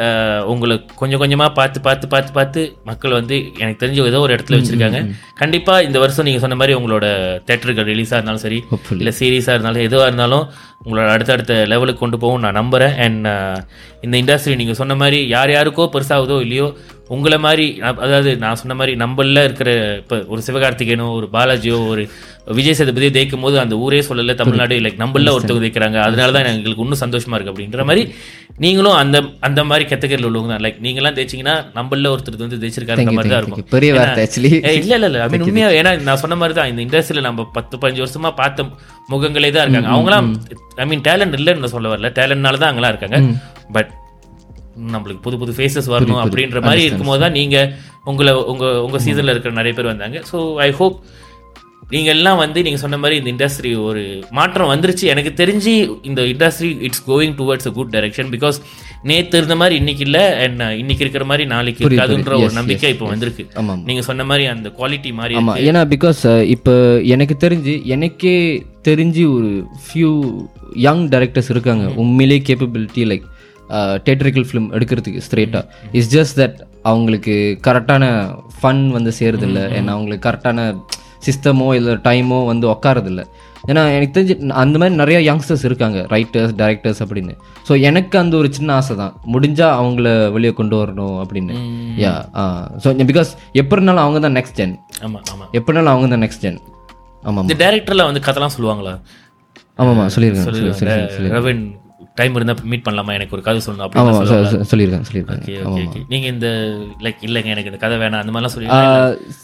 [0.00, 4.58] அஹ், உங்களை கொஞ்சம் கொஞ்சமாக பார்த்து பார்த்து பார்த்து பார்த்து மக்கள் வந்து எனக்கு தெரிஞ்ச ஏதோ ஒரு இடத்துல
[4.58, 4.98] வச்சுருக்காங்க.
[5.38, 7.06] கண்டிப்பாக இந்த வருஷம் நீங்கள் சொன்ன மாதிரி உங்களோட
[7.48, 8.58] தேட்டர்கள் ரிலீஸாக இருந்தாலும் சரி.
[8.96, 10.44] இல்லை சீரீஸாக இருந்தாலும் எதுவாக இருந்தாலும்
[10.84, 13.28] உங்களோட அடுத்தடுத்த லெவலுக்கு கொண்டு போகும் நான் நம்புகிறேன் அண்ட்
[14.02, 16.68] இந்த இண்டஸ்ட்ரி நீங்கள் சொன்ன மாதிரி யார் யாருக்கோ பெருசாகுதோ இல்லையோ
[17.14, 17.66] உங்களை மாதிரி
[18.04, 19.70] அதாவது நான் சொன்ன மாதிரி நம்மள இருக்கிற
[20.02, 22.02] இப்போ ஒரு சிவகார்த்திகேயனோ ஒரு பாலாஜியோ ஒரு
[22.58, 25.98] விஜய் சேதுபதியோ ஜெயிக்கும் போது அந்த ஊரே சொல்லல தமிழ்நாடு லைக் நம்மள ஒருத்தவங்க ஜெயிக்கிறாங்க.
[26.06, 28.02] அதனால தான் எங்களுக்கு இன்னும் சந்தோஷமா இருக்கு அப்படின்ற மாதிரி
[28.64, 29.16] நீங்களும் அந்த
[29.48, 30.62] அந்த மாதிரி கேட்டகரியில் உள்ளவங்க தான்.
[30.66, 33.66] லைக் நீங்களாம் ஜெயிச்சிங்கன்னா நம்மள ஒருத்தர் வந்து ஜெயிச்சிருக்காருன்ற மாதிரி தான் இருக்கும்.
[33.76, 35.20] பெரிய ஆக்சுவலி இல்ல இல்ல இல்ல.
[35.26, 38.68] ஐ மீன் உண்மையா ஏன்னா நான் சொன்ன மாதிரி தான் இந்த இண்டஸ்ட்ரியில நம்ம பத்து பதினஞ்சு வருஷமா பார்த்த
[39.14, 39.92] முகங்களே தான் இருக்காங்க.
[39.96, 40.30] அவங்களாம்
[40.84, 42.10] ஐ மீன் டேலண்ட் இல்லைன்னு சொல்ல வரல.
[42.20, 43.20] டேலண்ட்னால தான் அங்கெல்லாம் இருக்காங்க.
[43.76, 43.92] பட்
[44.94, 47.56] நம்மளுக்கு புது புது ஃபேஸஸ் வரணும் அப்படின்ற மாதிரி இருக்கும்போது தான் நீங்க
[48.10, 50.18] உங்களை உங்க உங்க சீசன்ல இருக்கிற நிறைய பேர் வந்தாங்க.
[50.32, 50.98] ஸோ ஐ ஹோப்
[51.92, 54.00] நீங்க எல்லாம் வந்து நீங்க சொன்ன மாதிரி இந்த இண்டஸ்ட்ரி ஒரு
[54.38, 55.04] மாற்றம் வந்துருச்சு.
[55.12, 55.72] எனக்கு தெரிஞ்சு
[56.08, 58.56] இந்த industry it's going towards a good direction because
[59.10, 63.46] நேத்து இருந்த மாதிரி இன்னைக்கு இல்ல அண்ட் இன்னைக்கு இருக்கிற மாதிரி நாளைக்கு இருக்காதுன்ற ஒரு நம்பிக்கை இப்போ வந்திருக்கு.
[63.62, 66.22] ஆமாம் நீங்க சொன்ன மாதிரி அந்த குவாலிட்டி மாதிரி ஆமாம் ஏன்னா பிகாஸ்
[66.56, 66.74] இப்போ
[67.16, 68.36] எனக்கு தெரிஞ்சு எனக்கே
[68.90, 69.50] தெரிஞ்சு ஒரு
[69.86, 70.12] ஃபியூ
[70.88, 71.86] யங் டைரக்டர்ஸ் இருக்காங்க.
[72.02, 73.26] உண்மையிலே கேப்பபிலிட்டி லைக்
[74.06, 75.64] தேட்டரிக்கல் ஃபிலிம் எடுக்கிறதுக்கு ஸ்ட்ரெயிட்டாக
[75.96, 76.58] இட்ஸ் ஜஸ்ட் தட்
[76.90, 77.34] அவங்களுக்கு
[77.66, 78.04] கரெக்டான
[78.60, 79.60] ஃபன் வந்து சேருதில்ல.
[79.78, 80.70] ஏன்னா அவங்களுக்கு கரெக்டான
[81.26, 83.22] சிஸ்டமோ இல்லை டைமோ வந்து உட்காரதில்ல
[83.70, 87.32] ஏன்னா எனக்கு தெரிஞ்சு அந்த மாதிரி நிறைய யங்ஸ்டர்ஸ் இருக்காங்க ரைட்டர்ஸ் டைரக்டர்ஸ் அப்படின்னு.
[87.68, 89.14] ஸோ எனக்கு அந்த ஒரு சின்ன ஆசை தான்.
[89.34, 91.54] முடிஞ்சால் அவங்கள வெளியே கொண்டு வரணும் அப்படின்னு.
[92.04, 92.12] யா
[92.84, 95.46] ஸோ பிகாஸ் எப்படி இருந்தாலும் அவங்க தான் நெக்ஸ்ட் ஜென் ஆமா ஆமா.
[95.60, 96.60] எப்படினாலும் அவங்க தான் நெக்ஸ்ட் ஜென்
[97.22, 98.94] ஆமாம் இந்த டைரக்டர்ல வந்து கதைலாம் சொல்லுவாங்களா?
[99.82, 101.64] ஆமாம்மா சொல்லியிருக்காங்க சொல்லி சொல்லுவாங்க ரவீன்.
[102.18, 103.12] டைம் இருந்தா மீட் பண்ணலாமா?
[103.12, 106.48] எனக்கு ஒரு கதை சொல்லணும் அப்படின்னு சொல்லியிருக்காங்க சொல்லியிருக்காங்க ஓகே ஓகே ஓகே நீங்க இந்த
[107.00, 108.22] லைக் இல்லைங்க எனக்கு இந்த கதை வேணாம்.
[108.22, 108.70] அந்த மாதிரிலாம் சொல்லி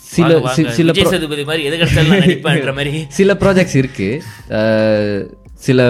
[0.09, 0.31] சில
[0.73, 2.13] சில சேதுபதி மாதிரி எது கிடைச்சாலும்
[2.75, 2.93] மாதிரி.
[3.19, 4.09] சில ப்ராஜெக்ட்ஸ் இருக்கு.
[4.51, 5.23] ஆஹ்,
[5.63, 5.81] சில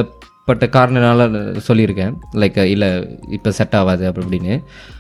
[0.48, 1.26] பட்ட காரணனால
[1.68, 2.14] சொல்லியிருக்கேன்.
[2.34, 2.88] லைக் இல்லை
[3.30, 4.56] இப்போ செட் ஆகாது அப்படி அப்படின்னு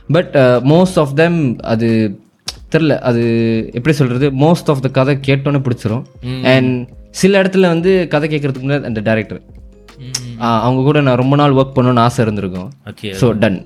[0.08, 0.34] பட்
[0.70, 1.88] மோஸ்ட் ஆஃப் தெம் அது
[2.72, 3.22] தெரில அது
[3.74, 6.04] எப்படி சொல்கிறது மோஸ்ட் ஆஃப் த கதை கேட்டோன்னே பிடிச்சிரும்.
[6.46, 6.72] அண்ட்
[7.14, 9.40] சில இடத்துல வந்து கதை கேட்கறதுக்கு முன்னாடி அந்த டேரக்டர்
[10.66, 12.68] அவங்க கூட நான் ரொம்ப நாள் ஒர்க் பண்ணணும்னு ஆசை இருந்திருக்கும்.
[12.90, 13.58] Okay so done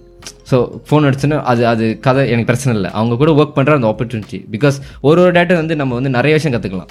[0.51, 0.57] so
[0.87, 2.91] phone அடிச்சுன்னா அது அது கதை எனக்கு பிரச்சனை இல்லை.
[2.99, 4.77] அவங்க கூட ஒர்க் பண்ணுற அந்த ஆப்பர்ச்சுனிட்டி பிகாஸ்
[5.09, 6.91] ஒரு ஒரு டேட்டா வந்து நம்ம வந்து நிறைய விஷயம் கற்றுக்கலாம்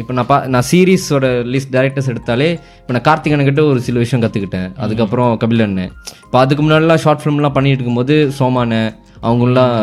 [0.00, 2.48] இப்போ நான் பா நான் சீரீஸோட லிஸ்ட் டேரக்டர்ஸ் எடுத்தாலே
[2.80, 5.92] இப்போ நான் கார்த்திகன் கிட்ட ஒரு சில விஷயம் கற்றுக்கிட்டேன் அதுக்கப்புறம் கபில் அண்ணன்.
[6.26, 8.80] இப்போ அதுக்கு முன்னாடிலாம் ஷார்ட் ஃபிலிம்லாம் பண்ணிட்டு இருக்கும்போது சோமான
[9.28, 9.76] அவங்களாம்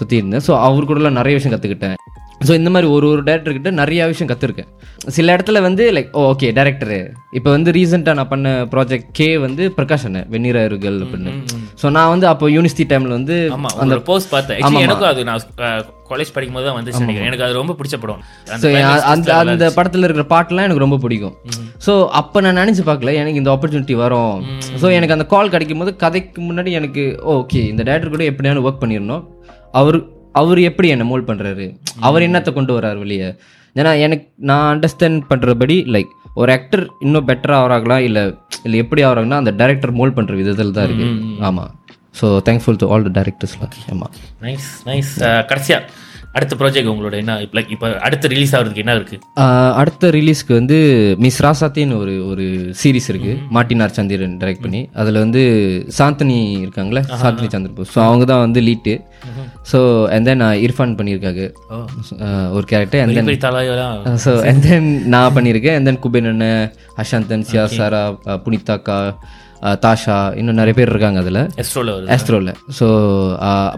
[0.00, 1.96] சுற்றி இருந்தேன் ஸோ அவர் கூடலாம் நிறைய விஷயம் கற்றுக்கிட்டேன்
[2.46, 4.70] ஸோ இந்த மாதிரி ஒரு ஒரு டேரக்டர் கிட்ட நிறைய விஷயம் கற்றுருக்கேன்
[5.16, 6.98] சில இடத்துல வந்து லைக் ஓ ஓகே டேரக்டரு
[7.38, 11.32] இப்போ வந்து ரீசெண்டாக நான் பண்ண ப்ராஜெக்ட் கே வந்து பிரகாஷ் அண்ணன் வெந்நீராயிருகள் அப்படின்னு.
[11.80, 13.36] ஸோ நான் வந்து அப்போ யூனிவர்சிட்டி டைமில் வந்து
[13.84, 14.60] அந்த போஸ்ட் பார்த்தேன்.
[14.86, 15.44] எனக்கும் அது நான்
[16.10, 17.28] காலேஜ் படிக்கும் போது தான் வந்துச்சு நினைக்கிறேன்.
[17.30, 18.22] எனக்கு அது ரொம்ப பிடிச்ச படம்.
[18.62, 21.36] ஸோ அந்த அந்த அந்த படத்தில் இருக்கிற பாட்டுலாம் எனக்கு ரொம்ப பிடிக்கும்.
[21.86, 24.34] ஸோ அப்போ நான் நினச்சி பார்க்கல எனக்கு இந்த ஆப்பர்ச்சுனிட்டி வரும்.
[24.82, 27.04] ஸோ எனக்கு அந்த கால் கிடைக்கும் போது கதைக்கு முன்னாடி எனக்கு
[27.36, 29.24] ஓகே இந்த டேரக்டர் கூட எப்படியானு ஒர்க் பண்ணிடணும்.
[29.80, 29.96] அவர்
[30.34, 31.66] அவர் எப்படி என்னை மோல்ட் பண்ணுறாரு
[32.00, 33.28] அவர் என்னத்தை கொண்டு வர்றாரு வெளியே?
[33.76, 38.22] ஏன்னா எனக்கு நான் அண்டர்ஸ்டாண்ட் பண்ணுறபடி லைக் ஒரு ஆக்டர் இன்னும் பெட்டராக ஆகிறாங்களா இல்லை
[38.64, 41.72] இல்லை எப்படி ஆகிறாங்கன்னா அந்த டேரக்டர் மோல்ட் பண்ணுற விதத்தில் தான் இருக்குது ஆமாம்
[42.20, 44.12] so thankful to all the டேரக்டர்ஸ்லாம் ஆமாம்
[44.42, 45.12] நைஸ் நைஸ்
[45.46, 45.78] கடைசியா
[46.38, 49.16] அடுத்த ப்ராஜெக்ட் உங்களோட என்ன லைக் இப்போ அடுத்து ரிலீஸ் ஆகிறதுக்கு என்ன இருக்கு?
[49.80, 50.78] அடுத்த ரிலீஸ்க்கு வந்து
[51.24, 52.44] மிஸ் ராசாத்தின்னு ஒரு ஒரு
[52.80, 53.34] சீரிஸ் இருக்கு.
[53.56, 54.80] மார்ட்டினார் சந்திரன் டைரக்ட் பண்ணி.
[55.02, 55.42] அதில் வந்து
[55.98, 57.92] சாந்தனி இருக்காங்களே சாந்தனி சந்திரபோஸ்.
[57.96, 58.94] ஸோ அவங்க தான் வந்து lead
[59.72, 59.78] so
[60.16, 61.44] and then Irfan பண்ணியிருக்காங்க.
[62.56, 63.30] ஒரு character and then
[64.26, 65.78] so and then நான் பண்ணியிருக்கேன்.
[65.78, 66.60] அண்ட் தென் குபேன் அண்ணன்
[67.04, 68.04] அஷாந்தன் சியா சாரா
[68.46, 68.98] புனிதாக்கா
[69.84, 71.38] தாஷா இன்னும் நிறைய பேர் இருக்காங்க அதில்.
[71.62, 72.10] எஸ்ட்ரோல வருது.
[72.14, 72.86] ஆஸ்ட்ரோவில் ஸோ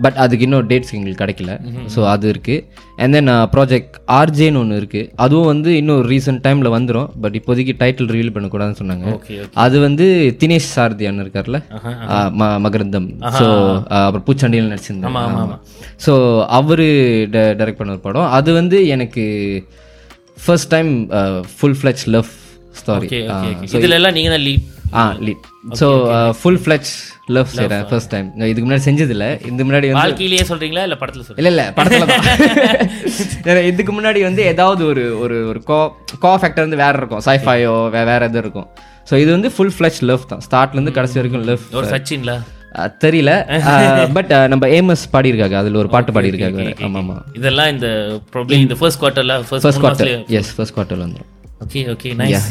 [0.04, 1.52] பட் அதுக்கு இன்னும் டேட்ஸ் எங்களுக்கு கிடைக்கல.
[1.94, 7.08] ஸோ அது இருக்குது அண்ட் தென் ப்ராஜெக்ட் ஆர்ஜேன்னு ஒன்று இருக்குது அதுவும் வந்து இன்னும் ரீசெண்ட் டைமில் வந்துடும்
[7.24, 9.06] பட் இப்போதைக்கு டைட்டில் ரிவீல் பண்ணக்கூடாதுன்னு சொன்னாங்க.
[9.64, 10.06] அது வந்து
[10.42, 11.60] தினேஷ் சாரதி அண்ணன் இருக்கார்ல
[12.66, 13.08] மகரந்தம்.
[13.40, 13.46] ஸோ
[14.02, 15.58] அப்புறம் பூச்சாண்டியில் நடிச்சிருந்தாங்க
[16.06, 16.14] ஸோ
[16.60, 16.88] அவரு
[17.34, 18.30] டைரக்ட் பண்ண ஒரு படம்.
[18.38, 19.24] அது வந்து எனக்கு
[20.46, 20.90] first time
[21.58, 22.30] full flesh love
[22.80, 23.08] story
[23.76, 24.64] இதுல எல்லாம் நீங்க தான் லீட்
[24.94, 25.44] ஆ lead
[25.80, 25.86] so
[26.40, 26.90] full flesh
[27.36, 29.26] love செய்கிறேன் ஃபர்ஸ்ட் டைம் இதுக்கு முன்னாடி செஞ்சதில்ல.
[29.42, 30.82] இதுக்கு முன்னாடி வந்து வாழ்க்கையிலேயே சொல்றீங்களா?
[30.86, 32.26] இல்ல படத்துல இல்ல இல்ல படத்துல தான்.
[33.70, 35.78] இதுக்கு முன்னாடி வந்து ஏதாவது ஒரு ஒரு ஒரு கோ
[36.24, 37.22] கோ ஃபேக்டர் வந்து வேற இருக்கும்.
[37.28, 38.68] சைஃபையோ வேற எதுவும் இருக்கும்.
[39.10, 40.42] ஸோ இது வந்து ஃபுல் ஃப்ளெச் லவ் தான்.
[40.46, 42.34] ஸ்டார்ட்ல இருந்து கடைசி வரைக்கும் லவ் ஒரு சச்சின்ல?
[43.04, 43.32] தெரியல.
[44.16, 45.56] பட் நம்ம ஏமஸ் பாடியிருக்காங்க.
[45.62, 46.58] அதுல ஒரு பாட்டு பாடியிருக்காங்க.
[46.62, 46.74] வேற.
[46.88, 47.88] ஆமா ஆமா இதெல்லாம் இந்த
[48.32, 51.32] ப்ராப்ளம் இந்த ஃபர்ஸ்ட் குவார்ட்டர்ல ஃபர்ஸ்ட் குவார்ட்டர் எஸ் ஃபர்ஸ்ட் குவார்ட்டர்ல வந்துடும்
[51.64, 52.48] ஓகே ஓகே நைஸ்.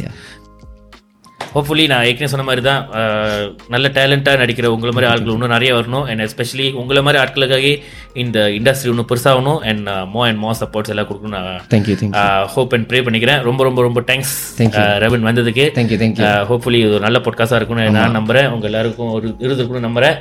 [1.55, 2.81] ஹோப்ஃபுல்லி நான் ஏற்கனவே சொன்ன மாதிரி தான்
[3.73, 6.05] நல்ல டேலண்டாக நடிக்கிற உங்களை மாதிரி ஆட்கள் இன்னும் நிறைய வரணும்.
[6.09, 7.67] அண்ட் எஸ்பெஷலி உங்களை மாதிரி ஆட்களுக்காக
[8.23, 9.59] இந்த இண்டஸ்ட்ரி இன்னும் பெருசாகணும்.
[9.69, 11.35] And more and more supports எல்லாம் கொடுக்கணும்.
[11.37, 11.95] நான் தேங்க்யூ
[12.55, 13.39] ஹோப் அண்ட் ப்ரே பண்ணிக்கிறேன்.
[13.47, 14.33] ரொம்ப ரொம்ப ரொம்ப தேங்க்ஸ்
[15.03, 15.65] ரவன் வந்ததுக்கு.
[15.77, 18.49] தேங்க்யூ தேங்க்யூ ஹோப்ஃபுல்லி இது ஒரு நல்ல பாட்காஸ்டாக இருக்கும்னு நான் நம்புறேன்.
[18.55, 20.17] உங்க எல்லாருக்கும் ஒரு இருந்திருக்கும்னு நம்புறேன்.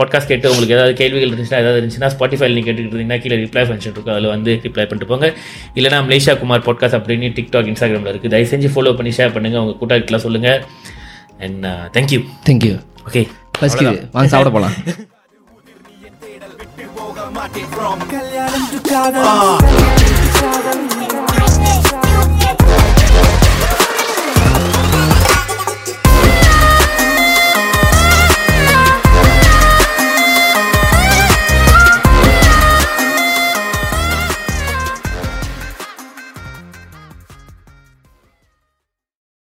[0.00, 3.94] பாட்காஸ்ட் கேட்டு உங்களுக்கு ஏதாவது கேள்விகள் இருந்துச்சுன்னா ஏதாவது இருந்துச்சுன்னா ஸ்பாட்டிஃபைல நீங்கள் கேட்டுக்கிட்டு இருந்தீங்கன்னா கீழே ரிப்ளை ஃபங்க்ஷன்
[3.96, 5.28] இருக்கும் அதில் வந்து ரிப்ளை பண்ணிட்டு போங்க.
[5.78, 9.58] இல்லைனா மலேசியா குமார் பாட்காஸ்ட் அப்படின்னு டிக்டாக் இன்ஸ்டாகிராமில் இருக்குது தயவு செஞ்சு ஃபாலோ பண்ணி ஷேர் பண்ணுங்க.
[9.64, 10.66] உங்க கூட்டாளிக்கெல்லாம் சொல்லுங்க
[11.40, 12.74] அண்ட் தேங்க்யூ தேங்க்யூ
[13.06, 13.22] ஓகே
[13.60, 14.76] பசிக்குது வாங்க சாப்பிட போலாம்.
[18.08, 18.66] கல்யாணம்